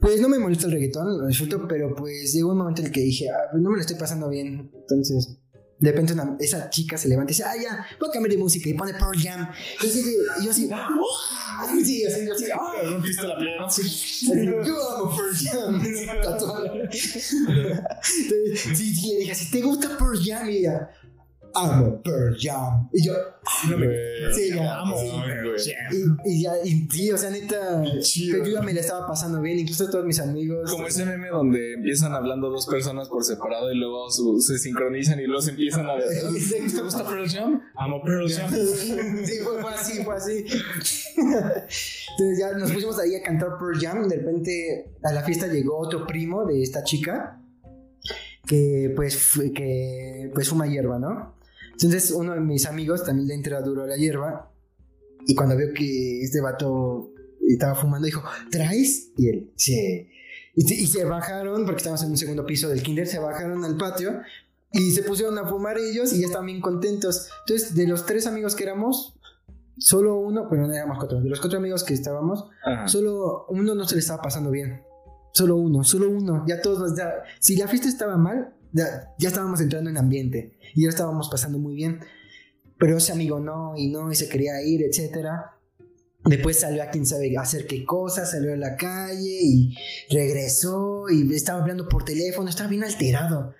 pues 0.00 0.20
no 0.20 0.28
me 0.28 0.38
molesta 0.38 0.66
el 0.66 0.72
reggaetón, 0.72 1.18
lo 1.18 1.26
disfruto, 1.26 1.66
pero 1.68 1.94
pues 1.94 2.32
llegó 2.32 2.52
un 2.52 2.58
momento 2.58 2.80
en 2.80 2.86
el 2.88 2.92
que 2.92 3.00
dije, 3.02 3.28
ah, 3.30 3.48
pues 3.50 3.62
no 3.62 3.70
me 3.70 3.76
lo 3.76 3.80
estoy 3.82 3.96
pasando 3.96 4.28
bien. 4.28 4.70
Entonces, 4.74 5.36
de 5.78 5.90
repente 5.92 6.12
una- 6.12 6.36
esa 6.40 6.68
chica 6.70 6.96
se 6.98 7.08
levanta 7.08 7.32
y 7.32 7.34
dice, 7.34 7.44
ah, 7.46 7.54
ya, 7.60 7.86
voy 7.98 8.08
a 8.08 8.12
cambiar 8.12 8.32
de 8.32 8.38
música 8.38 8.68
y 8.68 8.74
pone 8.74 8.92
Pearl 8.92 9.18
Jam. 9.18 9.48
Y 9.82 9.86
así 9.86 10.00
y 10.40 10.44
yo 10.44 10.50
así, 10.50 10.68
¡oh! 10.72 11.66
sí, 11.84 12.04
así, 12.06 12.26
yo 12.26 12.32
así, 12.34 12.44
¡ah! 12.52 12.72
Rompiste 12.84 13.26
la. 13.26 13.68
Sí, 13.70 13.82
así, 13.82 14.46
yo 14.46 14.90
amo 14.96 15.16
Pearl 15.16 15.34
Jam. 15.36 15.82
Entonces, 15.84 17.36
sí, 18.74 18.94
sí, 18.94 19.12
le 19.12 19.18
dije 19.20 19.32
así, 19.32 19.50
¿te 19.50 19.60
gusta 19.62 19.96
Pearl 19.98 20.18
Jam? 20.22 20.48
Y 20.50 20.56
ella, 20.58 20.90
amo 21.54 22.00
Pearl 22.02 22.36
Jam. 22.40 22.88
Y 22.92 23.06
yo, 23.06 23.12
No 23.70 23.78
me 23.78 23.86
Sí, 24.34 24.50
ya, 24.54 24.78
amo. 24.80 24.96
sí. 24.98 25.10
güey. 25.10 25.60
y, 26.26 26.32
y 26.38 26.42
ya, 26.42 26.52
y 26.64 26.88
sí, 26.90 27.10
o 27.10 27.16
sea, 27.18 27.30
neta, 27.30 27.82
pero 28.32 28.44
yo 28.44 28.52
ya 28.52 28.62
me 28.62 28.72
la 28.72 28.80
estaba 28.80 29.06
pasando 29.06 29.40
bien, 29.40 29.58
incluso 29.58 29.88
todos 29.90 30.04
mis 30.04 30.20
amigos. 30.20 30.70
Como 30.70 30.86
ese 30.86 31.04
meme 31.04 31.28
donde 31.28 31.74
empiezan 31.74 32.12
hablando 32.14 32.50
dos 32.50 32.66
personas 32.66 33.08
por 33.08 33.24
separado 33.24 33.72
y 33.72 33.76
luego 33.76 34.10
su- 34.10 34.40
se 34.40 34.58
sincronizan 34.58 35.18
y 35.20 35.26
luego 35.26 35.42
se 35.42 35.50
empiezan 35.50 35.86
a 35.86 35.94
¿Te 36.74 36.82
gusta 36.82 37.04
Pearl 37.06 37.28
Jam? 37.28 37.60
Amo 37.76 38.02
Pearl 38.02 38.30
Jam. 38.30 38.50
Sí, 38.52 39.38
fue, 39.42 39.60
fue 39.60 39.74
así, 39.74 40.02
fue 40.04 40.14
así. 40.16 40.44
Entonces 41.16 42.38
ya 42.38 42.52
nos 42.58 42.70
pusimos 42.72 42.98
ahí 42.98 43.14
a 43.14 43.22
cantar 43.22 43.50
Pearl 43.58 43.78
Jam. 43.80 44.08
De 44.08 44.16
repente 44.16 44.92
a 45.02 45.12
la 45.12 45.22
fiesta 45.22 45.46
llegó 45.46 45.78
otro 45.78 46.06
primo 46.06 46.44
de 46.46 46.62
esta 46.62 46.82
chica 46.84 47.40
que 48.46 48.92
pues, 48.96 49.38
que, 49.54 50.30
pues 50.34 50.48
fuma 50.48 50.66
hierba, 50.66 50.98
¿no? 50.98 51.36
Entonces 51.82 52.10
uno 52.10 52.34
de 52.34 52.40
mis 52.40 52.66
amigos 52.66 53.04
también 53.04 53.28
le 53.28 53.34
entra 53.34 53.60
duro 53.62 53.84
a 53.84 53.86
la 53.86 53.96
hierba 53.96 54.52
y 55.26 55.34
cuando 55.34 55.56
vio 55.56 55.72
que 55.74 56.22
este 56.22 56.40
vato 56.40 57.12
estaba 57.48 57.74
fumando 57.74 58.06
dijo, 58.06 58.22
¿traes? 58.50 59.10
Y 59.16 59.28
él, 59.28 59.50
sí. 59.56 60.08
Y, 60.54 60.62
se- 60.62 60.74
y 60.74 60.86
se 60.86 61.04
bajaron, 61.04 61.64
porque 61.64 61.78
estábamos 61.78 62.02
en 62.04 62.10
un 62.10 62.16
segundo 62.16 62.44
piso 62.44 62.68
del 62.68 62.82
kinder, 62.82 63.06
se 63.06 63.18
bajaron 63.18 63.64
al 63.64 63.76
patio 63.76 64.20
y 64.72 64.90
se 64.92 65.02
pusieron 65.02 65.38
a 65.38 65.46
fumar 65.48 65.78
ellos 65.78 66.12
y 66.12 66.20
ya 66.20 66.26
estaban 66.26 66.46
bien 66.46 66.60
contentos. 66.60 67.28
Entonces, 67.46 67.74
de 67.74 67.86
los 67.86 68.04
tres 68.06 68.26
amigos 68.26 68.54
que 68.54 68.64
éramos, 68.64 69.16
solo 69.78 70.16
uno, 70.18 70.48
pero 70.50 70.66
no 70.66 70.72
éramos 70.74 70.98
cuatro, 70.98 71.20
de 71.20 71.28
los 71.28 71.40
cuatro 71.40 71.58
amigos 71.58 71.82
que 71.84 71.94
estábamos, 71.94 72.44
Ajá. 72.64 72.86
solo 72.88 73.46
uno 73.48 73.74
no 73.74 73.86
se 73.88 73.94
le 73.94 74.00
estaba 74.00 74.20
pasando 74.22 74.50
bien. 74.50 74.82
Solo 75.32 75.56
uno, 75.56 75.82
solo 75.84 76.10
uno. 76.10 76.44
Ya 76.46 76.60
todos 76.60 76.96
ya- 76.96 77.22
Si 77.38 77.56
la 77.56 77.66
fiesta 77.68 77.88
estaba 77.88 78.16
mal, 78.16 78.52
ya, 78.72 79.14
ya 79.18 79.28
estábamos 79.28 79.60
entrando 79.60 79.90
en 79.90 79.98
ambiente 79.98 80.58
y 80.74 80.84
ya 80.84 80.88
estábamos 80.88 81.28
pasando 81.28 81.58
muy 81.58 81.74
bien. 81.74 82.00
Pero 82.78 82.96
ese 82.96 83.12
amigo 83.12 83.40
no, 83.40 83.74
y 83.76 83.88
no, 83.88 84.10
y 84.10 84.14
se 84.14 84.28
quería 84.28 84.62
ir, 84.62 84.82
etcétera. 84.82 85.56
Después 86.24 86.60
salió 86.60 86.82
a 86.82 86.86
quién 86.86 87.06
sabe 87.06 87.36
hacer 87.36 87.66
qué 87.66 87.84
cosas, 87.84 88.30
salió 88.30 88.52
a 88.52 88.56
la 88.56 88.76
calle 88.76 89.38
y 89.42 89.76
regresó 90.10 91.04
y 91.10 91.34
estaba 91.34 91.60
hablando 91.60 91.88
por 91.88 92.04
teléfono, 92.04 92.48
estaba 92.48 92.68
bien 92.68 92.84
alterado. 92.84 93.54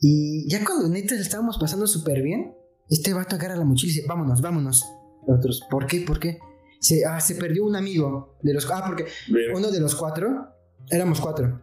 Y 0.00 0.48
ya 0.50 0.64
cuando 0.64 0.88
neta 0.88 1.14
le 1.14 1.22
estábamos 1.22 1.58
pasando 1.58 1.86
súper 1.86 2.22
bien, 2.22 2.54
este 2.90 3.14
vato 3.14 3.36
agarra 3.36 3.56
la 3.56 3.64
mochila 3.64 3.92
y 3.92 3.94
dice, 3.94 4.06
vámonos, 4.06 4.40
vámonos. 4.40 4.84
Nosotros, 5.26 5.62
¿por 5.70 5.86
qué? 5.86 6.00
¿Por 6.00 6.18
qué? 6.18 6.38
Se, 6.80 7.04
ah, 7.04 7.20
se 7.20 7.36
perdió 7.36 7.64
un 7.64 7.76
amigo 7.76 8.36
de 8.42 8.52
los... 8.54 8.68
Ah, 8.70 8.84
porque 8.86 9.06
uno 9.54 9.70
de 9.70 9.80
los 9.80 9.94
cuatro, 9.94 10.48
éramos 10.90 11.20
cuatro. 11.20 11.62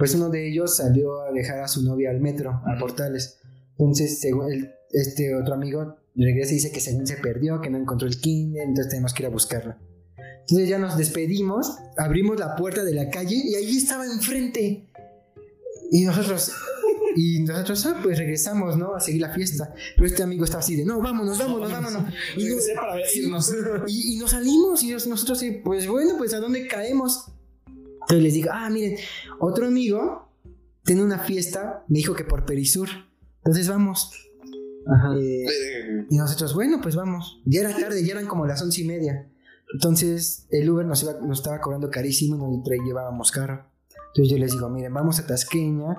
Pues 0.00 0.14
uno 0.16 0.28
de 0.30 0.48
ellos 0.48 0.76
salió 0.78 1.20
a 1.22 1.30
dejar 1.30 1.60
a 1.60 1.68
su 1.68 1.84
novia 1.84 2.10
al 2.10 2.20
metro, 2.20 2.50
a 2.66 2.76
Portales. 2.80 3.38
Entonces, 3.78 4.18
según 4.18 4.50
el- 4.50 4.72
este 4.90 5.36
otro 5.36 5.54
amigo 5.54 5.94
regresa 6.16 6.50
y 6.50 6.54
dice 6.56 6.72
que 6.72 6.80
según 6.80 7.06
se 7.06 7.16
perdió, 7.18 7.60
que 7.60 7.70
no 7.70 7.78
encontró 7.78 8.08
el 8.08 8.18
kinder, 8.18 8.62
entonces 8.64 8.88
tenemos 8.90 9.14
que 9.14 9.22
ir 9.22 9.26
a 9.28 9.30
buscarla. 9.30 9.78
Entonces 10.40 10.68
ya 10.68 10.78
nos 10.78 10.96
despedimos, 10.98 11.76
abrimos 11.96 12.40
la 12.40 12.56
puerta 12.56 12.82
de 12.82 12.92
la 12.94 13.08
calle 13.10 13.36
y 13.44 13.54
ahí 13.54 13.76
estaba 13.76 14.04
enfrente. 14.06 14.88
Y 15.92 16.04
nosotros, 16.04 16.50
y 17.16 17.40
nosotros, 17.40 17.84
ah, 17.86 18.00
pues 18.02 18.18
regresamos, 18.18 18.76
¿no? 18.76 18.94
A 18.94 19.00
seguir 19.00 19.20
la 19.20 19.32
fiesta. 19.34 19.72
Pero 19.96 20.06
este 20.06 20.22
amigo 20.22 20.44
estaba 20.44 20.60
así 20.62 20.76
de, 20.76 20.84
no, 20.84 21.00
vámonos, 21.00 21.38
vámonos, 21.38 21.70
vámonos. 21.70 22.02
Y 22.36 22.44
nos- 22.48 22.64
para 22.74 22.96
y, 23.86 24.14
y 24.14 24.18
nos 24.18 24.30
salimos 24.30 24.82
y 24.82 24.90
nos- 24.92 25.06
nosotros 25.06 25.44
pues 25.64 25.86
bueno, 25.86 26.14
pues 26.18 26.32
a 26.34 26.38
dónde 26.40 26.66
caemos. 26.66 27.32
Entonces 28.10 28.22
les 28.24 28.34
digo, 28.34 28.50
ah, 28.52 28.68
miren, 28.70 28.96
otro 29.38 29.66
amigo 29.66 30.28
tiene 30.84 31.02
una 31.04 31.18
fiesta, 31.20 31.84
me 31.88 31.98
dijo 31.98 32.14
que 32.14 32.24
por 32.24 32.44
Perisur. 32.44 32.88
Entonces 33.38 33.68
vamos. 33.68 34.10
Eh, 35.16 35.44
Verga. 35.46 36.06
y 36.10 36.16
nosotros, 36.16 36.54
bueno, 36.54 36.80
pues 36.82 36.96
vamos. 36.96 37.40
Ya 37.44 37.60
era 37.60 37.76
tarde, 37.76 38.04
ya 38.04 38.12
eran 38.12 38.26
como 38.26 38.46
las 38.46 38.60
once 38.62 38.80
y 38.80 38.84
media. 38.84 39.30
Entonces 39.72 40.46
el 40.50 40.68
Uber 40.68 40.84
nos, 40.86 41.02
iba- 41.02 41.20
nos 41.20 41.38
estaba 41.38 41.60
cobrando 41.60 41.90
carísimo 41.90 42.36
y 42.52 42.58
nos 42.58 42.84
llevábamos 42.86 43.30
carro. 43.30 43.66
Entonces 44.08 44.32
yo 44.32 44.38
les 44.38 44.52
digo, 44.52 44.68
miren, 44.68 44.92
vamos 44.92 45.20
a 45.20 45.26
Tasqueña. 45.26 45.96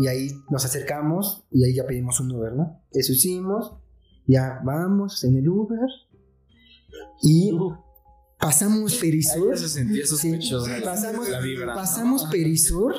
Y 0.00 0.06
ahí 0.08 0.28
nos 0.50 0.64
acercamos 0.66 1.44
y 1.50 1.64
ahí 1.64 1.74
ya 1.74 1.86
pedimos 1.86 2.20
un 2.20 2.30
Uber, 2.32 2.52
¿no? 2.52 2.82
Eso 2.92 3.12
hicimos. 3.12 3.72
Ya 4.26 4.60
vamos 4.62 5.24
en 5.24 5.38
el 5.38 5.48
Uber. 5.48 5.80
Y 7.22 7.50
pasamos 8.40 8.94
Perisur. 8.96 9.52
Ahí 9.52 9.56
ya 9.56 9.56
se 9.56 9.68
sentía 9.68 10.06
sospechoso. 10.06 10.66
Sí, 10.66 10.72
pasamos, 10.84 11.28
la 11.28 11.40
vibra. 11.40 11.74
pasamos 11.74 12.24
Perisur 12.24 12.94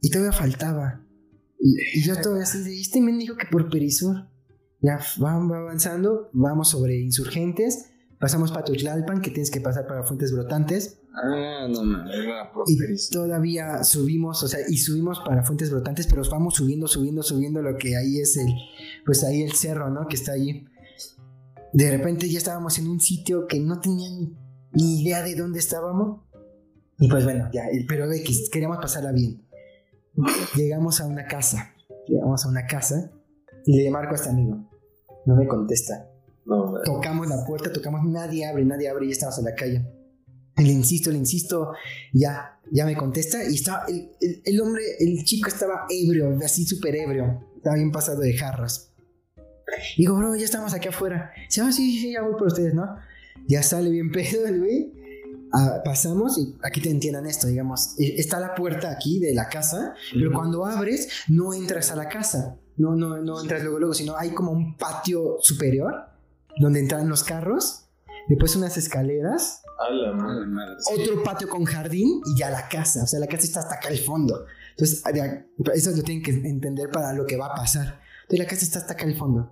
y 0.00 0.10
todavía 0.10 0.32
faltaba. 0.32 1.02
Y, 1.58 1.98
y 1.98 2.02
yo 2.02 2.20
todavía 2.20 2.44
así 2.44 2.62
de, 2.62 2.80
este 2.80 3.00
men 3.00 3.18
dijo 3.18 3.36
que 3.36 3.46
por 3.50 3.68
Perisur. 3.70 4.28
Ya 4.80 5.00
vamos 5.18 5.56
avanzando, 5.56 6.30
vamos 6.32 6.68
sobre 6.68 7.00
insurgentes, 7.00 7.86
pasamos 8.20 8.52
para 8.52 8.64
Tuxtlalpan, 8.64 9.22
que 9.22 9.30
tienes 9.30 9.50
que 9.50 9.60
pasar 9.60 9.86
para 9.86 10.04
Fuentes 10.04 10.32
Brotantes, 10.32 11.00
Ah, 11.18 11.66
no 11.66 12.12
era 12.12 12.52
por 12.52 12.64
y 12.70 12.76
todavía 13.10 13.82
subimos, 13.84 14.42
o 14.42 14.48
sea, 14.48 14.60
y 14.68 14.76
subimos 14.76 15.18
para 15.20 15.42
Fuentes 15.44 15.70
Brotantes, 15.70 16.06
pero 16.06 16.22
vamos 16.30 16.56
subiendo, 16.56 16.86
subiendo, 16.86 17.22
subiendo 17.22 17.62
lo 17.62 17.78
que 17.78 17.96
ahí 17.96 18.20
es 18.20 18.36
el, 18.36 18.52
pues 19.06 19.24
ahí 19.24 19.42
el 19.42 19.52
cerro, 19.52 19.88
¿no? 19.88 20.06
Que 20.08 20.16
está 20.16 20.32
ahí. 20.32 20.66
De 21.72 21.90
repente 21.90 22.28
ya 22.28 22.36
estábamos 22.36 22.78
en 22.78 22.88
un 22.88 23.00
sitio 23.00 23.46
que 23.46 23.58
no 23.60 23.80
tenía 23.80 24.10
ni, 24.10 24.36
ni 24.76 25.02
idea 25.02 25.22
de 25.22 25.34
dónde 25.34 25.58
estábamos. 25.58 26.20
Y 26.98 27.08
pues 27.08 27.24
bueno, 27.24 27.48
ya, 27.52 27.64
pero 27.88 28.08
que 28.08 28.22
queríamos 28.52 28.78
pasarla 28.78 29.12
bien. 29.12 29.42
Llegamos 30.54 31.00
a 31.00 31.06
una 31.06 31.26
casa, 31.26 31.74
llegamos 32.08 32.44
a 32.44 32.48
una 32.48 32.66
casa 32.66 33.10
y 33.66 33.76
le 33.82 33.90
marco 33.90 34.12
a 34.12 34.16
este 34.16 34.30
amigo. 34.30 34.70
No 35.26 35.36
me 35.36 35.46
contesta. 35.46 36.08
No. 36.46 36.74
Tocamos 36.84 37.26
la 37.28 37.44
puerta, 37.44 37.72
tocamos, 37.72 38.04
nadie 38.04 38.46
abre, 38.46 38.64
nadie 38.64 38.88
abre 38.88 39.06
y 39.06 39.08
ya 39.08 39.12
estamos 39.12 39.38
en 39.38 39.44
la 39.44 39.54
calle. 39.54 39.84
Le 40.56 40.72
insisto, 40.72 41.10
le 41.10 41.18
insisto, 41.18 41.72
ya, 42.14 42.58
ya 42.72 42.86
me 42.86 42.96
contesta 42.96 43.44
y 43.44 43.56
estaba, 43.56 43.84
el, 43.88 44.10
el- 44.20 44.42
el 44.44 44.60
hombre, 44.60 44.82
el 45.00 45.22
chico 45.24 45.48
estaba 45.48 45.86
ebrio, 45.90 46.38
así 46.42 46.64
súper 46.64 46.96
ebrio, 46.96 47.44
estaba 47.56 47.76
bien 47.76 47.90
pasado 47.92 48.20
de 48.20 48.32
jarras. 48.32 48.90
Digo, 49.98 50.16
bro, 50.16 50.34
ya 50.36 50.44
estamos 50.44 50.72
aquí 50.72 50.88
afuera. 50.88 51.30
Dice, 51.46 51.60
ah, 51.60 51.72
sí, 51.72 51.98
sí, 52.00 52.12
ya 52.12 52.22
voy 52.22 52.32
por 52.38 52.46
ustedes, 52.46 52.72
¿no? 52.72 52.96
Ya 53.46 53.62
sale 53.62 53.90
bien 53.90 54.10
pedo 54.12 54.46
el 54.46 54.58
güey. 54.60 54.92
Ah, 55.52 55.80
pasamos 55.84 56.36
y 56.38 56.54
aquí 56.62 56.80
te 56.80 56.90
entiendan 56.90 57.26
esto, 57.26 57.46
digamos. 57.46 57.94
eh, 57.98 58.14
Está 58.18 58.40
la 58.40 58.54
puerta 58.54 58.90
aquí 58.90 59.20
de 59.20 59.32
la 59.34 59.48
casa, 59.48 59.94
pero 60.12 60.32
cuando 60.32 60.66
abres 60.66 61.08
no 61.28 61.54
entras 61.54 61.90
a 61.92 61.96
la 61.96 62.08
casa. 62.08 62.58
No, 62.76 62.94
no, 62.94 63.16
no 63.22 63.40
entras 63.40 63.62
luego, 63.62 63.78
luego, 63.78 63.94
sino 63.94 64.16
hay 64.18 64.30
como 64.30 64.50
un 64.52 64.76
patio 64.76 65.36
superior 65.40 65.94
donde 66.58 66.80
entran 66.80 67.08
los 67.08 67.24
carros, 67.24 67.86
después 68.28 68.54
unas 68.56 68.76
escaleras, 68.76 69.62
A 69.78 69.90
la 69.90 70.12
madre. 70.12 70.46
madre. 70.46 70.74
otro 70.94 71.22
patio 71.22 71.48
con 71.48 71.64
jardín 71.64 72.20
y 72.26 72.38
ya 72.38 72.50
la 72.50 72.68
casa. 72.68 73.04
O 73.04 73.06
sea, 73.06 73.18
la 73.20 73.26
casa 73.28 73.44
está 73.44 73.60
hasta 73.60 73.76
acá 73.76 73.88
al 73.88 73.98
fondo. 73.98 74.44
Entonces, 74.72 75.02
eso 75.74 75.90
lo 75.92 76.02
tienen 76.02 76.22
que 76.22 76.32
entender 76.32 76.90
para 76.90 77.12
lo 77.14 77.24
que 77.24 77.36
va 77.38 77.46
a 77.46 77.54
pasar. 77.54 78.00
Entonces, 78.24 78.38
la 78.40 78.46
casa 78.46 78.64
está 78.64 78.78
hasta 78.80 78.92
acá 78.94 79.04
al 79.04 79.16
fondo. 79.16 79.50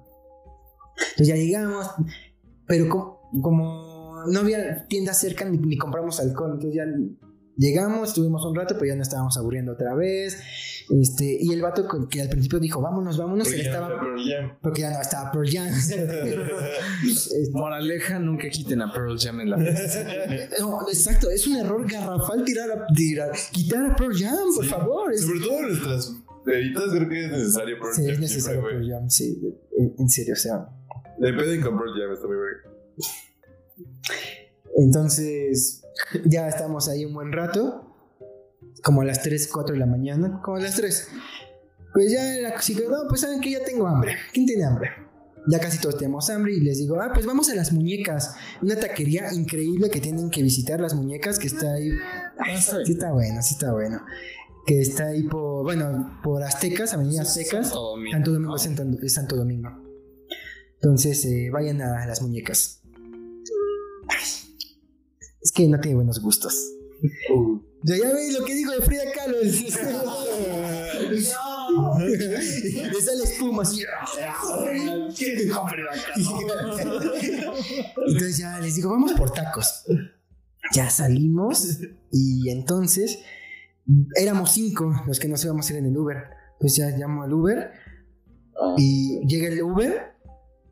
Entonces, 1.13 1.29
ya 1.29 1.37
llegamos, 1.37 1.87
pero 2.67 2.89
co- 2.89 3.14
como, 3.43 4.25
no 4.27 4.41
había 4.41 4.87
tiendas 4.87 5.19
cerca 5.21 5.45
ni, 5.45 5.59
ni 5.59 5.77
compramos 5.77 6.21
alcohol, 6.21 6.53
entonces 6.55 6.75
ya 6.77 6.85
llegamos, 7.57 8.09
estuvimos 8.09 8.45
un 8.45 8.55
rato, 8.55 8.75
pero 8.75 8.87
ya 8.87 8.97
nos 8.97 9.09
estábamos 9.09 9.37
aburriendo 9.37 9.73
otra 9.73 9.95
vez. 9.95 10.39
Este, 10.91 11.39
y 11.41 11.51
el 11.53 11.63
vato 11.63 11.89
que 12.11 12.21
al 12.21 12.29
principio 12.29 12.59
dijo, 12.61 12.83
vámonos, 12.83 13.17
vámonos, 13.17 13.49
Porque 13.49 13.63
ya 13.63 13.71
estaba, 13.71 13.89
Pearl 14.01 14.21
Jam. 14.29 14.59
porque 14.61 14.81
ya 14.83 14.91
no 14.91 15.01
estaba 15.01 15.33
Pearl 15.33 15.49
Jam. 15.51 15.69
Este, 17.05 17.51
Moraleja, 17.53 18.19
nunca 18.19 18.49
quiten 18.51 18.83
a 18.83 18.93
Pearl 18.93 19.19
Jam 19.19 19.41
en 19.41 19.51
la. 19.51 19.57
No, 20.61 20.87
exacto, 20.89 21.31
es 21.31 21.47
un 21.47 21.57
error 21.57 21.91
garrafal 21.91 22.45
tirar 22.45 22.71
a, 22.71 22.87
tirar, 22.95 23.31
quitar 23.53 23.87
a 23.91 23.97
Pearl 23.97 24.15
Jam, 24.15 24.37
por 24.55 24.65
Sí. 24.65 24.71
favor. 24.71 25.13
Es, 25.13 25.23
Sobre 25.23 25.41
todo 25.41 25.59
en 25.61 25.69
nuestras 25.69 26.15
bebitas, 26.45 26.85
creo 26.91 27.09
que 27.09 27.25
es 27.25 27.31
necesario 27.31 27.79
Pearl 27.79 27.95
sí, 27.95 28.03
Jam 28.05 28.13
es 28.15 28.21
necesario 28.21 28.63
Pearl. 28.63 28.91
Jam, 28.91 29.11
sí, 29.11 29.41
en, 29.79 29.95
en 29.99 30.09
serio, 30.09 30.35
o 30.35 30.37
sea. 30.37 30.69
Pedo 31.19 31.55
y 31.55 31.61
con 31.61 31.79
Pearl 31.79 31.93
Jam 31.99 32.13
está 32.13 32.27
muy 32.27 32.37
verga. 32.37 32.64
Entonces, 34.77 35.83
ya 36.25 36.49
estamos 36.49 36.89
ahí 36.89 37.05
un 37.05 37.15
buen 37.15 37.33
rato, 37.33 37.95
como 38.83 39.03
a 39.03 39.05
las 39.05 39.23
3, 39.23 39.49
4 39.53 39.75
de 39.75 39.81
la 39.81 39.87
mañana, 39.87 40.41
como 40.43 40.57
a 40.57 40.61
las 40.61 40.77
3. 40.77 41.09
Pues 41.93 42.13
ya 42.13 42.25
la 42.41 42.59
chica, 42.59 42.83
no, 42.91 43.09
pues 43.09 43.21
saben 43.21 43.41
que 43.41 43.53
ya 43.53 43.65
tengo 43.65 43.87
hambre. 43.87 44.17
¿Quién 44.33 44.47
tiene 44.47 44.65
hambre? 44.65 44.91
Ya 45.47 45.61
casi 45.61 45.79
todos 45.79 45.99
tenemos 45.99 46.29
hambre 46.31 46.55
y 46.55 46.61
les 46.61 46.79
digo, 46.79 47.01
ah, 47.01 47.11
pues 47.13 47.27
vamos 47.27 47.51
a 47.51 47.55
las 47.55 47.73
muñecas. 47.73 48.35
Una 48.63 48.77
taquería 48.77 49.33
increíble 49.33 49.91
que 49.91 50.01
tienen 50.01 50.31
que 50.31 50.43
visitar 50.43 50.81
las 50.81 50.95
muñecas 50.95 51.39
que 51.39 51.47
está 51.47 51.75
ahí. 51.75 51.91
Ay, 52.39 52.57
sí 52.85 52.93
está 52.93 53.13
bueno, 53.13 53.43
sí 53.43 53.55
está 53.55 53.73
bueno. 53.73 54.01
Que 54.67 54.81
está 54.81 55.09
ahí 55.09 55.23
por, 55.25 55.63
bueno, 55.63 56.19
por 56.25 56.43
Aztecas, 56.43 56.95
Avenida 56.95 57.23
Aztecas. 57.23 57.69
Santo 57.69 58.33
Domingo, 58.33 58.59
Santo 58.59 58.83
Domingo 58.83 59.09
Santo 59.09 59.37
Domingo. 59.37 59.71
Entonces, 60.77 61.25
eh, 61.27 61.51
vayan 61.53 61.81
a 61.83 62.07
las 62.07 62.23
muñecas. 62.23 62.84
Es 65.43 65.53
que 65.53 65.69
no 65.69 65.79
tiene 65.81 65.97
buenos 65.97 66.21
gustos. 66.21 66.55
Ya, 67.83 67.99
ya 67.99 68.15
veis 68.15 68.39
lo 68.39 68.47
que 68.47 68.55
digo 68.55 68.73
de 68.73 68.81
Frida 68.81 69.03
Kahlo. 69.15 69.37
Le 69.43 69.61
sale 73.01 73.25
espuma 73.25 73.63
así. 73.63 73.85
Entonces 78.07 78.39
ya 78.39 78.59
les 78.61 78.77
digo, 78.77 78.91
vamos 78.91 79.13
por 79.13 79.33
tacos. 79.33 79.85
Ya 80.73 80.89
salimos 80.89 81.81
y 82.11 82.49
entonces 82.49 83.19
éramos 84.15 84.53
cinco 84.53 85.03
los 85.07 85.21
que 85.21 85.29
nos 85.29 85.45
íbamos 85.45 85.69
a 85.69 85.73
ir 85.75 85.81
en 85.81 85.87
el 85.87 85.97
Uber. 85.97 86.17
Entonces 86.55 86.79
ya 86.79 86.89
llamo 86.97 87.23
al 87.23 87.35
Uber 87.35 87.71
y 88.79 89.21
llega 89.27 89.49
el 89.49 89.63
Uber 89.63 90.14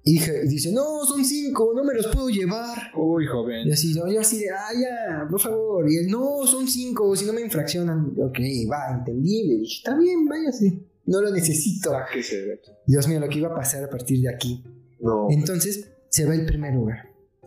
y 0.04 0.18
dice, 0.48 0.72
no, 0.72 1.04
son 1.04 1.24
cinco, 1.24 1.72
no 1.76 1.84
me 1.84 1.94
los 1.94 2.08
puedo 2.08 2.28
llevar. 2.28 2.90
Uy, 2.96 3.26
joven. 3.26 3.68
Y 3.68 3.72
así, 3.72 3.94
yo, 3.94 4.06
yo 4.08 4.20
así 4.20 4.38
de, 4.40 4.50
ah, 4.50 4.68
ya, 4.74 5.28
por 5.30 5.40
favor. 5.40 5.88
Y 5.90 5.96
él, 5.98 6.08
no, 6.10 6.44
son 6.46 6.66
cinco, 6.66 7.14
si 7.14 7.24
no 7.24 7.32
me 7.32 7.40
infraccionan. 7.40 8.12
Ok, 8.18 8.38
va, 8.70 8.96
entendible. 8.98 9.58
dije, 9.58 9.76
está 9.78 9.96
bien, 9.96 10.26
váyase. 10.26 10.80
No 11.06 11.20
lo 11.20 11.30
necesito. 11.30 11.90
Sáquese. 11.90 12.60
Dios 12.86 13.06
mío, 13.08 13.20
lo 13.20 13.28
que 13.28 13.38
iba 13.38 13.48
a 13.48 13.54
pasar 13.54 13.84
a 13.84 13.88
partir 13.90 14.20
de 14.20 14.28
aquí. 14.34 14.64
No. 15.00 15.28
Entonces 15.30 15.88
se 16.08 16.24
va 16.26 16.34
el 16.34 16.46
primer 16.46 16.76
Uber. 16.76 16.96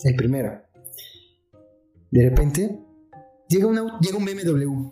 El 0.03 0.15
primero. 0.15 0.61
De 2.11 2.29
repente 2.29 2.79
llega, 3.49 3.67
un 3.67 3.77
au- 3.77 3.99
llega 3.99 4.17
un 4.17 4.25
BMW. 4.25 4.91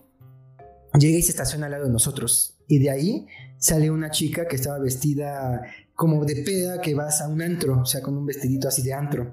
Llega 1.00 1.18
y 1.18 1.22
se 1.22 1.32
estaciona 1.32 1.66
al 1.68 1.72
lado 1.74 1.86
de 1.86 1.92
nosotros. 1.92 2.58
Y 2.68 2.80
de 2.80 2.90
ahí 2.90 3.26
sale 3.58 3.90
una 3.92 4.12
chica 4.12 4.48
que 4.48 4.56
estaba 4.56 4.80
vestida 4.80 5.62
como 6.04 6.26
de 6.26 6.36
peda 6.44 6.82
que 6.82 6.94
vas 6.96 7.22
a 7.22 7.30
un 7.30 7.42
antro, 7.42 7.80
o 7.82 7.86
sea, 7.86 8.02
con 8.02 8.18
un 8.18 8.26
vestidito 8.26 8.68
así 8.68 8.82
de 8.82 8.92
antro. 8.92 9.32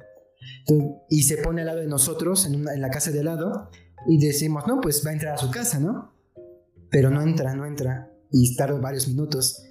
Entonces, 0.68 0.98
y 1.08 1.22
se 1.24 1.38
pone 1.38 1.62
al 1.62 1.66
lado 1.66 1.80
de 1.80 1.88
nosotros 1.88 2.46
en, 2.46 2.54
una- 2.60 2.72
en 2.74 2.80
la 2.80 2.90
casa 2.90 3.10
de 3.10 3.18
al 3.18 3.24
lado 3.24 3.70
y 4.06 4.24
decimos, 4.24 4.64
no, 4.68 4.80
pues 4.80 5.02
va 5.04 5.10
a 5.10 5.14
entrar 5.14 5.34
a 5.34 5.36
su 5.36 5.50
casa, 5.50 5.80
¿no? 5.80 6.12
Pero 6.88 7.10
no 7.10 7.22
entra, 7.22 7.54
no 7.56 7.66
entra. 7.66 8.08
Y 8.30 8.54
tarda 8.54 8.78
varios 8.78 9.08
minutos. 9.08 9.64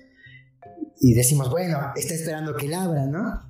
Y 0.99 1.13
decimos, 1.13 1.49
bueno, 1.49 1.77
está 1.95 2.13
esperando 2.15 2.53
que 2.57 2.67
la 2.67 2.83
abra, 2.83 3.05
¿no? 3.05 3.49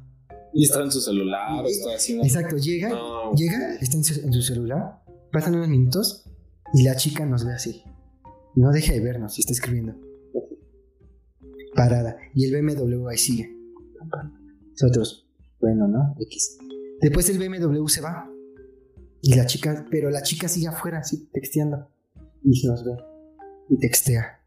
Y 0.54 0.66
está 0.66 0.84
en 0.84 0.92
su 0.92 1.02
celular, 1.02 1.66
está 1.66 1.96
haciendo. 1.96 2.24
Exacto, 2.24 2.56
llega, 2.58 2.90
No. 2.90 3.34
llega, 3.34 3.74
está 3.82 3.98
en 3.98 4.04
su, 4.04 4.20
en 4.22 4.32
su 4.32 4.44
celular, 4.44 5.02
pasan 5.32 5.56
unos 5.56 5.70
minutos 5.70 6.24
y 6.76 6.84
la 6.84 6.96
chica 6.96 7.26
nos 7.26 7.46
ve 7.46 7.54
así. 7.54 7.84
No 8.56 8.72
deja 8.72 8.94
de 8.94 9.00
vernos 9.00 9.38
y 9.40 9.42
está 9.42 9.54
escribiendo. 9.54 9.96
Parada. 11.76 12.18
Y 12.34 12.46
el 12.46 12.62
BMW 12.62 13.08
ahí 13.08 13.18
sigue. 13.18 13.56
Nosotros, 14.72 15.28
bueno, 15.60 15.88
¿no? 15.88 16.16
X. 16.20 16.58
Después 17.02 17.30
el 17.30 17.38
BMW 17.38 17.88
se 17.88 18.02
va. 18.02 18.30
Y 19.22 19.36
la 19.36 19.46
chica, 19.46 19.86
pero 19.92 20.10
la 20.10 20.22
chica 20.22 20.48
sigue 20.48 20.68
afuera, 20.68 21.00
así, 21.00 21.30
texteando. 21.34 21.90
Y 22.44 22.68
nos 22.68 22.86
ve. 22.86 22.92
Y 23.70 23.78
textea. 23.78 24.42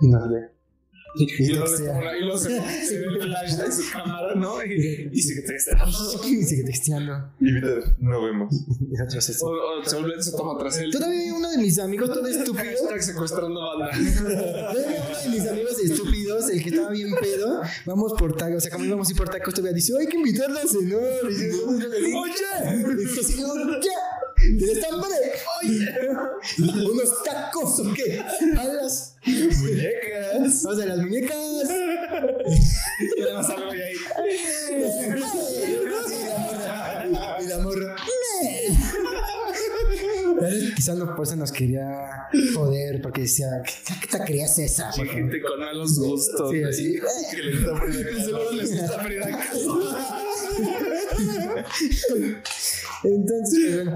Y 0.00 0.08
nos 0.08 0.28
ve. 0.30 0.50
Y, 1.14 1.24
Y 1.24 1.52
está- 1.52 2.16
y 2.16 2.20
luego 2.22 2.38
se, 2.38 2.48
se 2.86 2.98
ve 2.98 3.04
el 3.06 3.20
flash 3.22 3.52
de 3.56 3.70
su 3.72 3.82
cámara, 3.92 4.34
¿no? 4.34 4.64
Y, 4.64 5.10
y 5.12 5.22
se 5.22 5.42
textea. 5.42 5.84
Y 6.26 6.42
sigue 6.44 6.64
texteando. 6.64 7.30
Y 7.40 7.52
Peter, 7.52 7.82
no 7.98 8.22
vemos. 8.24 8.54
O, 9.42 9.48
o 9.50 9.84
se 9.84 9.96
vuelve, 9.96 10.22
se 10.22 10.32
toma 10.32 10.58
tras 10.58 10.78
él. 10.78 10.90
Todavía 10.90 11.34
uno 11.34 11.50
de 11.50 11.58
mis 11.58 11.78
amigos, 11.78 12.10
todo 12.12 12.26
estúpido. 12.38 12.64
Hashtag 12.64 13.02
secuestrando 13.02 13.60
banda. 13.60 13.90
Todavía 13.92 15.04
uno 15.08 15.18
de 15.22 15.28
mis 15.28 15.46
amigos 15.48 15.78
estúpidos, 15.84 16.48
el 16.50 16.62
que 16.62 16.68
estaba 16.70 16.90
bien 16.90 17.14
pedo, 17.20 17.60
vamos 17.86 18.14
por 18.18 18.34
tacos, 18.36 18.56
o 18.56 18.60
sea, 18.60 18.70
como 18.70 18.84
íbamos 18.86 19.08
a 19.08 19.10
ir 19.12 19.16
por 19.18 19.28
tacos, 19.28 19.52
todavía 19.54 19.74
dice, 19.74 19.92
hay 19.98 20.06
que 20.06 20.16
invitarla 20.16 20.60
a 20.62 20.66
cenar. 20.66 21.02
Y 21.30 21.34
dice, 21.34 21.60
oye, 21.64 21.86
oye, 21.86 22.12
¿tienes 24.58 24.84
hambre? 24.90 25.08
Oye, 25.62 25.86
¿unos 26.90 27.22
tacos 27.22 27.78
o 27.80 27.94
qué? 27.94 28.18
A 28.58 28.64
las 28.64 28.91
a 30.80 30.86
las 30.86 30.98
muñecas. 30.98 31.38
Y 33.16 33.22
algo 33.22 33.72
de 33.72 33.84
ahí. 33.84 33.94
Y 37.40 37.46
la 37.48 37.58
morra. 37.58 37.96
Quizás 40.76 40.96
no, 40.96 41.14
por 41.14 41.26
eso 41.26 41.36
nos 41.36 41.52
quería 41.52 42.28
joder, 42.54 43.00
porque 43.00 43.22
decía, 43.22 43.46
¿qué, 43.64 43.94
qué 44.00 44.06
taquería 44.06 44.46
es 44.46 44.58
esa? 44.58 44.90
Hay 44.90 45.08
gente 45.08 45.40
con 45.40 45.60
malos 45.60 45.98
gustos. 45.98 46.50
Sí, 46.50 46.62
así. 46.62 47.00
Que 47.30 47.42
le. 47.42 47.52
Seguro 48.24 48.52
les 48.52 48.70
gusta. 48.70 50.18
Entonces, 53.04 53.88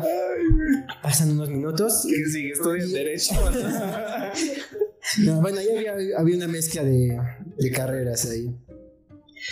pasan 1.03 1.31
unos 1.33 1.49
minutos. 1.51 2.07
Que 2.09 2.31
sigue 2.31 2.53
estudiando 2.53 2.95
Derecho. 2.95 3.35
No, 5.19 5.41
bueno, 5.41 5.59
ahí 5.59 5.69
había, 5.69 6.19
había 6.19 6.37
una 6.37 6.49
mezcla 6.49 6.83
de, 6.83 7.19
de 7.57 7.71
carreras 7.71 8.29
ahí. 8.31 8.55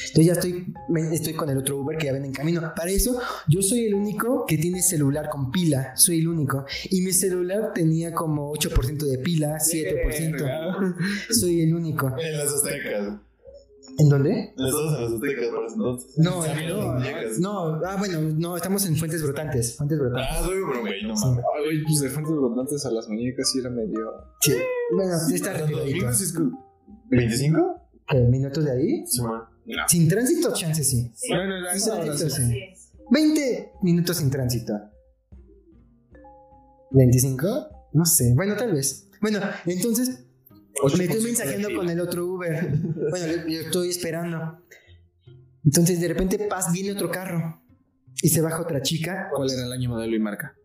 Entonces 0.08 0.26
ya 0.26 0.32
estoy, 0.32 0.66
estoy 1.12 1.34
con 1.34 1.50
el 1.50 1.58
otro 1.58 1.78
Uber 1.78 1.96
que 1.96 2.06
ya 2.06 2.12
ven 2.12 2.24
en 2.24 2.32
camino. 2.32 2.72
Para 2.74 2.90
eso, 2.90 3.20
yo 3.48 3.62
soy 3.62 3.86
el 3.86 3.94
único 3.94 4.44
que 4.46 4.58
tiene 4.58 4.82
celular 4.82 5.28
con 5.28 5.50
pila. 5.50 5.96
Soy 5.96 6.20
el 6.20 6.28
único. 6.28 6.64
Y 6.90 7.02
mi 7.02 7.12
celular 7.12 7.72
tenía 7.74 8.12
como 8.12 8.52
8% 8.52 8.98
de 8.98 9.18
pila, 9.18 9.58
7%. 9.58 10.32
Verga. 10.32 10.96
Soy 11.30 11.62
el 11.62 11.74
único. 11.74 12.14
En 12.18 12.36
las 12.36 12.52
aztecas. 12.52 13.14
¿En 13.96 14.08
dónde? 14.08 14.52
Dos 14.56 14.96
en 14.96 15.02
las 15.04 15.12
aztecas 15.12 15.44
ese 15.44 15.74
entonces. 15.74 16.18
No, 16.18 16.30
no, 16.30 16.46
las 16.46 16.94
muñecas. 16.94 17.38
no. 17.38 17.80
Ah, 17.86 17.96
bueno, 17.98 18.20
no, 18.36 18.56
estamos 18.56 18.84
en 18.86 18.96
Fuentes 18.96 19.22
Brotantes. 19.22 19.76
Fuentes 19.76 19.98
Brotantes. 19.98 20.28
Ah, 20.30 20.42
güey, 20.46 20.58
pero 20.68 20.80
güey, 20.80 21.02
no 21.04 21.16
Sí. 21.16 21.26
mames. 21.26 21.44
Ay, 21.56 21.64
güey, 21.64 21.84
pues 21.84 22.00
de 22.00 22.08
fuentes 22.10 22.34
brotantes 22.34 22.86
a 22.86 22.90
las 22.90 23.08
muñecas 23.08 23.50
sí 23.50 23.58
era 23.60 23.70
medio. 23.70 24.10
Sí. 24.40 24.54
Bueno, 24.94 25.12
sí 25.28 25.34
está 25.36 25.52
retiradito. 25.52 26.06
¿25? 27.10 27.80
¿Qué, 28.08 28.18
¿Minutos 28.18 28.64
de 28.64 28.70
ahí? 28.72 29.06
Sí, 29.06 29.22
man. 29.22 29.42
Sin 29.88 30.08
tránsito, 30.08 30.52
chance 30.52 30.82
sí. 30.84 31.12
Bueno, 31.28 31.70
esa 31.70 31.94
hora 31.94 32.16
sí. 32.16 32.28
Sí. 32.30 32.52
20 33.10 33.72
minutos 33.82 34.16
sin 34.16 34.30
tránsito. 34.30 34.72
¿25? 36.90 37.68
No 37.92 38.04
sé. 38.04 38.32
Bueno, 38.34 38.56
tal 38.56 38.72
vez. 38.72 39.08
Bueno, 39.20 39.38
entonces 39.66 40.23
me 40.98 41.04
estoy 41.04 41.22
mensajeando 41.22 41.68
con 41.74 41.88
el 41.88 42.00
otro 42.00 42.26
Uber. 42.26 42.72
Bueno, 43.10 43.26
yo, 43.48 43.60
estoy 43.60 43.90
esperando. 43.90 44.60
Entonces 45.64 46.00
de 46.00 46.08
repente 46.08 46.38
pasa, 46.38 46.70
viene 46.72 46.92
otro 46.92 47.10
carro 47.10 47.62
y 48.22 48.28
se 48.28 48.40
baja 48.40 48.60
otra 48.60 48.82
chica. 48.82 49.28
¿Cuál 49.34 49.50
era 49.50 49.64
el 49.64 49.72
año, 49.72 49.90
modelo 49.90 50.14
y 50.14 50.18
marca? 50.18 50.56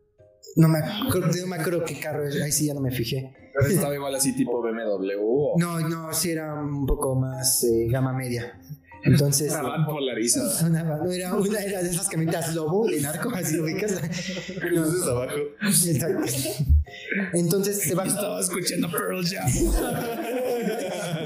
No 0.56 0.68
me, 0.68 0.80
acuerdo- 0.80 1.32
no 1.42 1.48
me 1.48 1.56
acuerdo 1.58 1.84
qué 1.86 2.00
carro 2.00 2.28
es. 2.28 2.42
Ahí 2.42 2.52
sí 2.52 2.66
ya 2.66 2.74
no 2.74 2.82
me 2.82 2.92
fijé. 2.92 3.34
Pero 3.54 3.68
estaba 3.68 3.94
igual 3.96 4.16
así 4.16 4.34
tipo 4.36 4.62
BMW 4.62 5.20
o 5.20 5.56
No, 5.60 5.80
no, 5.82 6.14
sí 6.14 6.32
era 6.32 6.54
un 6.56 6.86
poco 6.86 7.16
más 7.16 7.64
eh, 7.64 7.88
gama 7.90 8.14
media. 8.14 8.60
Entonces. 9.04 9.52
una 9.52 9.62
van 9.64 9.86
polarizada. 9.86 10.68
Una, 10.68 10.84
no, 10.84 11.12
era 11.12 11.34
una 11.34 11.60
era 11.60 11.82
de 11.82 11.90
esas 11.90 12.08
camionetas 12.10 12.54
lobo 12.54 12.88
de 12.88 13.02
narco, 13.02 13.30
así 13.34 13.58
lo 13.58 13.64
ubicas. 13.64 14.00
Luces 14.72 15.04
abajo. 15.08 15.36
exacto. 15.62 16.32
Entonces 17.34 17.82
se 17.82 17.96
va. 17.96 18.06
Estaba 18.06 18.40
escuchando 18.40 18.90
Pearl 18.92 19.26
Jam. 19.26 19.50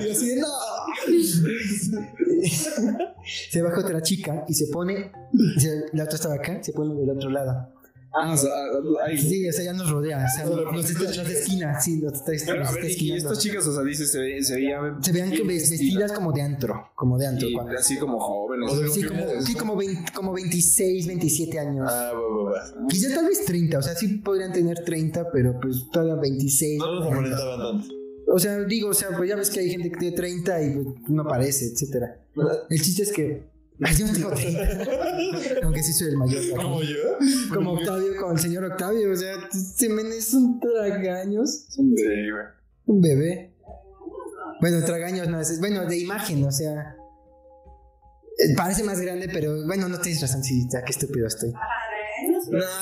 Y 0.01 0.11
así 0.11 0.27
de 0.29 0.41
no. 0.41 0.47
Se 3.25 3.61
baja 3.61 3.79
otra 3.79 4.01
chica 4.01 4.45
y 4.47 4.53
se 4.53 4.67
pone. 4.67 5.11
La 5.93 6.03
otra 6.03 6.15
estaba 6.15 6.35
acá, 6.35 6.61
se 6.61 6.73
pone 6.73 6.93
del 6.95 7.09
otro 7.09 7.29
lado. 7.29 7.73
Ah, 8.15 8.31
o 8.33 8.37
sea, 8.37 8.51
ahí. 9.05 9.17
Sí, 9.17 9.47
o 9.49 9.51
sea, 9.51 9.65
ya 9.65 9.73
nos 9.73 9.89
rodea. 9.89 10.23
O 10.23 10.35
sea, 10.35 10.45
nos, 10.45 10.89
está, 10.89 11.03
nos 11.03 11.29
esquina, 11.29 11.79
sí, 11.81 11.97
nos 11.97 12.13
está, 12.13 12.31
nos 12.31 12.43
Pero, 12.43 12.59
a 12.61 12.63
está 12.65 12.81
ver, 12.81 12.91
y 13.01 13.11
estas 13.13 13.39
chicas, 13.39 13.65
o 13.67 13.73
sea, 13.73 13.83
dices, 13.83 14.11
se, 14.11 14.19
ve- 14.19 14.43
se 14.43 14.55
veían. 14.55 15.03
Se 15.03 15.11
vean 15.11 15.29
que 15.31 15.37
bien 15.37 15.47
ves- 15.47 15.69
vestidas 15.71 16.11
como 16.11 16.31
de 16.31 16.41
antro. 16.43 16.91
Como 16.95 17.17
de 17.17 17.27
antro. 17.27 17.47
y 17.49 17.53
cuando- 17.53 17.77
así 17.77 17.97
como 17.97 18.19
jóvenes. 18.19 18.71
O 18.71 18.77
sea, 18.77 18.87
Sí, 18.89 19.03
como, 19.03 19.41
sí, 19.41 19.53
como, 19.55 19.75
20 19.75 20.11
como 20.13 20.33
26, 20.33 21.07
27 21.07 21.59
años. 21.59 21.87
Ah, 21.91 22.11
va, 22.13 22.43
va, 22.43 22.51
va. 22.51 22.87
Quizá 22.87 23.15
tal 23.15 23.25
vez 23.25 23.43
30, 23.45 23.79
o 23.79 23.81
sea, 23.81 23.95
sí 23.95 24.07
podrían 24.17 24.53
tener 24.53 24.83
30, 24.83 25.31
pero 25.31 25.59
pues 25.59 25.85
todavía 25.91 26.15
26. 26.15 26.77
No 26.79 26.91
los 26.95 27.07
aparentaban 27.07 27.59
tanto. 27.59 27.93
O 28.27 28.39
sea, 28.39 28.59
digo, 28.63 28.89
o 28.89 28.93
sea, 28.93 29.09
pues 29.17 29.27
ya 29.29 29.35
ves 29.35 29.49
que 29.49 29.59
hay 29.59 29.69
gente 29.71 29.91
que 29.91 29.97
tiene 29.97 30.15
30 30.15 30.61
y 30.63 30.75
pues, 30.75 30.87
no 31.09 31.23
parece, 31.27 31.65
etcétera. 31.65 32.19
El 32.69 32.81
chiste 32.81 33.03
es 33.03 33.11
que 33.11 33.43
Ay, 33.81 33.95
yo 33.97 34.05
no 34.07 34.13
tengo 34.13 34.29
30. 34.31 35.63
Aunque 35.63 35.83
sí 35.83 35.93
soy 35.93 36.09
el 36.09 36.17
mayor. 36.17 36.43
¿Como 36.55 36.81
yo? 36.81 36.95
Como 37.53 37.73
Octavio, 37.73 38.07
como 38.19 38.31
el 38.33 38.39
señor 38.39 38.63
Octavio. 38.65 39.11
O 39.11 39.15
sea, 39.15 39.35
se 39.51 39.89
me 39.89 40.01
es 40.15 40.33
un 40.33 40.59
tragaños. 40.59 41.65
Sí, 41.69 41.81
güey. 41.81 42.45
Un 42.85 43.01
bebé. 43.01 43.53
Bueno, 44.61 44.85
tragaños 44.85 45.27
no 45.27 45.39
es. 45.41 45.59
Bueno, 45.59 45.85
de 45.85 45.97
imagen, 45.97 46.43
o 46.43 46.51
sea. 46.51 46.95
eh, 48.37 48.53
Parece 48.55 48.83
más 48.83 49.01
grande, 49.01 49.27
pero 49.33 49.65
bueno, 49.65 49.89
no 49.89 49.99
tienes 49.99 50.21
razón. 50.21 50.43
Sí, 50.43 50.67
ya, 50.71 50.83
qué 50.83 50.91
estúpido 50.91 51.27
estoy. 51.27 51.51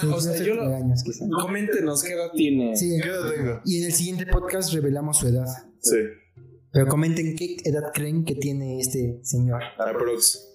No, 0.04 0.16
o 0.16 0.20
sea, 0.22 0.36
yo 0.44 0.56
lo. 0.56 0.64
tragaños, 0.64 1.04
quizá. 1.04 1.26
Coméntenos 1.30 2.04
qué 2.04 2.14
edad 2.14 2.32
tiene. 2.36 2.76
Sí, 2.76 3.00
¿Qué 3.02 3.08
edad 3.08 3.30
tengo? 3.32 3.62
y 3.66 3.80
en 3.80 3.86
el 3.86 3.94
siguiente 3.94 4.26
podcast 4.28 4.74
revelamos 4.74 5.18
su 5.20 5.28
edad. 5.28 5.46
Sí. 5.80 5.98
Pero 6.74 6.88
comenten 6.88 7.36
qué 7.36 7.58
edad 7.64 7.92
creen 7.94 8.24
que 8.26 8.36
tiene 8.36 8.80
este 8.80 9.20
señor. 9.24 9.62
Aprox. 9.78 10.48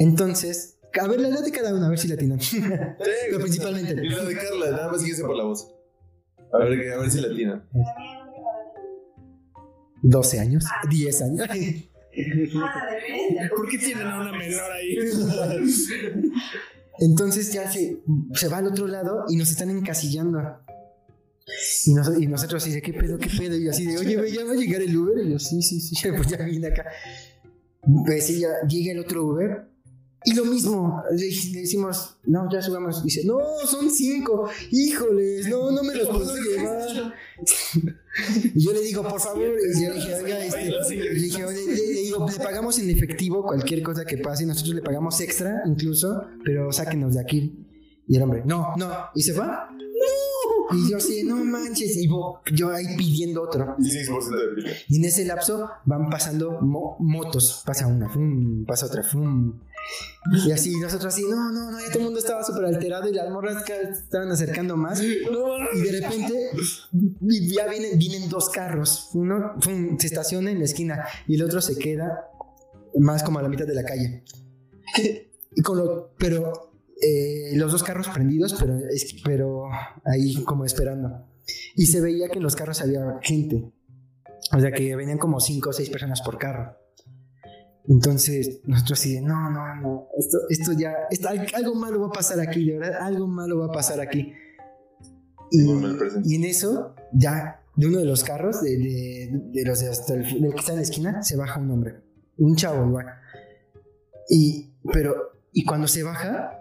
Entonces, 0.00 0.78
a 1.00 1.06
ver 1.06 1.20
la 1.20 1.28
edad 1.28 1.44
de 1.44 1.52
cada 1.52 1.74
uno, 1.74 1.86
a 1.86 1.90
ver 1.90 1.98
si 1.98 2.08
la 2.08 2.16
tienen. 2.16 2.38
Pero 2.98 3.38
principalmente. 3.40 3.92
Y 4.04 4.08
la 4.08 4.24
de 4.24 4.34
Carla, 4.34 4.70
nada 4.72 4.90
más 4.90 5.04
guíese 5.04 5.22
por 5.22 5.36
la 5.36 5.44
voz. 5.44 5.68
A 6.52 6.58
ver, 6.58 6.92
a 6.92 6.98
ver 6.98 7.10
si 7.10 7.20
la 7.20 7.28
tiene. 7.34 7.60
12 10.02 10.40
años, 10.40 10.64
10 10.88 11.22
años. 11.22 11.46
¿Por 13.56 13.68
qué 13.68 13.78
tienen 13.78 14.06
a 14.06 14.20
una 14.20 14.32
menor 14.32 14.72
ahí? 14.72 14.96
Entonces 16.98 17.52
ya 17.52 17.70
se, 17.70 17.98
se 18.34 18.48
va 18.48 18.58
al 18.58 18.66
otro 18.66 18.86
lado 18.86 19.24
y 19.28 19.36
nos 19.36 19.50
están 19.50 19.70
encasillando. 19.70 20.40
Y, 21.86 21.94
nos- 21.94 22.18
y 22.20 22.26
nosotros 22.26 22.62
así 22.62 22.72
de, 22.72 22.82
¿qué 22.82 22.92
pedo, 22.92 23.18
qué 23.18 23.28
pedo? 23.28 23.56
Y 23.56 23.64
yo 23.64 23.70
así 23.70 23.86
de, 23.86 23.98
oye, 23.98 24.16
güey, 24.16 24.32
¿ya 24.32 24.44
va 24.44 24.52
a 24.52 24.56
llegar 24.56 24.82
el 24.82 24.96
Uber? 24.96 25.24
Y 25.24 25.30
yo, 25.32 25.38
sí, 25.38 25.62
sí, 25.62 25.80
sí, 25.80 25.94
pues 26.16 26.26
ya 26.28 26.38
vine 26.44 26.68
acá. 26.68 26.86
Pues 28.06 28.26
sí, 28.26 28.40
ya 28.40 28.48
llega 28.68 28.92
el 28.92 28.98
otro 29.00 29.24
Uber. 29.26 29.69
Y 30.24 30.34
lo 30.34 30.44
mismo, 30.44 31.02
le, 31.12 31.16
le 31.30 31.60
decimos, 31.60 32.16
no, 32.24 32.46
ya 32.52 32.60
subamos. 32.60 33.02
Dice, 33.02 33.24
no, 33.24 33.38
son 33.66 33.90
cinco. 33.90 34.48
Híjoles, 34.70 35.48
no, 35.48 35.70
no 35.70 35.82
me 35.82 35.94
los 35.94 36.08
puedo 36.08 36.34
llevar. 36.36 37.14
Y 38.54 38.64
yo 38.64 38.72
le 38.72 38.80
digo, 38.82 39.02
por 39.06 39.20
favor, 39.20 39.40
y 39.42 39.82
yo 39.82 39.88
le 39.90 39.94
dije, 39.94 40.14
oiga, 40.16 40.44
este, 40.44 40.96
le 40.96 41.14
dije, 41.14 41.44
oye, 41.44 41.64
le, 41.64 41.74
le 41.76 42.00
digo, 42.02 42.26
le 42.28 42.44
pagamos 42.44 42.76
en 42.80 42.90
efectivo 42.90 43.44
cualquier 43.44 43.82
cosa 43.84 44.04
que 44.04 44.18
pase, 44.18 44.44
nosotros 44.44 44.74
le 44.74 44.82
pagamos 44.82 45.20
extra 45.20 45.62
incluso, 45.64 46.24
pero 46.44 46.72
sáquenos 46.72 47.14
de 47.14 47.20
aquí. 47.20 47.64
Y 48.08 48.16
el 48.16 48.22
hombre, 48.22 48.42
no, 48.44 48.74
no, 48.76 48.90
y 49.14 49.22
se 49.22 49.32
va. 49.32 49.70
Y 50.72 50.90
yo 50.90 50.96
así, 50.98 51.22
no 51.24 51.36
manches, 51.36 51.96
y 51.96 52.08
yo 52.52 52.70
ahí 52.70 52.96
pidiendo 52.96 53.42
otro. 53.42 53.76
16% 53.78 54.28
de 54.36 54.54
vida. 54.56 54.70
Y 54.88 54.96
en 54.98 55.04
ese 55.04 55.24
lapso 55.24 55.68
van 55.86 56.10
pasando 56.10 56.60
mo- 56.60 56.96
motos, 56.98 57.62
pasa 57.64 57.86
una, 57.86 58.08
fum, 58.08 58.64
pasa 58.66 58.86
otra, 58.86 59.02
fum. 59.04 59.60
Y 60.46 60.52
así, 60.52 60.78
nosotros 60.78 61.14
así, 61.14 61.22
no, 61.22 61.50
no, 61.50 61.70
no, 61.70 61.80
ya 61.80 61.88
todo 61.88 61.98
el 61.98 62.04
mundo 62.04 62.20
estaba 62.20 62.44
súper 62.44 62.66
alterado 62.66 63.08
y 63.08 63.14
las 63.14 63.30
morras 63.30 63.64
estaban 63.68 64.30
acercando 64.30 64.76
más. 64.76 65.00
Y 65.72 65.80
de 65.80 66.00
repente 66.00 66.50
ya 67.22 67.66
vienen, 67.68 67.98
vienen 67.98 68.28
dos 68.28 68.50
carros. 68.50 69.10
Uno 69.14 69.54
fum, 69.60 69.98
se 69.98 70.08
estaciona 70.08 70.50
en 70.50 70.58
la 70.58 70.64
esquina 70.64 71.06
y 71.26 71.36
el 71.36 71.42
otro 71.42 71.60
se 71.60 71.78
queda 71.78 72.28
más 72.98 73.22
como 73.22 73.38
a 73.38 73.42
la 73.42 73.48
mitad 73.48 73.66
de 73.66 73.74
la 73.74 73.84
calle. 73.84 74.24
Y 75.52 75.62
con 75.62 75.78
lo, 75.78 76.14
pero 76.16 76.70
eh, 77.02 77.56
los 77.56 77.72
dos 77.72 77.82
carros 77.82 78.06
prendidos, 78.08 78.54
pero, 78.54 78.78
pero 79.24 79.64
ahí 80.04 80.44
como 80.44 80.64
esperando. 80.64 81.26
Y 81.74 81.86
se 81.86 82.00
veía 82.00 82.28
que 82.28 82.38
en 82.38 82.44
los 82.44 82.54
carros 82.54 82.80
había 82.82 83.18
gente. 83.20 83.72
O 84.52 84.60
sea 84.60 84.70
que 84.70 84.94
venían 84.94 85.18
como 85.18 85.40
cinco 85.40 85.70
o 85.70 85.72
seis 85.72 85.90
personas 85.90 86.22
por 86.22 86.38
carro. 86.38 86.76
Entonces, 87.90 88.60
nosotros 88.64 89.00
así 89.00 89.14
de, 89.14 89.20
no, 89.20 89.50
no, 89.50 89.74
no, 89.82 90.08
esto, 90.16 90.38
esto 90.48 90.72
ya, 90.72 90.94
esto- 91.10 91.28
algo 91.54 91.74
malo 91.74 92.00
va 92.00 92.06
a 92.06 92.12
pasar 92.12 92.38
aquí, 92.40 92.64
de 92.70 92.78
verdad, 92.78 93.00
algo 93.02 93.26
malo 93.26 93.58
va 93.58 93.66
a 93.66 93.72
pasar 93.72 94.00
aquí. 94.00 94.32
Y, 95.50 96.34
en 96.36 96.44
eso, 96.44 96.94
ya, 97.12 97.60
de 97.74 97.86
uno 97.88 97.98
de 97.98 98.04
los 98.04 98.22
carros, 98.22 98.62
de, 98.62 98.78
de, 98.78 99.30
de 99.52 99.64
los 99.64 99.80
de 99.80 99.88
hasta 99.88 100.14
el, 100.14 100.40
del 100.40 100.52
que 100.52 100.60
está 100.60 100.70
en 100.72 100.76
la 100.76 100.82
esquina, 100.82 101.22
se 101.24 101.36
baja 101.36 101.58
un 101.58 101.68
hombre, 101.72 102.00
un 102.38 102.54
chavo 102.54 102.86
igual. 102.86 103.06
Y, 104.28 104.72
pero, 104.92 105.40
y 105.52 105.64
cuando 105.64 105.88
se 105.88 106.04
baja, 106.04 106.56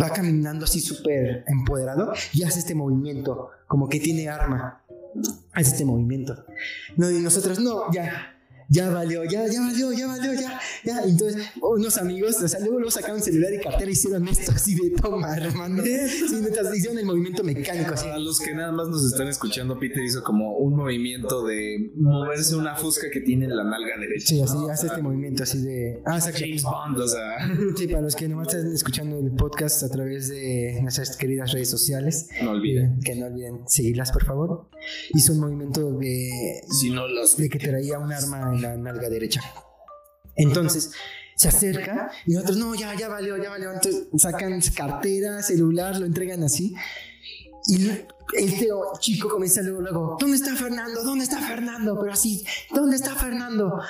va 0.00 0.08
caminando 0.08 0.64
así 0.64 0.80
súper 0.80 1.44
empoderado 1.48 2.14
y 2.32 2.44
hace 2.44 2.60
este 2.60 2.74
movimiento, 2.74 3.50
como 3.66 3.90
que 3.90 4.00
tiene 4.00 4.26
arma. 4.30 4.78
Hace 5.52 5.72
este 5.72 5.84
movimiento. 5.84 6.46
No, 6.96 7.10
y 7.10 7.20
nosotros, 7.20 7.58
no, 7.60 7.92
ya, 7.92 8.31
ya 8.72 8.88
valió, 8.90 9.22
ya, 9.24 9.46
ya 9.46 9.60
valió, 9.60 9.92
ya 9.92 10.06
valió, 10.06 10.32
ya, 10.32 10.58
ya. 10.84 11.02
Entonces, 11.06 11.42
unos 11.60 11.96
amigos, 11.98 12.40
o 12.42 12.48
sea, 12.48 12.58
luego, 12.60 12.76
luego 12.76 12.90
sacaron 12.90 13.20
celular 13.20 13.52
y 13.52 13.58
cartera 13.60 13.86
y 13.90 13.92
hicieron 13.92 14.26
esto 14.28 14.50
así 14.52 14.74
de 14.74 14.90
toma, 14.98 15.36
hermano. 15.36 15.82
Sí, 15.84 16.36
mientras 16.40 16.74
hicieron 16.74 16.98
el 16.98 17.04
movimiento 17.06 17.44
mecánico 17.44 17.94
así. 17.94 18.04
Para 18.06 18.18
los 18.18 18.40
que 18.40 18.54
nada 18.54 18.72
más 18.72 18.88
nos 18.88 19.04
están 19.04 19.28
escuchando, 19.28 19.78
Peter 19.78 20.02
hizo 20.02 20.22
como 20.22 20.56
un 20.56 20.74
movimiento 20.76 21.44
de 21.44 21.92
moverse 21.96 22.56
una 22.56 22.74
fusca 22.74 23.08
que 23.12 23.20
tiene 23.20 23.44
en 23.44 23.56
la 23.56 23.64
nalga 23.64 23.98
derecha. 24.00 24.26
Sí, 24.26 24.40
así 24.40 24.54
¿no? 24.54 24.68
hace 24.68 24.86
este 24.86 25.02
movimiento 25.02 25.42
así 25.42 25.60
de. 25.60 26.00
Ah, 26.06 26.16
exacto. 26.16 26.38
James 26.40 26.62
Bond, 26.62 26.98
o 26.98 27.08
sea. 27.08 27.20
Sí, 27.76 27.86
para 27.88 28.00
los 28.02 28.16
que 28.16 28.28
nomás 28.28 28.48
están 28.54 28.72
escuchando 28.72 29.18
el 29.18 29.32
podcast 29.32 29.82
a 29.82 29.88
través 29.90 30.28
de 30.30 30.78
nuestras 30.82 31.16
queridas 31.16 31.52
redes 31.52 31.68
sociales, 31.68 32.28
No 32.42 32.52
olviden. 32.52 33.00
que 33.04 33.14
no 33.16 33.26
olviden 33.26 33.60
seguirlas, 33.66 34.12
por 34.12 34.24
favor. 34.24 34.68
Hizo 35.14 35.32
un 35.34 35.40
movimiento 35.40 35.92
de 35.98 36.62
Si 36.80 36.90
no 36.90 37.06
los. 37.06 37.36
de 37.36 37.48
que 37.48 37.58
traía 37.58 37.98
un 37.98 38.12
arma 38.12 38.54
en 38.54 38.61
la 38.62 38.76
nalga 38.76 39.08
derecha. 39.08 39.42
Entonces 40.36 40.92
se 41.36 41.48
acerca 41.48 42.10
y 42.26 42.32
nosotros, 42.32 42.56
no, 42.56 42.74
ya, 42.74 42.94
ya 42.94 43.08
valió, 43.08 43.36
ya 43.36 43.50
valió. 43.50 43.72
Entonces 43.72 44.06
sacan 44.16 44.60
cartera, 44.74 45.42
celular, 45.42 45.98
lo 45.98 46.06
entregan 46.06 46.42
así. 46.42 46.74
Y 47.66 47.90
este 48.34 48.68
chico 49.00 49.28
comienza 49.28 49.62
luego, 49.62 49.80
luego, 49.80 50.16
¿dónde 50.18 50.36
está 50.36 50.54
Fernando? 50.56 51.02
¿Dónde 51.04 51.24
está 51.24 51.40
Fernando? 51.40 51.98
Pero 52.00 52.12
así, 52.12 52.44
¿dónde 52.70 52.96
está 52.96 53.14
Fernando? 53.14 53.80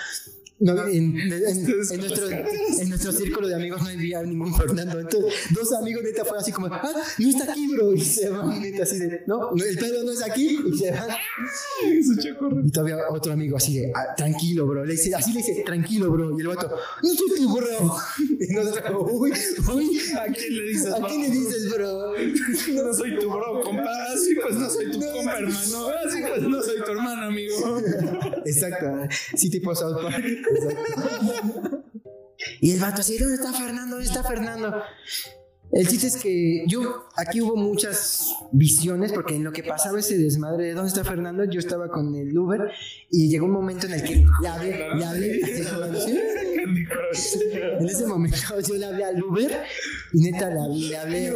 No, 0.58 0.86
en, 0.86 1.16
en- 1.18 1.32
en 1.32 2.00
nuestro, 2.00 2.30
en 2.30 2.88
nuestro 2.88 3.10
círculo 3.12 3.48
de 3.48 3.54
amigos 3.56 3.82
no 3.82 3.88
había 3.88 4.22
ningún 4.22 4.54
Fernando. 4.54 5.00
Entonces, 5.00 5.32
dos 5.50 5.72
amigos 5.72 6.04
neta 6.04 6.24
fue 6.24 6.38
así 6.38 6.52
como, 6.52 6.66
ah, 6.68 6.80
no 7.18 7.28
está 7.28 7.50
aquí, 7.50 7.66
bro. 7.74 7.92
Y 7.92 8.00
se 8.00 8.28
van, 8.28 8.62
neta, 8.62 8.84
así 8.84 8.98
de, 9.00 9.22
no, 9.26 9.50
el 9.56 9.76
pedo 9.78 10.04
no 10.04 10.12
es 10.12 10.22
aquí. 10.22 10.58
Y 10.72 10.78
se 10.78 10.92
van. 10.92 11.08
Y 12.64 12.70
todavía 12.70 12.96
otro 13.10 13.32
amigo 13.32 13.56
así 13.56 13.78
de, 13.78 13.92
"Ah, 13.94 14.14
tranquilo, 14.16 14.66
bro. 14.66 14.84
Le 14.84 14.92
dice, 14.92 15.12
así 15.14 15.32
le 15.32 15.38
dice, 15.38 15.62
tranquilo, 15.66 16.10
bro. 16.12 16.38
Y 16.38 16.40
el 16.42 16.46
vato, 16.48 16.70
no 17.02 17.08
soy 17.08 17.28
tu 17.36 17.56
bro. 17.56 17.96
Y 18.38 18.52
nosotros, 18.54 19.06
uy, 19.10 19.32
uy, 19.74 20.00
¿A 20.16 20.24
quién 20.32 20.56
le 20.56 20.62
dices, 20.68 20.92
¿a 20.92 20.98
bro? 20.98 21.08
quién 21.08 21.22
le 21.22 21.30
dices, 21.30 21.70
bro? 21.74 22.12
No 22.84 22.94
soy 22.94 23.18
tu 23.18 23.28
bro, 23.30 23.60
compa. 23.62 23.90
Sí, 24.24 24.34
pues 24.40 24.54
no 24.54 24.70
soy 24.70 24.90
tu 24.92 25.00
compa, 25.00 25.38
hermano. 25.38 25.88
Sí, 26.12 26.18
pues 26.28 26.42
no 26.42 26.62
soy 26.62 26.76
tu 26.84 26.90
hermano, 26.92 27.26
amigo. 27.26 27.80
Exacto, 28.52 28.86
sí, 29.34 29.50
tipo 29.50 29.74
South 29.74 30.02
Park. 30.02 30.24
Exacto. 30.24 31.84
Y 32.60 32.72
el 32.72 32.80
vato 32.80 33.00
así, 33.00 33.18
¿dónde 33.18 33.34
está 33.36 33.52
Fernando? 33.52 33.96
¿Dónde 33.96 34.06
está 34.06 34.22
Fernando? 34.22 34.82
El 35.72 35.88
chiste 35.88 36.06
es 36.08 36.16
que 36.16 36.64
yo, 36.66 37.08
aquí 37.16 37.40
hubo 37.40 37.56
muchas 37.56 38.34
visiones, 38.52 39.10
porque 39.10 39.36
en 39.36 39.44
lo 39.44 39.52
que 39.52 39.62
pasaba 39.62 40.00
ese 40.00 40.18
desmadre 40.18 40.66
de 40.66 40.74
dónde 40.74 40.88
está 40.88 41.02
Fernando, 41.02 41.44
yo 41.44 41.58
estaba 41.60 41.88
con 41.88 42.14
el 42.14 42.36
Uber 42.36 42.60
y 43.10 43.30
llegó 43.30 43.46
un 43.46 43.52
momento 43.52 43.86
en 43.86 43.94
el 43.94 44.02
que 44.02 44.26
le 44.42 44.48
hablé, 44.48 44.94
le 44.96 45.04
hablé, 45.04 45.40
en 47.78 47.88
ese 47.88 48.06
momento 48.06 48.36
yo 48.68 48.74
le 48.74 48.84
hablé 48.84 49.04
al 49.04 49.22
Uber 49.22 49.62
y 50.12 50.20
neta 50.20 50.50
le 50.50 50.60
hablé, 50.60 50.88
le 50.88 50.96
hablé 50.98 51.32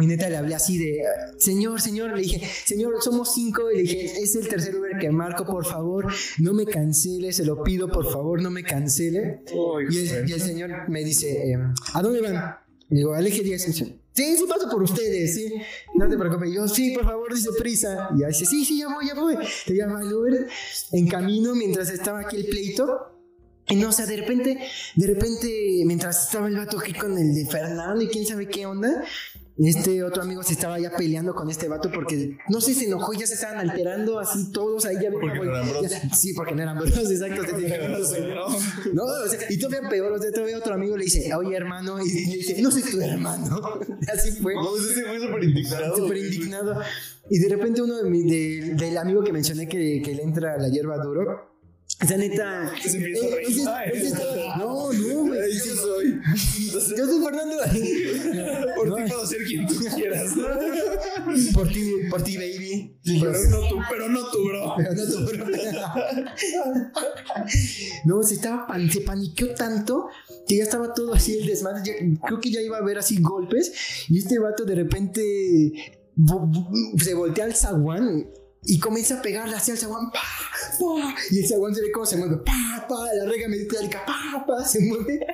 y 0.00 0.06
neta 0.06 0.28
le 0.28 0.36
hablé 0.36 0.54
así 0.54 0.78
de, 0.78 1.02
señor, 1.38 1.80
señor, 1.80 2.14
le 2.14 2.22
dije, 2.22 2.40
señor, 2.64 2.94
somos 3.02 3.34
cinco. 3.34 3.70
Y 3.70 3.76
le 3.76 3.82
dije, 3.82 4.22
es 4.22 4.34
el 4.36 4.48
tercer 4.48 4.76
Uber 4.76 4.98
que 4.98 5.10
marco, 5.10 5.44
por 5.44 5.64
favor, 5.64 6.12
no 6.38 6.52
me 6.52 6.64
cancele, 6.66 7.32
se 7.32 7.44
lo 7.44 7.62
pido, 7.62 7.88
por 7.88 8.10
favor, 8.10 8.42
no 8.42 8.50
me 8.50 8.62
cancele. 8.62 9.42
Y 9.90 9.98
el, 9.98 10.28
y 10.28 10.32
el 10.32 10.40
señor 10.40 10.88
me 10.88 11.04
dice, 11.04 11.52
eh, 11.52 11.58
¿a 11.94 12.02
dónde 12.02 12.20
van? 12.20 12.56
Le 12.88 12.98
digo, 12.98 13.14
al 13.14 13.26
eje 13.26 13.42
10. 13.42 13.64
Y 13.64 13.66
dice, 13.72 14.00
Sí, 14.16 14.34
sí 14.34 14.44
paso 14.48 14.70
por 14.70 14.82
ustedes, 14.82 15.34
sí. 15.34 15.52
No 15.94 16.08
te 16.08 16.16
preocupes. 16.16 16.48
Y 16.48 16.54
yo, 16.54 16.66
sí, 16.66 16.94
por 16.94 17.04
favor, 17.04 17.34
dice 17.34 17.50
prisa. 17.58 18.08
Y 18.16 18.20
ya 18.20 18.28
dice, 18.28 18.46
sí, 18.46 18.64
sí, 18.64 18.78
ya 18.78 18.88
voy, 18.88 19.06
ya 19.06 19.14
voy. 19.14 19.36
Te 19.66 19.76
llama 19.76 20.00
el 20.00 20.10
Uber 20.10 20.48
en 20.92 21.06
camino 21.06 21.54
mientras 21.54 21.90
estaba 21.90 22.20
aquí 22.20 22.36
el 22.36 22.46
pleito. 22.46 23.12
Y 23.68 23.76
no, 23.76 23.90
o 23.90 23.92
sea, 23.92 24.06
de 24.06 24.16
repente, 24.16 24.58
de 24.94 25.06
repente, 25.06 25.82
mientras 25.84 26.24
estaba 26.28 26.48
el 26.48 26.56
vato 26.56 26.78
aquí 26.78 26.94
con 26.94 27.18
el 27.18 27.34
de 27.34 27.44
Fernando 27.44 28.00
y 28.00 28.08
quién 28.08 28.24
sabe 28.24 28.48
qué 28.48 28.64
onda, 28.64 29.04
este 29.58 30.02
otro 30.04 30.22
amigo 30.22 30.42
se 30.42 30.52
estaba 30.52 30.78
ya 30.78 30.90
peleando 30.94 31.34
con 31.34 31.48
este 31.48 31.66
vato 31.68 31.90
porque, 31.90 32.36
no 32.50 32.60
sé, 32.60 32.74
se 32.74 32.84
enojó 32.86 33.14
y 33.14 33.18
ya 33.18 33.26
se 33.26 33.34
estaban 33.34 33.58
alterando 33.58 34.18
así 34.18 34.50
todos 34.52 34.84
ahí 34.84 34.96
ya. 35.02 35.10
Porque 35.10 35.28
no 35.38 35.44
eran 35.44 35.68
bros. 35.68 35.90
ya- 35.90 36.14
Sí, 36.14 36.34
porque 36.34 36.54
no 36.54 36.62
eran 36.62 36.76
bros, 36.78 36.90
exacto. 36.90 37.42
no, 38.92 39.04
o 39.04 39.28
sea, 39.28 39.38
y 39.48 39.58
todavía 39.58 39.88
peor, 39.88 40.12
o 40.12 40.18
sea, 40.20 40.30
todavía 40.30 40.58
otro 40.58 40.74
amigo 40.74 40.96
le 40.96 41.04
dice, 41.04 41.32
oye 41.34 41.56
hermano, 41.56 41.98
y 42.04 42.08
le 42.26 42.36
dice, 42.36 42.60
no 42.60 42.70
soy 42.70 42.82
tu 42.82 43.00
hermano. 43.00 43.60
Así 44.12 44.32
fue. 44.32 44.54
No, 44.54 44.76
ese 44.76 45.02
fue 45.04 45.20
súper 45.20 45.44
indignado. 45.44 45.96
Súper 45.96 46.16
indignado. 46.18 46.80
Y 47.30 47.38
de 47.38 47.48
repente 47.48 47.82
uno 47.82 47.96
de 48.02 48.10
mi- 48.10 48.22
de- 48.30 48.74
del 48.74 48.98
amigo 48.98 49.24
que 49.24 49.32
mencioné 49.32 49.68
que, 49.68 50.00
que 50.04 50.14
le 50.14 50.22
entra 50.22 50.58
la 50.58 50.68
hierba 50.68 50.96
duro, 50.98 51.55
Esa 51.98 52.16
neta. 52.18 52.72
Se 52.82 52.96
empieza 52.98 53.24
a 53.24 53.28
eh, 53.28 53.34
reír. 53.36 53.48
ese- 53.60 53.68
Ay, 53.70 53.90
ese 53.94 54.06
estaba- 54.08 54.56
no, 54.58 54.92
no, 54.92 55.14
güey. 55.26 55.40
Ahí 55.40 55.52
sí 55.54 55.70
soy. 55.70 56.20
Yo 56.96 57.06
soy 57.06 57.24
Fernando. 57.24 57.56
Por 58.76 58.88
No, 58.88 58.96
ti 58.96 59.02
puedo 59.08 59.26
ser 59.26 59.44
quien 59.44 59.66
tú 59.66 59.74
quieras. 59.94 60.34
por 61.54 61.68
ti, 61.68 61.90
por 62.10 62.22
ti, 62.22 62.36
baby. 62.36 62.98
Pero 63.02 63.32
no 63.50 63.68
tú, 63.68 63.76
pero 63.90 64.08
no 64.10 64.30
tú, 64.30 64.44
bro. 64.44 64.74
Pero 64.76 64.92
no 64.94 65.04
tu 65.06 65.24
bro. 65.26 65.46
No, 68.04 68.22
se 68.22 68.34
estaba 68.34 68.66
pan- 68.66 68.90
se 68.90 69.00
paniqueó 69.00 69.54
tanto 69.54 70.08
que 70.46 70.56
ya 70.58 70.64
estaba 70.64 70.92
todo 70.94 71.14
así 71.14 71.38
el 71.38 71.46
desmadre. 71.46 71.82
creo 72.26 72.40
que 72.40 72.50
ya 72.50 72.60
iba 72.60 72.76
a 72.76 72.80
haber 72.80 72.98
así 72.98 73.20
golpes. 73.20 73.72
Y 74.08 74.18
este 74.18 74.38
vato 74.38 74.64
de 74.64 74.74
repente 74.74 75.72
se 77.02 77.14
voltea 77.14 77.44
al 77.46 77.54
zaguán 77.54 78.26
y 78.66 78.78
comienza 78.78 79.18
a 79.18 79.22
pegarle 79.22 79.56
así 79.56 79.70
al 79.70 79.78
zaguán. 79.78 80.10
¡pa! 80.10 80.20
¡pa! 80.78 81.14
Y 81.30 81.40
el 81.40 81.48
zaguán 81.48 81.74
se 81.74 81.82
ve 81.82 81.90
cómo 81.90 82.06
se 82.06 82.16
mueve. 82.16 82.36
¡pa! 82.38 82.86
¡pa! 82.88 83.12
La 83.14 83.24
rega 83.30 83.48
metálica. 83.48 84.04
¡pa! 84.06 84.44
¡pa! 84.46 84.64
Se 84.64 84.80
mueve. 84.80 85.26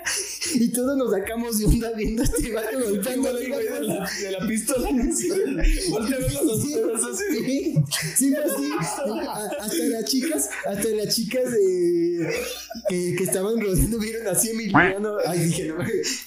Y 0.55 0.69
todos 0.73 0.97
nos 0.97 1.11
sacamos 1.13 1.59
de 1.59 1.65
onda 1.67 1.93
viendo 1.93 2.23
a 2.23 2.25
este 2.27 2.53
vato 2.53 2.79
golpeando 2.81 3.31
el 3.39 3.49
güey 3.53 3.65
de 3.69 3.81
la, 3.83 4.11
de 4.21 4.31
la 4.33 4.47
pistola. 4.47 4.89
Voltea 4.91 6.17
a 6.17 6.21
ver 6.21 6.33
los 6.45 6.63
Sí, 6.63 6.75
así. 6.75 7.25
sí, 7.35 7.75
sí, 8.17 8.35
así. 8.35 8.71
Hasta 9.61 9.77
las 9.77 10.05
chicas, 10.05 10.51
hasta 10.67 10.89
las 10.91 11.15
chicas 11.15 11.51
de, 11.51 12.31
que, 12.89 13.15
que 13.17 13.25
estaban 13.25 13.61
rodeando 13.61 13.99
vieron 13.99 14.29
así 14.29 14.49
a 14.49 14.53
Emiliano. 14.53 15.17
Ay, 15.27 15.39
dije, 15.41 15.65
no, 15.69 15.77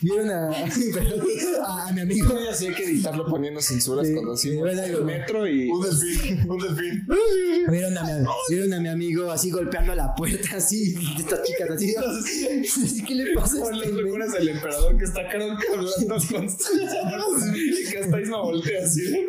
vieron 0.01 0.30
a, 0.30 0.49
a, 0.49 1.88
a 1.88 1.91
mi 1.93 2.01
amigo. 2.01 2.36
Ya 2.43 2.53
sé 2.53 2.74
que 2.74 2.84
editarlo 2.86 3.26
poniendo 3.28 3.62
censuras 3.62 4.08
Sí, 4.08 4.14
cuando 4.14 4.34
así 4.34 4.49
sí, 4.51 4.58
bueno, 4.58 4.82
el 4.84 5.03
metro 5.06 5.47
y 5.47 5.70
Un 5.70 5.82
delfín, 5.84 6.49
un 6.49 6.58
delfín. 6.60 6.94
Vieron 7.69 7.97
a, 7.97 8.03
mi, 8.03 8.27
vieron 8.49 8.73
a 8.73 8.79
mi 8.79 8.89
amigo 8.89 9.31
así 9.31 9.51
golpeando 9.51 9.95
la 9.95 10.13
puerta, 10.15 10.57
así, 10.57 10.93
de 10.93 11.21
estas 11.21 11.43
chicas 11.43 11.69
así. 11.71 11.95
así, 11.95 13.03
¿Qué 13.07 13.15
le 13.15 13.33
pasa 13.35 13.57
este 13.57 13.75
las 13.77 13.89
locuras 13.89 14.33
del 14.33 14.49
emperador 14.49 14.97
que 14.97 15.03
está 15.05 15.27
Carol 15.29 15.57
hablando 15.73 16.15
con 16.15 16.45
y 17.55 17.89
que 17.89 17.97
hasta 17.99 18.21
Isma 18.21 18.41
voltea 18.41 18.83
así. 18.83 19.27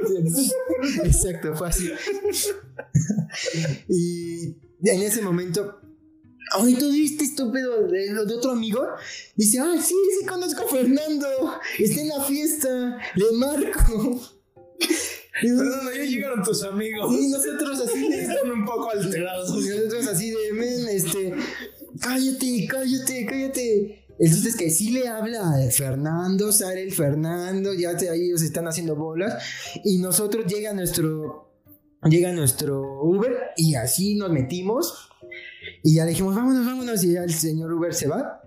Exacto, 1.04 1.54
fue 1.54 1.68
así. 1.68 1.90
Y 3.88 4.56
en 4.84 5.02
ese 5.02 5.22
momento, 5.22 5.80
Ay, 6.52 6.74
¿tú 6.74 6.90
viste 6.92 7.24
estúpido 7.24 7.88
de, 7.88 8.14
de 8.14 8.34
otro 8.34 8.52
amigo? 8.52 8.86
Dice, 9.34 9.58
ah, 9.58 9.74
sí, 9.82 9.94
sí 10.18 10.26
conozco 10.26 10.64
a 10.64 10.68
Fernando. 10.68 11.26
Está 11.76 12.00
en 12.00 12.08
la 12.08 12.22
fiesta. 12.22 12.98
Le 13.16 13.32
marco. 13.32 14.35
Perdón, 15.42 15.88
ya 15.96 16.02
llegaron 16.04 16.42
tus 16.42 16.62
amigos. 16.64 17.12
y 17.12 17.28
nosotros 17.28 17.80
así 17.80 18.08
de, 18.08 18.22
Están 18.22 18.50
un 18.50 18.64
poco 18.64 18.90
alterados. 18.90 19.50
y 19.64 19.68
nosotros 19.68 20.06
así 20.08 20.30
de, 20.30 20.52
men, 20.52 20.88
este, 20.88 21.34
cállate, 22.00 22.66
cállate, 22.68 23.26
cállate. 23.26 24.02
El 24.18 24.30
chiste 24.32 24.48
es 24.48 24.56
que 24.56 24.70
sí 24.70 24.92
le 24.92 25.08
habla 25.08 25.40
a 25.56 25.70
Fernando, 25.70 26.50
sale 26.50 26.82
el 26.82 26.92
Fernando, 26.92 27.74
ya 27.74 27.96
te- 27.98 28.08
ahí 28.08 28.28
ellos 28.28 28.40
están 28.42 28.66
haciendo 28.66 28.96
bolas. 28.96 29.42
Y 29.84 29.98
nosotros 29.98 30.46
llega 30.46 30.72
nuestro, 30.72 31.52
llega 32.08 32.32
nuestro 32.32 33.02
Uber 33.02 33.36
y 33.58 33.74
así 33.74 34.14
nos 34.14 34.30
metimos. 34.30 35.10
Y 35.82 35.96
ya 35.96 36.06
dijimos, 36.06 36.34
vámonos, 36.34 36.64
vámonos. 36.64 37.04
Y 37.04 37.12
ya 37.12 37.24
el 37.24 37.34
señor 37.34 37.72
Uber 37.74 37.92
se 37.92 38.08
va. 38.08 38.40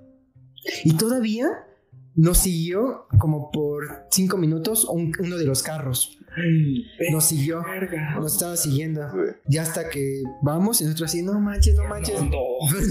Y 0.84 0.94
todavía 0.98 1.48
nos 2.16 2.40
siguió 2.40 3.06
como 3.20 3.52
por 3.52 4.08
cinco 4.10 4.38
minutos 4.38 4.86
un- 4.86 5.14
uno 5.20 5.38
de 5.38 5.46
los 5.46 5.62
carros. 5.62 6.18
Nos 7.12 7.28
siguió. 7.28 7.64
Nos 8.16 8.34
estaba 8.34 8.56
siguiendo. 8.58 9.02
Ya 9.48 9.64
hasta 9.64 9.90
que 9.90 10.22
vamos 10.42 10.82
y 10.82 10.86
nosotros 10.86 11.10
así, 11.10 11.22
no 11.22 11.40
manches, 11.40 11.76
no 11.76 11.84
manches. 11.88 12.22
No. 12.22 12.30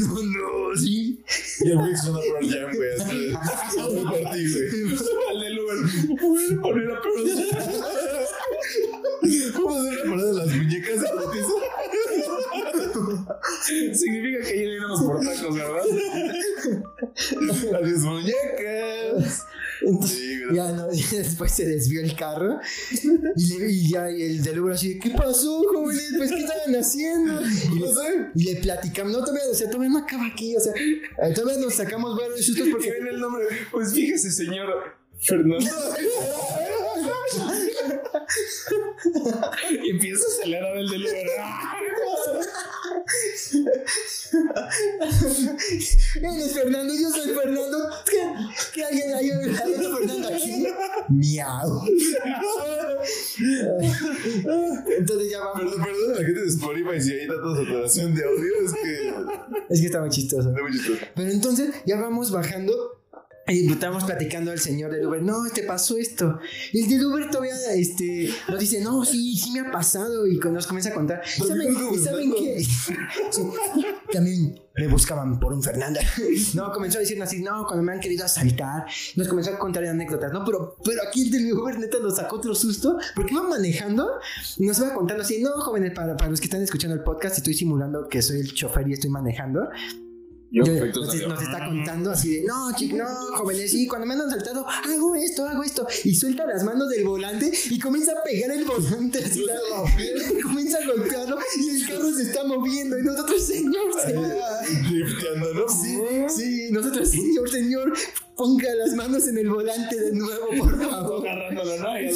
No, 0.09 0.23
no, 0.23 0.77
sí. 0.77 1.23
Y 1.61 1.71
el 1.71 1.77
güey 1.79 1.93
una 2.09 2.21
Pearl 2.21 2.51
Jam, 2.51 2.71
güey. 2.75 2.91
así 2.99 4.49
por. 4.49 4.71
Al 5.31 5.41
del 5.41 5.59
Uber. 5.59 5.77
¿Pueden 6.21 6.61
poner 6.61 6.91
a? 6.91 7.01
¿Cómo 9.55 9.77
hacer 9.77 10.07
la 10.07 10.25
de 10.25 10.33
las 10.33 10.49
muñecas 10.57 11.01
de 11.01 11.09
Bautizo? 11.15 11.55
Significa 13.93 14.47
que 14.47 14.53
ayer 14.53 14.69
éramos 14.71 15.03
por 15.03 15.21
tacos, 15.21 15.55
¿verdad? 15.55 15.85
Adiós, 17.83 18.01
muñecas. 18.01 19.47
Sí. 20.07 20.41
Ya 20.55 20.73
no, 20.73 20.93
y 20.93 21.03
después 21.17 21.53
se 21.53 21.67
desvió 21.67 22.01
el 22.03 22.15
carro 22.17 22.59
y, 23.37 23.59
le- 23.59 23.71
y 23.71 23.91
ya 23.91 24.11
y 24.11 24.23
el 24.23 24.43
del 24.43 24.61
Uber 24.61 24.75
así, 24.75 24.99
¿qué 24.99 25.11
pasó, 25.11 25.63
jóvenes? 25.73 26.13
Pues, 26.17 26.31
¿qué 26.33 26.41
estaban 26.41 26.75
haciendo? 26.77 27.41
Y 27.75 27.79
le, 27.79 27.89
y 28.35 28.55
le 28.55 28.61
platicamos, 28.61 29.13
no, 29.13 29.21
todavía, 29.21 29.43
o 29.51 29.55
sea, 29.55 29.69
todavía 29.69 29.91
no 29.91 29.99
acaba 29.99 30.27
aquí, 30.27 30.57
o 30.57 30.61
sea, 30.61 30.73
eh, 30.75 31.33
todavía 31.35 31.61
nos 31.65 31.75
sacamos 31.75 32.17
varios 32.19 32.45
sustos 32.47 32.65
Que 32.67 32.71
porque 32.73 32.91
ven 32.93 33.07
el 33.09 33.21
nombre. 33.21 33.45
Pues 33.71 33.93
fíjese, 33.93 34.31
señor 34.31 34.69
Fernando. 35.21 35.67
y 39.83 39.91
empieza 39.91 40.25
a 40.25 40.29
acelerar 40.29 40.77
el 40.77 40.89
del 40.89 41.03
Uber. 41.03 41.27
Él 46.23 46.41
es 46.41 46.53
Fernando, 46.53 46.95
yo 46.95 47.11
soy 47.11 47.31
Fernando. 47.35 47.91
¿Qué, 48.73 48.81
qué 48.81 48.85
alguien 48.85 49.15
hay 49.15 49.31
hay 49.31 49.75
otro 49.75 49.97
Fernando 49.97 50.29
aquí? 50.29 50.67
Miau. 51.09 51.83
Entonces 54.99 55.31
ya 55.31 55.41
vamos. 55.41 55.61
Perdón, 55.61 55.85
perdón 55.85 56.13
la 56.13 56.25
gente 56.25 56.41
de 56.41 56.49
Spotify 56.49 57.01
si 57.01 57.13
hay 57.13 57.27
tanta 57.29 57.57
saturación 57.57 58.15
de 58.15 58.25
audio. 58.25 58.53
Es 58.65 58.73
que. 58.75 59.15
Es 59.71 59.81
que 59.81 59.87
está 59.87 60.01
muy 60.01 60.11
chistoso. 60.11 60.49
Está 60.51 60.63
muy 60.63 60.73
chistoso. 60.73 60.99
Pero 61.15 61.31
entonces 61.31 61.75
ya 61.87 62.01
vamos 62.01 62.31
bajando 62.31 62.98
y 63.49 63.73
estamos 63.73 64.05
platicando 64.05 64.51
al 64.51 64.59
señor 64.59 64.91
del 64.93 65.07
Uber, 65.07 65.23
no, 65.23 65.49
te 65.55 65.63
pasó 65.63 65.97
esto. 65.97 66.39
Y 66.73 66.83
el 66.83 66.91
del 66.91 67.07
Uber 67.07 67.31
todavía 67.31 67.55
este, 67.75 68.31
nos 68.49 68.61
dice, 68.61 68.81
no, 68.81 69.05
sí, 69.05 69.37
sí 69.37 69.53
me 69.53 69.61
ha 69.61 69.71
pasado. 69.71 70.27
Y 70.27 70.39
nos 70.39 70.67
comienza 70.67 70.91
a 70.91 70.95
contar. 70.95 71.23
¿Y 71.25 71.41
¿Saben, 71.41 71.77
y 71.93 71.99
saben 71.99 72.33
qué? 72.33 72.63
Sí, 73.31 73.43
También 74.13 74.61
me 74.77 74.87
buscaban 74.89 75.41
por 75.41 75.53
un 75.53 75.63
Fernanda. 75.63 76.01
No, 76.55 76.73
comenzó 76.73 76.99
a 76.99 77.01
decirnos 77.01 77.29
así, 77.29 77.43
no, 77.43 77.65
cuando 77.67 77.83
me 77.83 77.93
han 77.93 78.01
querido 78.01 78.25
asaltar. 78.25 78.87
Nos 79.17 79.29
comenzó 79.29 79.51
a 79.53 79.59
contar 79.59 79.85
anécdotas, 79.85 80.33
¿no? 80.33 80.45
Pero, 80.45 80.77
pero 80.85 81.03
aquí 81.07 81.23
el 81.23 81.31
del 81.31 81.53
Uber 81.53 81.79
neta 81.79 81.99
nos 82.01 82.17
sacó 82.17 82.37
otro 82.37 82.55
susto 82.55 82.99
porque 83.15 83.35
iba 83.35 83.43
manejando 83.43 84.09
y 84.57 84.67
nos 84.67 84.79
iba 84.79 84.95
contando 84.95 85.23
así, 85.23 85.43
no, 85.43 85.51
jóvenes, 85.53 85.93
para, 85.93 86.17
para 86.17 86.31
los 86.31 86.41
que 86.41 86.47
están 86.47 86.63
escuchando 86.63 86.95
el 86.95 87.03
podcast, 87.03 87.39
estoy 87.39 87.55
simulando 87.55 88.09
que 88.09 88.23
soy 88.23 88.41
el 88.41 88.53
chofer 88.53 88.89
y 88.89 88.95
estoy 88.95 89.11
manejando. 89.11 89.69
Yo, 90.51 90.65
Yo- 90.65 90.73
efectos 90.73 91.15
nos, 91.29 91.43
está 91.43 91.67
contando 91.67 92.11
así 92.11 92.37
de, 92.37 92.45
no, 92.45 92.75
chico, 92.75 92.97
no, 92.97 93.05
jóvenes, 93.37 93.71
sí, 93.71 93.87
cuando 93.87 94.07
me 94.07 94.15
han 94.15 94.31
saltado, 94.31 94.67
hago 94.67 95.15
esto, 95.15 95.47
hago 95.47 95.63
esto. 95.63 95.87
Y 96.05 96.15
suelta 96.15 96.47
las 96.47 96.65
manos 96.65 96.89
del 96.89 97.05
volante 97.05 97.53
y 97.71 97.79
comienza 97.79 98.13
a 98.13 98.23
pegar 98.25 98.51
el 98.53 98.65
volante 98.65 99.19
así. 99.23 99.45
y 100.37 100.41
comienza 100.41 100.79
a 100.79 100.87
golpearlo 100.87 101.39
y 101.61 101.69
el 101.71 101.87
carro 101.87 102.11
se 102.13 102.23
está 102.23 102.45
moviendo. 102.45 102.99
Y 102.99 103.03
nosotros, 103.03 103.43
señor. 103.47 103.75
Sí, 105.69 105.99
sí, 106.29 106.71
nosotros, 106.73 107.11
señor, 107.11 107.51
señor, 107.51 107.93
ponga 108.37 108.75
las 108.75 108.95
manos 108.95 109.29
en 109.29 109.39
el 109.39 109.51
volante 109.51 110.01
de 110.01 110.13
nuevo, 110.13 110.47
por 110.59 110.79
favor. 110.91 111.29
Agarrándolo, 111.29 111.77
¿no? 111.77 112.01
Y 112.01 112.07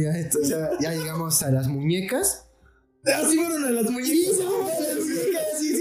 ¿y 0.00 0.02
ya, 0.04 0.18
esto, 0.18 0.38
ya, 0.42 0.70
ya 0.80 0.92
llegamos 0.94 1.42
a 1.42 1.50
las 1.50 1.68
muñecas. 1.68 2.44
Así 3.04 3.36
fueron 3.36 3.64
a 3.64 3.70
las 3.70 3.86
Sí, 3.86 3.92
muñecas. 3.92 4.36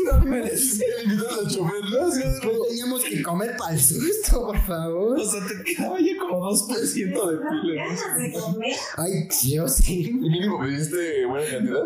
Sí, 0.05 0.57
sí, 0.57 0.57
sí, 0.57 0.77
sí. 0.77 0.83
El 1.05 1.47
chofer, 1.49 1.83
¿no? 1.91 2.09
Pero 2.41 2.61
Teníamos 2.67 3.03
que 3.03 3.23
comer 3.23 3.55
para 3.57 3.73
el 3.73 3.79
susto, 3.79 4.45
por 4.47 4.57
favor. 4.59 5.19
O 5.19 5.23
sea, 5.25 5.41
te 5.47 5.63
quedaba 5.63 5.97
ya 5.99 6.17
como 6.19 6.49
2% 6.51 6.95
de 6.95 7.37
pila. 7.37 7.83
ganas 7.85 8.17
de 8.17 8.39
comer. 8.39 8.75
Ay, 8.97 9.27
sí, 9.29 9.55
yo 9.55 9.67
sí. 9.67 10.07
¿Y 10.09 10.13
mínimo 10.13 10.59
pediste 10.59 11.25
buena 11.25 11.49
cantidad? 11.49 11.83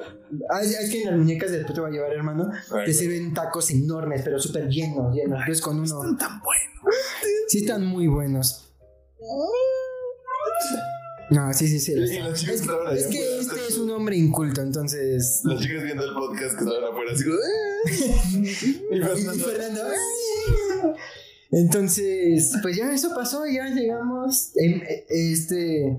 Ah, 0.49 0.61
es 0.61 0.89
que 0.91 1.01
en 1.01 1.09
las 1.09 1.17
muñecas 1.17 1.51
después 1.51 1.73
te 1.73 1.81
va 1.81 1.87
a 1.87 1.91
llevar, 1.91 2.11
hermano. 2.13 2.51
Ay, 2.71 2.85
Te 2.85 2.93
sirven 2.93 3.33
tacos 3.33 3.69
enormes, 3.71 4.21
pero 4.23 4.39
súper 4.39 4.67
llenos, 4.69 5.13
llenos. 5.13 5.39
Entonces 5.39 5.61
con 5.61 5.77
uno. 5.77 5.85
Están 5.85 6.17
tan 6.17 6.41
buenos. 6.41 6.95
Sí, 7.47 7.59
están 7.59 7.85
muy 7.85 8.07
buenos. 8.07 8.65
No, 11.31 11.53
sí, 11.53 11.67
sí, 11.67 11.79
sí. 11.79 11.93
Y 11.93 12.19
las 12.19 12.39
chicas 12.39 12.55
Es, 12.55 12.61
que 12.61 12.65
estaban 12.67 12.87
allá 12.87 12.97
es 12.99 13.07
que 13.07 13.17
afuera, 13.19 13.41
este 13.41 13.67
es 13.67 13.77
un 13.77 13.91
hombre 13.91 14.15
inculto, 14.17 14.61
entonces. 14.61 15.41
Las 15.43 15.59
chicas 15.61 15.83
viendo 15.83 16.03
el 16.03 16.13
podcast 16.13 16.57
que 16.57 16.63
estaban 16.65 16.83
afuera, 16.91 17.11
así 17.13 17.23
como. 17.23 17.35
"Eh". 17.35 18.89
Y 18.91 18.97
Y 18.97 19.01
Fernando. 19.01 19.45
Fernando. 19.45 19.81
"Ay". 19.85 20.91
Entonces, 21.51 22.53
pues 22.61 22.77
ya 22.77 22.91
eso 22.93 23.13
pasó, 23.15 23.45
ya 23.45 23.67
llegamos. 23.69 24.51
Em, 24.55 24.81
eh, 24.81 25.05
Este. 25.09 25.97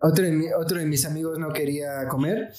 Otro 0.00 0.24
de, 0.24 0.30
mi- 0.32 0.52
otro 0.52 0.78
de 0.78 0.86
mis 0.86 1.04
amigos 1.04 1.38
no 1.38 1.52
quería 1.52 2.06
comer. 2.08 2.52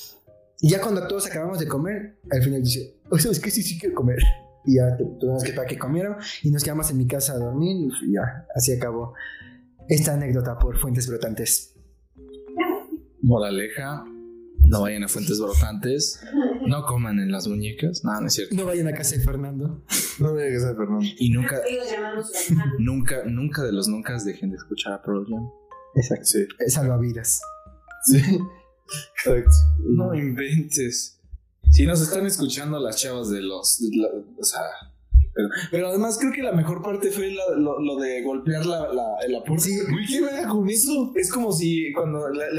Y 0.59 0.69
ya 0.69 0.81
cuando 0.81 1.07
todos 1.07 1.25
acabamos 1.25 1.57
de 1.59 1.67
comer, 1.67 2.17
al 2.29 2.43
final 2.43 2.61
dice: 2.61 2.95
Oye, 3.09 3.21
¿sabes 3.23 3.39
qué? 3.39 3.49
Sí, 3.49 3.63
sí 3.63 3.79
quiero 3.79 3.95
comer. 3.95 4.19
Y 4.65 4.75
ya 4.75 4.97
tu- 4.97 5.17
tuvimos 5.17 5.43
que 5.43 5.53
para 5.53 5.67
que 5.67 5.77
comieron. 5.77 6.17
Y 6.43 6.51
nos 6.51 6.63
quedamos 6.63 6.89
en 6.91 6.97
mi 6.97 7.07
casa 7.07 7.33
a 7.33 7.37
dormir. 7.37 7.91
Y 8.05 8.13
ya, 8.13 8.45
así 8.55 8.73
acabó 8.73 9.13
esta 9.87 10.13
anécdota 10.13 10.59
por 10.59 10.77
fuentes 10.79 11.07
brotantes. 11.07 11.73
Moraleja, 13.29 14.03
No 14.65 14.81
vayan 14.81 15.03
a 15.03 15.07
fuentes 15.07 15.39
brotantes. 15.39 16.19
No 16.67 16.83
coman 16.85 17.19
en 17.19 17.31
las 17.31 17.47
muñecas. 17.47 18.03
No, 18.03 18.19
no 18.19 18.25
es 18.27 18.33
cierto. 18.33 18.55
No 18.55 18.65
vayan 18.65 18.87
a 18.87 18.93
casa 18.93 19.15
de 19.15 19.21
Fernando. 19.23 19.83
No 20.19 20.35
digas 20.35 20.63
a 20.65 20.75
Fernando. 20.75 21.05
Y 21.17 21.29
nunca, 21.29 21.61
nunca, 22.79 23.23
nunca 23.25 23.63
de 23.63 23.71
los 23.71 23.87
nunca 23.87 24.17
dejen 24.23 24.49
de 24.49 24.57
escuchar 24.57 24.93
a 24.93 25.01
Pearl 25.03 25.25
Jam. 25.29 25.47
Exacto. 25.95 26.25
Sí. 26.25 26.47
Es 26.59 26.73
salvavidas. 26.73 27.39
Sí. 28.05 28.17
Exacto. 29.15 29.51
No 29.87 30.13
inventes. 30.15 31.19
Si 31.71 31.85
nos 31.85 32.01
están 32.01 32.25
escuchando 32.25 32.79
las 32.79 32.97
chavas 32.97 33.29
de 33.29 33.41
los. 33.41 33.79
de 33.79 33.95
la- 33.97 34.09
o 34.39 34.43
sea. 34.43 34.61
Pero, 35.33 35.47
pero 35.71 35.87
además 35.89 36.17
creo 36.19 36.31
que 36.31 36.41
la 36.41 36.51
mejor 36.51 36.81
parte 36.81 37.11
fue 37.11 37.31
la- 37.31 37.55
lo, 37.57 37.79
lo 37.79 37.95
de 37.97 38.21
golpear 38.23 38.65
la, 38.65 38.91
la, 38.93 39.05
la 39.27 39.43
puerta. 39.43 39.65
Sí. 39.65 39.77
Güey, 39.89 40.05
¿qué 40.05 40.21
verga 40.21 40.47
con 40.47 40.69
eso? 40.69 41.11
Es 41.15 41.31
como 41.31 41.51
si 41.51 41.91
cuando 41.93 42.29
la, 42.29 42.49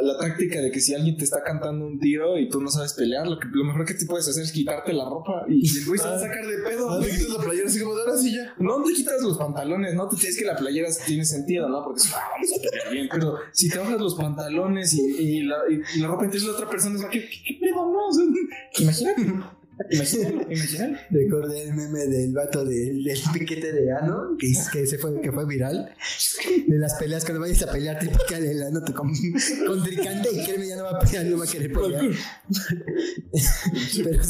la, 0.00 0.18
táctica 0.18 0.60
de 0.60 0.70
que 0.70 0.80
si 0.80 0.94
alguien 0.94 1.16
te 1.16 1.24
está 1.24 1.42
cantando 1.42 1.86
un 1.86 1.98
tiro 1.98 2.38
y 2.38 2.48
tú 2.48 2.60
no 2.60 2.70
sabes 2.70 2.92
pelear, 2.94 3.26
lo, 3.26 3.38
que, 3.38 3.48
lo 3.50 3.64
mejor 3.64 3.84
que 3.84 3.94
te 3.94 4.06
puedes 4.06 4.28
hacer 4.28 4.42
es 4.44 4.52
quitarte 4.52 4.92
la 4.92 5.04
ropa 5.04 5.44
y, 5.48 5.64
y 5.66 5.78
el 5.78 5.86
güey 5.86 5.98
se 5.98 6.06
va 6.06 6.16
a 6.16 6.20
sacar 6.20 6.46
de 6.46 6.58
pedo. 6.58 6.90
Ah, 6.90 7.00
te 7.00 7.10
quitas 7.10 7.28
la 7.30 7.42
playera 7.44 7.66
así 7.66 7.80
como 7.80 7.94
de 7.94 8.02
ahora 8.02 8.16
sí 8.16 8.34
ya. 8.34 8.54
No 8.58 8.82
te 8.82 8.92
quitas 8.92 9.22
los 9.22 9.38
pantalones, 9.38 9.94
no 9.94 10.08
te 10.08 10.16
tienes 10.16 10.38
que 10.38 10.44
la 10.44 10.56
playera 10.56 10.88
tiene 11.06 11.24
sentido, 11.24 11.68
¿no? 11.68 11.82
Porque 11.82 12.00
es 12.02 12.12
ah, 12.14 12.20
vamos 12.32 12.50
a 12.52 12.62
pelear 12.70 12.92
bien. 12.92 13.08
Pero 13.10 13.34
si 13.52 13.68
te 13.68 13.78
bajas 13.78 14.00
los 14.00 14.14
pantalones 14.14 14.94
y, 14.94 15.00
y 15.00 15.42
la, 15.42 15.56
y 15.68 16.00
la 16.00 16.08
ropa, 16.08 16.24
entonces 16.24 16.48
la 16.48 16.54
otra 16.54 16.68
persona 16.68 16.96
es 16.96 17.04
va, 17.04 17.10
¿qué, 17.10 17.20
qué, 17.28 17.38
qué 17.46 17.58
pedo, 17.60 17.90
no? 17.92 18.06
O 18.08 18.12
sea, 18.12 18.24
imagínate. 18.78 19.55
Imagínate. 19.90 20.96
Recordé 21.10 21.62
el 21.64 21.74
meme 21.74 22.06
del 22.06 22.32
vato 22.32 22.64
del, 22.64 23.04
del 23.04 23.18
piquete 23.32 23.72
de 23.72 23.92
ano 23.92 24.36
que, 24.38 24.54
se 24.86 24.96
fue, 24.98 25.20
que 25.20 25.30
fue 25.32 25.46
viral. 25.46 25.94
De 26.66 26.78
las 26.78 26.94
peleas, 26.94 27.24
cuando 27.24 27.40
vayas 27.40 27.62
a 27.62 27.70
pelear, 27.72 27.98
te 27.98 28.06
pica 28.08 28.38
el 28.38 28.62
ano 28.62 28.82
tu 28.84 28.92
con- 28.94 29.12
contrincante 29.66 30.28
y 30.32 30.44
créeme, 30.44 30.66
ya 30.68 30.76
no 30.76 30.84
va 30.84 30.90
a 30.92 30.98
pelear, 31.00 31.26
no 31.26 31.38
va 31.38 31.44
a 31.44 31.48
querer 31.48 31.72
pelear. 31.72 32.04
pero, 34.04 34.20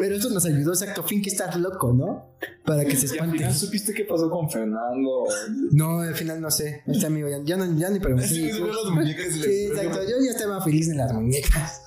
pero 0.00 0.14
eso 0.16 0.30
nos 0.30 0.44
ayudó, 0.46 0.72
exacto. 0.72 1.02
Fin 1.02 1.22
que 1.22 1.30
estar 1.30 1.54
loco, 1.58 1.92
¿no? 1.92 2.34
Para 2.64 2.84
que 2.84 2.96
se 2.96 3.06
Y 3.06 3.08
al 3.10 3.14
espante. 3.16 3.38
final 3.38 3.54
supiste 3.54 3.92
qué 3.94 4.04
pasó 4.04 4.30
con 4.30 4.50
Fernando. 4.50 5.24
No, 5.72 6.00
al 6.00 6.14
final 6.14 6.40
no 6.40 6.50
sé. 6.50 6.82
Este 6.86 7.06
amigo 7.06 7.28
ya, 7.28 7.38
ya, 7.44 7.56
no, 7.56 7.78
ya 7.78 7.90
ni 7.90 8.00
pregunté. 8.00 8.26
Sí, 8.28 8.50
Sí, 8.50 9.66
exacto. 9.66 10.00
Yo 10.02 10.16
ya 10.24 10.30
estaba 10.30 10.62
feliz 10.62 10.88
en 10.88 10.98
las 10.98 11.12
muñecas. 11.12 11.82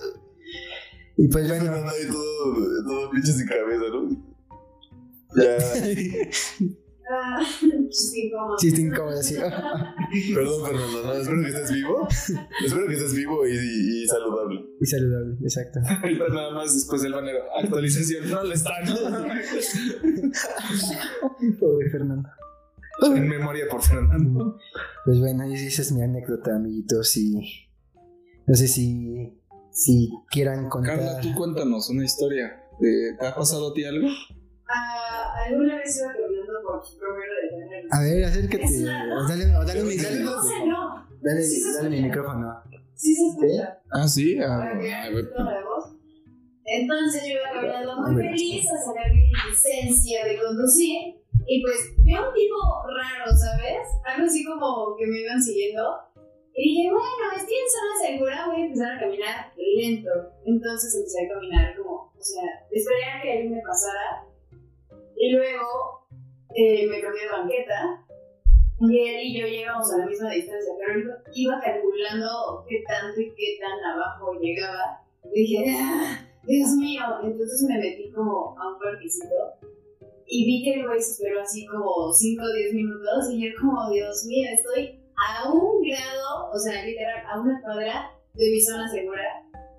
Y 1.18 1.28
pues 1.30 1.47
bueno. 1.47 1.63
Fernando 1.65 1.89
ahí 1.91 2.07
todo, 2.07 2.84
todo 2.86 3.09
pinche 3.11 3.32
sin 3.34 3.47
cabeza, 3.47 3.84
¿no? 3.91 4.09
Ya. 5.36 5.57
Ah, 7.09 7.39
sí, 7.89 8.30
como. 8.32 8.57
Chiste 8.57 8.82
incómodo, 8.82 9.18
así. 9.20 9.36
Perdón, 10.36 10.65
Fernando, 10.65 11.03
no, 11.05 11.13
espero 11.13 11.41
que 11.41 11.47
estés 11.47 11.72
vivo. 11.74 12.07
Espero 12.65 12.88
que 12.88 12.93
estés 12.95 13.15
vivo 13.15 13.47
y, 13.47 13.51
y- 13.51 14.03
y 14.03 14.07
saludable. 14.07 14.65
Y 14.82 14.86
saludable, 14.86 15.38
exacto. 15.41 15.80
Ahorita 16.03 16.28
nada 16.30 16.51
más 16.53 16.74
después 16.74 17.01
del 17.01 17.13
banero. 17.13 17.39
Actualización, 17.61 18.30
no 18.30 18.43
le 18.43 18.55
están. 18.55 18.84
Pobre 21.59 21.89
Fernando. 21.89 22.30
en 23.15 23.28
memoria 23.30 23.65
por 23.70 23.82
Fernando. 23.82 24.57
Pues 25.05 25.20
bueno, 25.20 25.47
y 25.47 25.53
esa 25.53 25.82
es 25.82 25.91
mi 25.91 26.01
anécdota, 26.01 26.55
amiguitos. 26.55 27.15
Y 27.18 27.36
no 28.47 28.53
sé 28.55 28.68
si, 28.68 29.34
si 29.78 30.09
quieran 30.32 30.67
contar. 30.69 30.97
Carla, 30.97 31.21
tú 31.21 31.34
cuéntanos 31.36 31.89
una 31.89 32.03
historia. 32.03 32.63
¿Te 32.80 33.15
ha 33.25 33.36
pasado 33.36 33.69
a 33.69 33.73
ti 33.73 33.86
algo? 33.86 34.07
Ah, 34.67 35.34
alguna 35.47 35.78
vez 35.78 35.97
iba 35.99 36.11
caminando 36.13 36.53
por 36.65 36.82
primero 36.99 37.69
de. 37.69 37.88
A 37.91 38.01
ver, 38.01 38.23
acércate. 38.25 38.65
Dale, 39.30 39.55
o 39.55 39.65
dale, 39.65 39.84
mi- 39.84 39.97
dale, 39.97 40.19
No 40.19 40.41
sé, 40.41 40.65
no. 40.67 41.07
dale, 41.21 41.43
Sí 41.43 41.59
se 41.61 41.73
dale 41.73 41.89
mi 41.89 42.01
micrófono. 42.03 42.53
Sí 42.95 43.15
se 43.15 43.28
escucha. 43.28 43.80
Ah, 43.91 44.07
sí. 44.07 44.38
Ah, 44.41 44.61
a 44.63 45.09
ver. 45.09 45.30
Entonces 46.69 47.21
yo 47.23 47.34
iba 47.36 47.49
caminando 47.53 48.01
muy 48.01 48.21
feliz 48.28 48.65
a 48.71 48.78
sacar 48.86 49.13
mi 49.13 49.30
licencia 49.49 50.25
de 50.25 50.38
conducir 50.38 51.15
y 51.47 51.61
pues 51.61 51.78
vi 51.99 52.13
a 52.13 52.21
un 52.28 52.34
tipo 52.34 52.55
raro, 52.91 53.32
¿sabes? 53.38 53.88
Algo 54.05 54.25
así 54.28 54.43
como 54.43 54.95
que 54.97 55.07
me 55.07 55.21
iban 55.21 55.41
siguiendo. 55.41 55.84
Y 56.60 56.64
dije, 56.74 56.89
bueno, 56.91 57.24
estoy 57.38 57.53
en 57.53 57.70
zona 57.70 57.93
segura, 58.08 58.47
voy 58.47 58.62
a 58.62 58.66
empezar 58.66 58.97
a 58.97 58.99
caminar 58.99 59.53
lento. 59.55 60.10
Entonces 60.43 60.95
empecé 60.95 61.26
a 61.26 61.34
caminar 61.34 61.78
como, 61.78 62.12
o 62.18 62.22
sea, 62.22 62.43
esperé 62.72 63.03
a 63.05 63.22
que 63.22 63.32
alguien 63.32 63.51
me 63.53 63.62
pasara. 63.62 64.26
Y 65.16 65.32
luego 65.34 66.08
eh, 66.55 66.88
me 66.88 66.99
cambié 66.99 67.24
de 67.24 67.30
banqueta. 67.32 68.03
Y 68.80 68.99
él 68.99 69.20
y 69.24 69.39
yo 69.39 69.47
llegamos 69.47 69.91
a 69.93 69.97
la 69.99 70.05
misma 70.08 70.32
distancia, 70.32 70.74
pero 70.78 70.99
iba- 70.99 71.22
iba 71.34 71.62
calculando 71.62 72.66
qué 72.68 72.84
tanto 72.88 73.22
y 73.22 73.34
qué 73.36 73.58
tan 73.60 73.78
abajo 73.93 74.34
llegaba. 74.39 75.01
Y 75.34 75.41
dije, 75.41 75.64
"Ah, 75.78 76.26
Dios 76.43 76.70
mío. 76.80 77.03
Entonces 77.24 77.66
me 77.70 77.78
metí 77.78 78.12
como 78.12 78.55
a 78.60 78.74
un 78.74 78.80
parquecito 78.80 79.36
y 80.26 80.45
vi 80.45 80.64
que 80.64 80.80
el 80.80 80.88
güey 80.88 81.01
se 81.01 81.12
esperó 81.14 81.41
así 81.41 81.66
como 81.68 82.12
5 82.14 82.43
o 82.43 82.53
10 82.53 82.74
minutos. 82.74 83.30
Y 83.32 83.45
yo, 83.45 83.55
como, 83.60 83.89
Dios 83.91 84.26
mío, 84.26 84.47
estoy 84.53 84.99
a 85.18 85.51
un 85.51 85.82
grado, 85.82 86.51
o 86.53 86.57
sea, 86.57 86.86
literal, 86.86 87.26
a 87.28 87.41
una 87.41 87.61
cuadra 87.61 88.11
de 88.34 88.51
mi 88.51 88.61
zona 88.61 88.88
segura. 88.88 89.24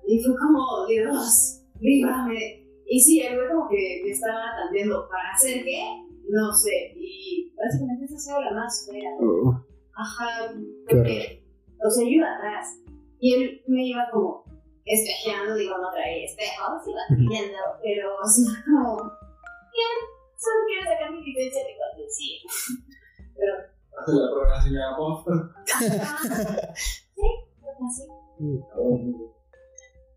Y 0.05 0.21
fue 0.23 0.35
como, 0.37 0.85
Dios, 0.87 1.61
líbrame. 1.79 2.65
Y 2.85 2.99
sí, 2.99 3.21
el 3.21 3.35
güey 3.35 3.47
como 3.47 3.69
que 3.69 4.01
me 4.03 4.11
estaba 4.11 4.41
tanteando 4.57 5.07
para 5.09 5.31
hacer 5.31 5.63
qué, 5.63 5.83
no 6.29 6.53
sé. 6.53 6.93
Y 6.95 7.53
básicamente 7.55 8.05
esa 8.05 8.15
ha 8.15 8.19
sido 8.19 8.41
la 8.41 8.51
más 8.51 8.89
fea. 8.89 9.11
Oh, 9.21 9.53
Ajá, 9.93 10.53
porque, 10.89 11.43
o 11.85 11.89
sea, 11.89 12.03
yo 12.05 12.09
iba 12.09 12.33
atrás 12.33 12.79
y 13.19 13.33
él 13.33 13.61
me 13.67 13.85
iba 13.85 14.07
como 14.11 14.45
espejeando, 14.85 15.55
digo, 15.55 15.77
no 15.77 15.91
traía 15.91 16.25
espejos, 16.25 16.87
iba 16.87 17.01
viendo, 17.09 17.57
pero, 17.83 18.15
o 18.15 18.25
sea, 18.25 18.63
como, 18.65 18.95
bien, 18.95 19.97
solo 20.39 20.59
quiero 20.67 20.83
sacar 20.87 21.11
mi 21.11 21.21
licencia 21.21 21.61
de 21.63 21.75
conducir. 21.77 22.39
Pero, 23.35 23.53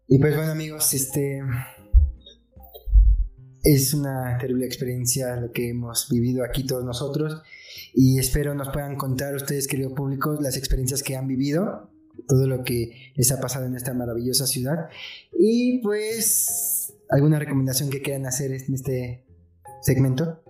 Y 0.09 0.19
pues 0.19 0.37
bueno, 0.37 0.53
amigos, 0.53 0.93
este. 0.95 1.43
Es 3.65 3.95
una 3.95 4.39
terrible 4.39 4.67
experiencia 4.67 5.37
lo 5.37 5.53
que 5.53 5.71
hemos 5.71 6.09
vivido 6.11 6.45
aquí 6.45 6.67
todos 6.67 6.85
nosotros. 6.85 7.43
Y 7.95 8.19
espero 8.19 8.55
nos 8.55 8.71
puedan 8.71 8.97
contar 8.97 9.35
ustedes, 9.35 9.69
querido 9.69 9.95
público, 9.95 10.37
las 10.41 10.57
experiencias 10.57 11.03
que 11.03 11.17
han 11.17 11.29
vivido, 11.29 11.91
todo 12.27 12.47
lo 12.47 12.65
que 12.65 13.13
les 13.15 13.31
ha 13.31 13.41
pasado 13.41 13.67
en 13.67 13.77
esta 13.77 13.95
maravillosa 13.95 14.47
ciudad. 14.47 14.89
Y 15.39 15.81
pues, 15.81 16.93
alguna 17.09 17.39
recomendación 17.39 17.89
que 17.89 18.03
quieran 18.03 18.27
hacer 18.27 18.53
en 18.53 18.75
este 18.75 19.25
segmento. 19.83 20.43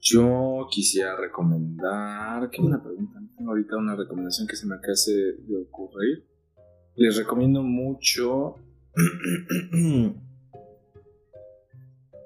Yo 0.00 0.66
quisiera 0.70 1.16
recomendar. 1.16 2.50
Qué 2.50 2.62
buena 2.62 2.82
pregunta. 2.82 3.20
Tengo 3.36 3.50
ahorita 3.50 3.76
una 3.76 3.96
recomendación 3.96 4.46
que 4.46 4.56
se 4.56 4.66
me 4.66 4.76
acaba 4.76 4.94
de 5.06 5.56
ocurrir. 5.56 6.24
Les 6.94 7.16
recomiendo 7.16 7.62
mucho. 7.62 8.56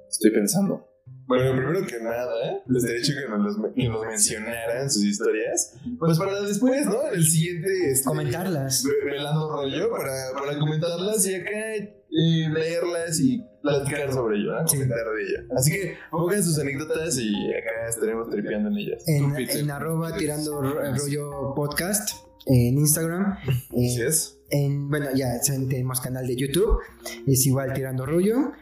Estoy 0.08 0.30
pensando. 0.30 0.91
Bueno, 1.26 1.52
primero 1.56 1.86
que 1.86 1.98
nada, 2.00 2.32
¿eh? 2.50 2.58
les 2.66 2.84
he 2.84 2.94
dicho 2.94 3.12
que 3.14 3.28
nos, 3.30 3.56
los- 3.56 3.72
que 3.74 3.88
nos 3.88 4.04
mencionaran 4.06 4.90
sus 4.90 5.04
historias. 5.04 5.74
Pues 5.98 6.18
para 6.18 6.40
después, 6.42 6.84
¿no? 6.86 7.08
En 7.08 7.14
el 7.14 7.24
siguiente. 7.24 7.90
este, 7.90 8.04
Comentarlas. 8.06 8.84
Velando 9.04 9.50
rollo, 9.50 9.90
para, 9.90 10.32
para 10.34 10.58
comentarlas 10.58 11.26
y 11.26 11.34
acá 11.36 11.74
eh, 11.76 11.94
leerlas 12.10 13.20
y 13.20 13.42
platicar 13.62 14.12
sobre 14.12 14.38
ello, 14.38 14.52
¿no? 14.60 14.66
Sí. 14.68 14.76
Comentar 14.76 14.98
de 14.98 15.22
ello. 15.22 15.54
Así 15.56 15.70
que 15.72 15.96
pongan 16.10 16.42
sus 16.42 16.58
anécdotas 16.58 17.16
y 17.18 17.32
acá 17.54 17.88
estaremos 17.88 18.28
tripeando 18.28 18.68
en 18.70 18.76
ellas. 18.78 19.04
En, 19.06 19.34
en 19.36 19.70
arroba 19.70 20.14
tirando 20.16 20.60
ro- 20.60 20.80
rollo 20.96 21.54
podcast 21.54 22.10
en 22.46 22.78
Instagram. 22.78 23.36
Eh, 23.72 23.86
Así 23.86 24.02
es. 24.02 24.38
En, 24.50 24.90
bueno, 24.90 25.06
ya 25.14 25.40
tenemos 25.40 26.00
canal 26.00 26.26
de 26.26 26.36
YouTube, 26.36 26.78
es 27.26 27.46
igual 27.46 27.72
Tirando 27.72 28.04
Rollo. 28.04 28.52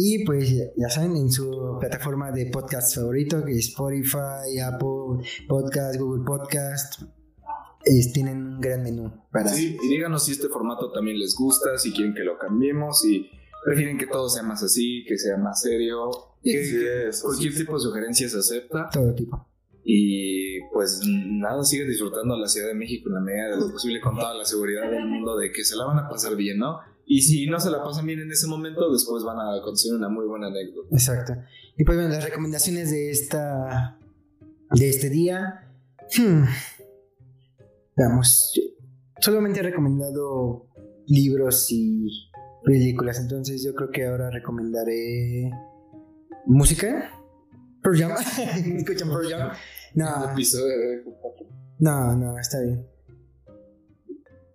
Y 0.00 0.24
pues 0.24 0.48
ya- 0.76 0.88
saben, 0.90 1.16
en 1.16 1.28
su 1.28 1.76
plataforma 1.80 2.30
de 2.30 2.46
podcast 2.46 2.94
favorito, 2.94 3.44
que 3.44 3.50
es 3.50 3.70
Spotify, 3.70 4.60
Apple 4.64 5.26
Podcast, 5.48 5.98
Google 5.98 6.22
Podcast, 6.24 7.02
es- 7.84 8.12
tienen 8.12 8.36
un 8.46 8.60
gran 8.60 8.84
menú 8.84 9.12
para... 9.32 9.48
Sí, 9.48 9.76
y 9.82 9.88
díganos 9.88 10.24
si 10.24 10.32
este 10.32 10.48
formato 10.48 10.92
también 10.92 11.18
les 11.18 11.34
gusta, 11.34 11.76
si 11.78 11.90
quieren 11.92 12.14
que 12.14 12.22
lo 12.22 12.38
cambiemos, 12.38 13.00
si 13.00 13.28
prefieren 13.64 13.98
que 13.98 14.06
todo 14.06 14.28
sea 14.28 14.44
más 14.44 14.62
así, 14.62 15.04
que 15.08 15.18
sea 15.18 15.36
más 15.36 15.60
serio. 15.62 16.10
Que, 16.44 16.64
Sí, 16.64 16.76
eso, 17.08 17.26
cualquier 17.26 17.52
sí. 17.52 17.58
tipo 17.58 17.74
de 17.74 17.80
sugerencia 17.80 18.28
se 18.28 18.38
acepta. 18.38 18.88
Todo 18.92 19.12
tipo. 19.14 19.48
Y 19.84 20.60
pues 20.72 21.00
nada, 21.04 21.64
sigue 21.64 21.84
disfrutando 21.86 22.36
la 22.36 22.46
Ciudad 22.46 22.68
de 22.68 22.74
México 22.74 23.08
en 23.08 23.14
la 23.16 23.20
medida 23.20 23.48
de 23.48 23.56
lo 23.56 23.72
posible 23.72 24.00
con 24.00 24.14
toda 24.14 24.32
la 24.34 24.44
seguridad 24.44 24.88
del 24.90 25.06
mundo 25.06 25.36
de 25.36 25.50
que 25.50 25.64
se 25.64 25.74
la 25.74 25.86
van 25.86 25.98
a 25.98 26.08
pasar 26.08 26.36
bien, 26.36 26.58
¿no? 26.58 26.78
Y 27.10 27.22
si 27.22 27.46
no 27.46 27.58
se 27.58 27.70
la 27.70 27.82
pasan 27.82 28.04
bien 28.06 28.20
en 28.20 28.30
ese 28.30 28.46
momento, 28.46 28.92
después 28.92 29.24
van 29.24 29.38
a 29.38 29.62
conseguir 29.62 29.96
una 29.96 30.10
muy 30.10 30.26
buena 30.26 30.48
anécdota. 30.48 30.88
Exacto. 30.92 31.32
Y 31.76 31.84
pues 31.84 31.96
bueno, 31.96 32.10
las 32.12 32.22
recomendaciones 32.24 32.90
de 32.90 33.10
esta... 33.10 33.98
De 34.72 34.88
este 34.90 35.08
día... 35.08 35.66
hmm, 36.18 36.42
Veamos, 37.96 38.52
solamente 39.20 39.60
he 39.60 39.62
recomendado 39.62 40.66
libros 41.06 41.66
y 41.70 42.06
películas. 42.64 43.18
Entonces 43.18 43.64
yo 43.64 43.74
creo 43.74 43.90
que 43.90 44.06
ahora 44.06 44.30
recomendaré 44.30 45.50
música. 46.46 47.10
Pearl 47.82 47.98
Jam. 47.98 48.12
¿Escuchan 48.76 49.08
Pearl 49.08 49.28
Jam? 49.30 49.52
No, 49.94 50.28
no, 51.80 52.16
no, 52.16 52.38
está 52.38 52.60
bien. 52.60 52.86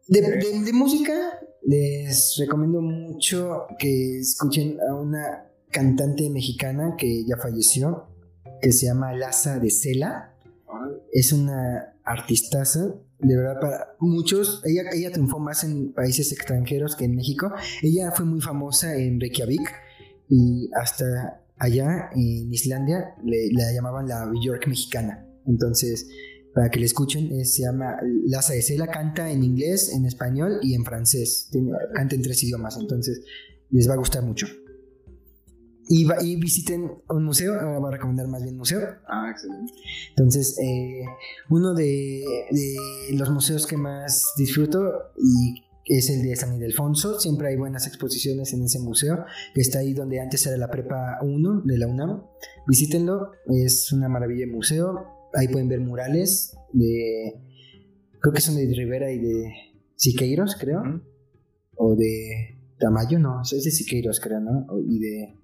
De, 0.07 0.21
de- 0.21 0.61
de 0.63 0.73
música 0.73 1.39
les 1.65 2.35
recomiendo 2.37 2.81
mucho 2.81 3.65
que 3.79 4.19
escuchen 4.19 4.77
a 4.89 4.93
una 4.95 5.45
cantante 5.71 6.29
mexicana 6.29 6.95
que 6.97 7.25
ya 7.25 7.37
falleció, 7.37 8.07
que 8.61 8.71
se 8.71 8.87
llama 8.87 9.13
Laza 9.13 9.59
de 9.59 9.69
Cela. 9.69 10.35
Es 11.11 11.31
una 11.31 11.95
artistaza, 12.03 12.93
de 13.19 13.37
verdad, 13.37 13.59
para 13.59 13.95
muchos. 13.99 14.61
Ella, 14.65 14.83
ella 14.93 15.11
triunfó 15.11 15.39
más 15.39 15.63
en 15.63 15.93
países 15.93 16.31
extranjeros 16.31 16.95
que 16.95 17.05
en 17.05 17.15
México. 17.15 17.51
Ella 17.81 18.11
fue 18.11 18.25
muy 18.25 18.41
famosa 18.41 18.95
en 18.95 19.19
Reykjavik 19.19 19.71
y 20.29 20.69
hasta 20.73 21.43
allá 21.57 22.09
en 22.13 22.51
Islandia 22.51 23.15
le, 23.23 23.51
la 23.53 23.71
llamaban 23.71 24.07
la 24.07 24.31
York 24.43 24.67
mexicana. 24.67 25.25
Entonces, 25.45 26.07
para 26.53 26.69
que 26.69 26.79
le 26.79 26.85
escuchen, 26.85 27.31
es- 27.39 27.55
se 27.55 27.63
llama 27.63 27.95
Laza 28.25 28.53
de 28.53 28.61
Cela, 28.61 28.87
canta 28.87 29.31
en 29.31 29.43
inglés, 29.43 29.91
en 29.93 30.05
español 30.05 30.59
y 30.61 30.75
en 30.75 30.83
francés. 30.85 31.47
Tiene- 31.51 31.71
canta 31.93 32.15
en 32.15 32.21
tres 32.21 32.43
idiomas, 32.43 32.77
entonces 32.79 33.21
les 33.69 33.89
va 33.89 33.93
a 33.93 33.97
gustar 33.97 34.23
mucho. 34.23 34.45
Y, 35.89 36.05
va- 36.05 36.21
y 36.23 36.37
visiten 36.37 36.89
un 37.09 37.25
museo, 37.25 37.59
ahora 37.59 37.77
voy 37.79 37.89
a 37.89 37.91
recomendar 37.97 38.27
más 38.27 38.41
bien 38.41 38.55
museo. 38.55 38.79
Ah, 39.07 39.29
excelente. 39.29 39.73
Entonces, 40.15 40.57
eh, 40.59 41.03
uno 41.49 41.73
de, 41.73 42.23
de 42.51 43.17
los 43.17 43.29
museos 43.31 43.67
que 43.67 43.75
más 43.75 44.23
disfruto 44.37 44.81
y 45.17 45.61
es 45.85 46.09
el 46.09 46.21
de 46.23 46.35
San 46.37 46.55
Ildefonso. 46.55 47.19
Siempre 47.19 47.49
hay 47.49 47.57
buenas 47.57 47.85
exposiciones 47.85 48.53
en 48.53 48.63
ese 48.63 48.79
museo, 48.79 49.25
que 49.53 49.59
está 49.59 49.79
ahí 49.79 49.93
donde 49.93 50.21
antes 50.21 50.45
era 50.47 50.55
la 50.55 50.71
Prepa 50.71 51.17
1 51.21 51.61
de 51.65 51.77
la 51.77 51.87
UNAM. 51.87 52.23
Visítenlo, 52.65 53.31
es 53.47 53.91
una 53.91 54.07
maravilla 54.07 54.45
de 54.45 54.53
museo. 54.53 55.12
Ahí 55.33 55.47
pueden 55.47 55.67
ver 55.67 55.79
murales 55.79 56.55
de, 56.73 57.33
creo 58.19 58.33
que 58.33 58.41
son 58.41 58.55
de 58.55 58.65
Rivera 58.73 59.11
y 59.11 59.19
de 59.19 59.51
Siqueiros, 59.95 60.55
creo. 60.59 60.81
O 61.75 61.95
de 61.95 62.57
Tamayo, 62.79 63.17
no, 63.19 63.41
es 63.41 63.63
de 63.63 63.71
Siqueiros, 63.71 64.19
creo, 64.19 64.39
¿no? 64.39 64.67
Y 64.87 64.99
de... 64.99 65.35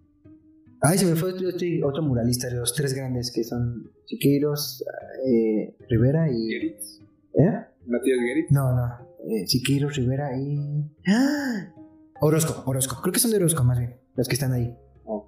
Ay, 0.82 0.98
se 0.98 1.06
me 1.06 1.16
fue 1.16 1.34
otro, 1.34 1.50
otro- 1.50 1.88
otro 1.88 2.04
muralista, 2.04 2.48
de 2.48 2.56
los 2.56 2.74
tres 2.74 2.94
grandes 2.94 3.32
que 3.32 3.44
son 3.44 3.92
Siqueiros, 4.06 4.84
eh, 5.28 5.76
Rivera 5.90 6.32
y... 6.32 6.48
Geritz. 6.50 7.00
¿Eh? 7.34 7.66
Matías 7.88 8.20
Geritz. 8.20 8.52
No, 8.52 8.76
no. 8.76 8.86
Eh, 9.30 9.48
Siqueiros, 9.48 9.96
Rivera 9.96 10.38
y... 10.38 10.86
¡Ah! 11.08 11.74
Orozco, 12.22 12.64
Orozco. 12.70 13.02
Creo 13.02 13.12
que 13.14 13.20
son 13.20 13.32
de 13.32 13.38
Orozco 13.38 13.64
más 13.64 13.80
bien, 13.80 13.96
los 14.16 14.28
que 14.28 14.36
están 14.36 14.52
ahí, 14.54 14.74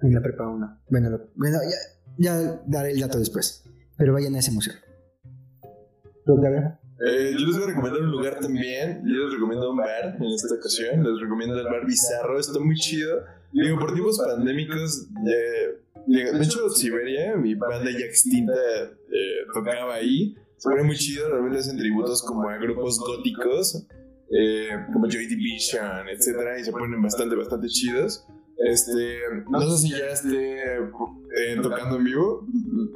en 0.02 0.14
la 0.14 0.20
prepa 0.22 0.48
1. 0.48 0.80
Bueno, 0.90 1.10
lo- 1.10 1.30
bueno 1.36 1.58
ya, 2.18 2.32
ya 2.40 2.62
daré 2.66 2.92
el 2.92 3.00
dato 3.00 3.18
después. 3.18 3.64
Pero 4.02 4.14
vayan 4.14 4.34
a 4.34 4.40
ese 4.40 4.50
museo. 4.50 4.74
¿Tú? 6.26 6.32
Eh, 6.42 7.36
yo 7.38 7.46
les 7.46 7.54
voy 7.54 7.62
a 7.62 7.66
recomendar 7.68 8.02
un 8.02 8.10
lugar 8.10 8.40
también. 8.40 9.00
Yo 9.06 9.26
les 9.26 9.34
recomiendo 9.34 9.70
un 9.70 9.76
bar 9.76 10.16
en 10.18 10.24
esta 10.24 10.52
ocasión. 10.56 11.04
Les 11.04 11.20
recomiendo 11.20 11.56
el 11.56 11.66
bar 11.66 11.86
Bizarro. 11.86 12.36
Está 12.36 12.58
muy 12.58 12.74
chido. 12.74 13.22
Digo, 13.52 13.78
por 13.78 13.92
tiempos 13.92 14.18
pandémicos, 14.18 15.06
eh, 15.24 15.78
de 16.08 16.42
hecho, 16.42 16.68
Siberia, 16.70 17.36
mi 17.36 17.54
banda 17.54 17.92
ya 17.92 18.04
extinta, 18.04 18.52
eh, 18.52 19.46
tocaba 19.54 19.94
ahí. 19.94 20.34
Se 20.56 20.68
pone 20.68 20.82
muy 20.82 20.96
chido. 20.96 21.28
Realmente 21.28 21.60
hacen 21.60 21.78
tributos 21.78 22.24
como 22.24 22.48
a 22.48 22.56
grupos 22.56 22.98
góticos, 22.98 23.86
eh, 24.36 24.68
como 24.92 25.08
Joy 25.08 25.28
Division, 25.28 26.08
etcétera, 26.08 26.58
y 26.58 26.64
se 26.64 26.72
ponen 26.72 27.00
bastante, 27.00 27.36
bastante 27.36 27.68
chidos. 27.68 28.26
Este, 28.64 29.18
no 29.48 29.60
sé 29.60 29.78
si 29.78 29.90
ya 29.90 30.06
esté 30.06 30.76
eh, 31.36 31.56
tocando 31.62 31.96
en 31.96 32.04
vivo. 32.04 32.46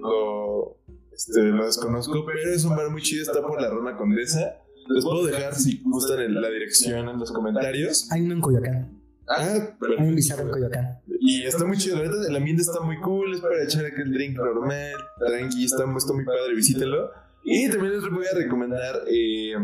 Lo, 0.00 0.76
este, 1.16 1.42
lo 1.42 1.64
desconozco, 1.64 2.24
pero 2.26 2.52
es 2.52 2.64
un 2.64 2.76
bar 2.76 2.90
muy 2.90 3.02
chido, 3.02 3.22
está 3.22 3.40
por 3.40 3.60
la 3.60 3.70
Roma 3.70 3.96
Condesa. 3.96 4.56
Les 4.88 5.02
puedo 5.02 5.26
dejar 5.26 5.54
si 5.54 5.80
gustan 5.82 6.20
en 6.20 6.40
la 6.40 6.48
dirección 6.48 7.08
en 7.08 7.18
los 7.18 7.32
comentarios. 7.32 8.08
Hay 8.12 8.22
uno 8.22 8.34
en 8.34 8.40
Coyoacán. 8.40 9.02
Ah, 9.28 9.48
Hay 9.52 9.58
un 9.58 9.78
perfecto. 9.78 10.14
bizarro 10.14 10.42
en 10.44 10.50
Coyoacán. 10.50 11.00
Y 11.18 11.42
está 11.42 11.64
muy 11.64 11.76
chido, 11.78 11.96
la 11.96 12.02
verdad, 12.02 12.28
el 12.28 12.36
ambiente 12.36 12.62
está 12.62 12.80
muy 12.80 13.00
cool, 13.00 13.34
es 13.34 13.40
para 13.40 13.64
echar 13.64 13.84
aquel 13.84 14.12
drink 14.12 14.36
normal, 14.36 14.92
tranqui, 15.18 15.64
está, 15.64 15.84
está 15.96 16.12
muy 16.12 16.24
padre, 16.24 16.54
visítenlo. 16.54 17.10
Y 17.42 17.68
también 17.70 17.94
les 17.94 18.02
voy 18.08 18.26
a 18.30 18.36
recomendar, 18.36 19.02
eh, 19.08 19.54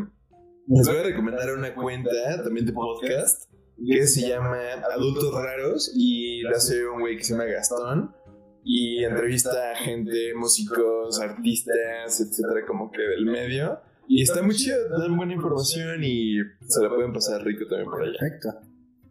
les 0.69 0.89
voy 0.89 0.97
a 0.97 1.03
recomendar 1.03 1.53
una 1.53 1.75
cuenta 1.75 2.11
también 2.43 2.67
de 2.67 2.73
podcast 2.73 3.45
que 3.87 4.07
se 4.07 4.29
llama 4.29 4.59
Adultos 4.95 5.33
Raros 5.35 5.93
y 5.95 6.43
la 6.43 6.57
hace 6.57 6.87
un 6.87 7.01
güey 7.01 7.17
que 7.17 7.25
se 7.25 7.33
llama 7.33 7.45
Gastón 7.45 8.15
y 8.65 9.05
entrevista 9.05 9.73
a 9.73 9.77
gente, 9.77 10.35
músicos, 10.35 11.21
artistas, 11.21 12.21
etcétera, 12.21 12.65
como 12.67 12.91
que 12.91 13.03
del 13.03 13.27
medio. 13.27 13.81
Y 14.09 14.23
está 14.23 14.43
muy 14.43 14.55
chido, 14.55 14.77
dan 14.99 15.17
buena 15.17 15.33
información 15.35 16.03
y 16.05 16.37
se 16.67 16.83
la 16.83 16.89
pueden 16.89 17.13
pasar 17.13 17.43
rico 17.45 17.67
también 17.67 17.89
por 17.91 18.03
allá. 18.03 18.13
Perfecto. 18.19 18.49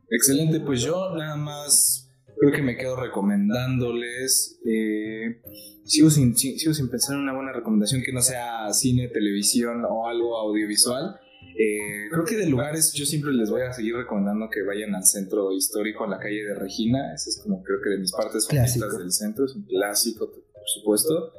Excelente, 0.10 0.60
pues 0.60 0.82
yo 0.82 1.16
nada 1.16 1.36
más 1.38 2.10
creo 2.40 2.52
que 2.52 2.62
me 2.62 2.76
quedo 2.78 2.96
recomendándoles. 2.98 4.60
eh, 4.66 5.42
sigo, 5.86 6.10
sin, 6.10 6.36
si- 6.38 6.58
sigo 6.60 6.74
sin 6.74 6.90
pensar 6.90 7.16
en 7.16 7.22
una 7.24 7.34
buena 7.34 7.52
recomendación 7.54 8.02
que 8.04 8.12
no 8.14 8.22
sea 8.22 8.72
cine, 8.74 9.08
televisión 9.08 9.84
o 9.90 10.08
algo 10.08 10.38
audiovisual. 10.38 11.20
Eh, 11.58 12.08
creo 12.12 12.24
que 12.26 12.36
de 12.38 12.48
lugares 12.48 12.94
yo 12.94 13.06
siempre 13.06 13.32
les 13.34 13.50
voy 13.50 13.62
a 13.62 13.72
seguir 13.74 13.96
recomendando 13.96 14.50
que 14.50 14.62
vayan 14.64 14.96
al 14.96 15.06
centro 15.06 15.52
histórico, 15.52 16.04
a 16.06 16.08
la 16.08 16.18
calle 16.20 16.44
de 16.44 16.56
Regina. 16.56 17.14
Esa 17.14 17.30
es 17.30 17.40
como 17.44 17.62
creo 17.64 17.80
que 17.84 17.90
de 17.92 17.98
mis 18.00 18.12
partes 18.12 18.48
favoritas 18.48 18.74
Clásico. 18.76 18.98
del 19.00 19.12
centro. 19.12 19.46
Es 19.46 19.56
un 19.56 19.64
clásico, 19.66 20.32
por 20.32 20.68
supuesto. 20.74 21.34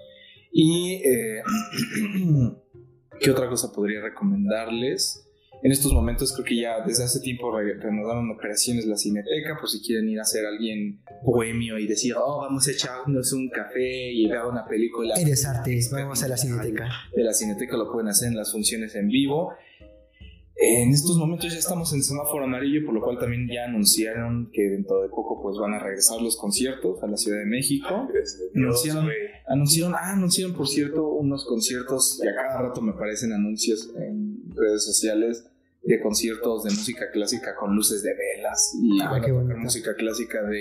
Y 0.53 1.03
eh, 1.05 1.43
¿qué 3.21 3.31
otra 3.31 3.49
cosa 3.49 3.73
podría 3.73 4.01
recomendarles? 4.03 5.29
En 5.65 5.71
estos 5.71 5.93
momentos 5.93 6.33
creo 6.33 6.45
que 6.45 6.57
ya 6.57 6.85
desde 6.85 7.05
hace 7.05 7.21
tiempo 7.21 7.57
re- 7.57 7.75
reanudaron 7.79 8.29
operaciones 8.33 8.85
la 8.85 8.97
Cineteca, 8.97 9.57
por 9.61 9.69
si 9.71 9.81
quieren 9.81 10.09
ir 10.09 10.19
a 10.19 10.25
ser 10.25 10.45
alguien 10.45 11.01
bohemio 11.25 11.79
y 11.79 11.87
decir, 11.87 12.15
oh, 12.19 12.39
vamos 12.39 12.67
a 12.67 12.73
echarnos 12.73 13.33
un 13.33 13.49
café 13.49 14.11
y 14.13 14.27
ver 14.29 14.41
una 14.45 14.67
película 14.67 15.15
Eres 15.15 15.45
artes, 15.47 15.89
vamos 15.93 16.21
a 16.25 16.27
la 16.29 16.37
cineteca. 16.37 16.89
de 17.15 17.23
la 17.23 17.33
Cineteca, 17.33 17.77
lo 17.77 17.93
pueden 17.93 18.09
hacer 18.09 18.29
en 18.29 18.37
las 18.37 18.51
funciones 18.51 18.97
en 18.97 19.07
vivo. 19.07 19.55
En 20.57 20.91
estos 20.91 21.17
momentos 21.17 21.53
ya 21.53 21.59
estamos 21.59 21.93
en 21.93 22.03
semáforo 22.03 22.45
amarillo, 22.45 22.85
por 22.85 22.95
lo 22.95 23.01
cual 23.03 23.19
también 23.19 23.49
ya 23.53 23.65
anunciaron 23.65 24.49
que 24.53 24.63
dentro 24.63 25.03
de 25.03 25.09
poco 25.09 25.41
pues 25.43 25.57
van 25.59 25.75
a 25.75 25.79
regresar 25.83 26.21
los 26.21 26.37
conciertos 26.37 27.03
a 27.03 27.07
la 27.09 27.17
Ciudad 27.17 27.39
de 27.39 27.47
México. 27.47 28.07
Anunciaron, 28.55 29.09
anunciaron, 29.49 29.95
ah, 29.95 30.13
anunciaron 30.13 30.55
por 30.55 30.69
cierto 30.69 31.05
unos 31.09 31.45
conciertos 31.47 32.21
y 32.23 32.29
a 32.29 32.35
cada 32.35 32.63
rato 32.69 32.81
me 32.81 32.93
aparecen 32.93 33.33
anuncios 33.33 33.91
en 33.97 34.43
redes 34.55 34.85
sociales 34.85 35.45
de 35.83 36.01
conciertos 36.01 36.63
de 36.65 36.71
música 36.71 37.11
clásica 37.13 37.57
con 37.59 37.75
luces 37.75 38.03
de 38.05 38.11
velas 38.15 38.73
y 38.81 39.01
Ah, 39.01 39.11
van 39.11 39.23
a 39.23 39.25
qué 39.27 39.33
tocar 39.33 39.57
música 39.57 39.95
clásica 39.97 40.43
de, 40.45 40.61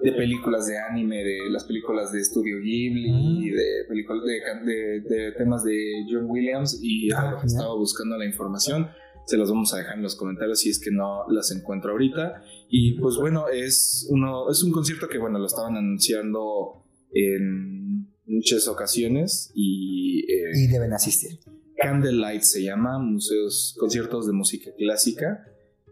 de 0.00 0.12
películas 0.12 0.66
de 0.66 0.78
anime, 0.78 1.22
de 1.24 1.50
las 1.50 1.64
películas 1.64 2.10
de 2.12 2.24
Studio 2.24 2.58
Ghibli, 2.60 3.10
Mm. 3.10 3.54
de 3.54 3.84
películas 3.88 4.24
de, 4.24 4.40
can- 4.42 4.64
de, 4.64 5.00
de 5.00 5.32
temas 5.32 5.62
de 5.62 5.76
John 6.10 6.24
Williams 6.30 6.78
y 6.80 7.12
Ah, 7.12 7.32
lo 7.32 7.40
que 7.40 7.48
estaba 7.48 7.74
buscando 7.74 8.16
la 8.16 8.24
información. 8.24 8.88
Se 9.26 9.36
las 9.36 9.50
vamos 9.50 9.74
a 9.74 9.78
dejar 9.78 9.96
en 9.96 10.02
los 10.02 10.16
comentarios 10.16 10.60
si 10.60 10.70
es 10.70 10.78
que 10.78 10.90
no 10.90 11.28
las 11.28 11.50
encuentro 11.50 11.92
ahorita. 11.92 12.42
Y 12.68 12.98
pues 12.98 13.16
bueno, 13.16 13.48
es, 13.48 14.06
uno, 14.10 14.50
es 14.50 14.62
un 14.62 14.72
concierto 14.72 15.08
que 15.08 15.18
bueno, 15.18 15.38
lo 15.38 15.46
estaban 15.46 15.76
anunciando 15.76 16.84
en 17.12 18.08
muchas 18.26 18.68
ocasiones 18.68 19.50
y 19.54 20.20
eh, 20.30 20.50
Y 20.54 20.66
deben 20.68 20.92
asistir. 20.92 21.38
Candlelight 21.76 22.42
se 22.42 22.62
llama, 22.62 22.98
museos, 22.98 23.76
conciertos 23.78 24.26
de 24.26 24.32
música 24.32 24.70
clásica 24.76 25.44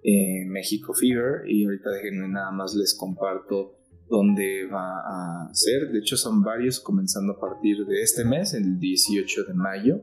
en 0.02 0.50
México 0.50 0.94
Fever 0.94 1.48
y 1.48 1.64
ahorita 1.64 1.90
déjenme 1.90 2.28
nada 2.28 2.50
más 2.50 2.74
les 2.74 2.94
comparto 2.94 3.78
dónde 4.08 4.66
va 4.66 4.98
a 4.98 5.54
ser. 5.54 5.90
De 5.90 5.98
hecho 5.98 6.16
son 6.16 6.42
varios 6.42 6.80
comenzando 6.80 7.34
a 7.34 7.40
partir 7.40 7.84
de 7.86 8.02
este 8.02 8.24
mes, 8.24 8.54
el 8.54 8.78
18 8.78 9.44
de 9.44 9.54
mayo. 9.54 10.02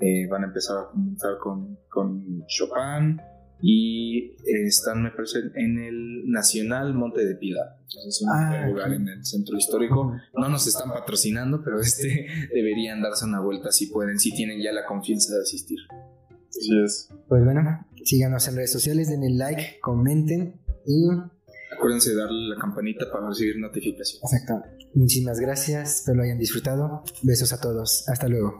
Eh, 0.00 0.26
van 0.28 0.44
a 0.44 0.46
empezar 0.46 0.78
a 0.78 0.90
comenzar 0.90 1.38
con, 1.38 1.78
con 1.90 2.44
Chopin 2.46 3.20
y 3.62 4.18
eh, 4.46 4.66
están, 4.66 5.02
me 5.02 5.10
parece, 5.10 5.40
en 5.54 5.78
el 5.78 6.30
Nacional 6.30 6.94
Monte 6.94 7.26
de 7.26 7.34
Piedad. 7.34 7.76
Entonces, 7.82 8.06
es 8.16 8.22
un 8.22 8.28
Ah, 8.30 8.66
lugar 8.66 8.92
en 8.94 9.06
el 9.08 9.24
centro 9.24 9.56
histórico. 9.58 10.14
No 10.34 10.48
nos 10.48 10.66
están 10.66 10.90
patrocinando, 10.90 11.62
pero 11.62 11.80
este 11.80 12.26
deberían 12.54 13.02
darse 13.02 13.26
una 13.26 13.40
vuelta 13.40 13.70
si 13.70 13.88
pueden, 13.88 14.18
si 14.18 14.34
tienen 14.34 14.62
ya 14.62 14.72
la 14.72 14.86
confianza 14.86 15.34
de 15.34 15.42
asistir. 15.42 15.78
Así 16.48 16.82
es. 16.82 17.08
Pues 17.28 17.44
bueno, 17.44 17.86
síganos 18.04 18.48
en 18.48 18.56
redes 18.56 18.72
sociales, 18.72 19.08
denle 19.10 19.30
like, 19.36 19.78
comenten 19.82 20.60
y 20.86 21.08
Acuérdense 21.76 22.10
de 22.10 22.16
darle 22.16 22.48
la 22.54 22.56
campanita 22.60 23.06
para 23.12 23.28
recibir 23.28 23.58
notificaciones. 23.58 24.20
exacto. 24.32 24.62
Muchísimas 24.94 25.38
gracias, 25.38 25.96
espero 26.00 26.16
lo 26.16 26.22
hayan 26.24 26.38
disfrutado. 26.38 27.04
Besos 27.22 27.52
a 27.52 27.60
todos. 27.60 28.08
Hasta 28.08 28.26
luego. 28.28 28.58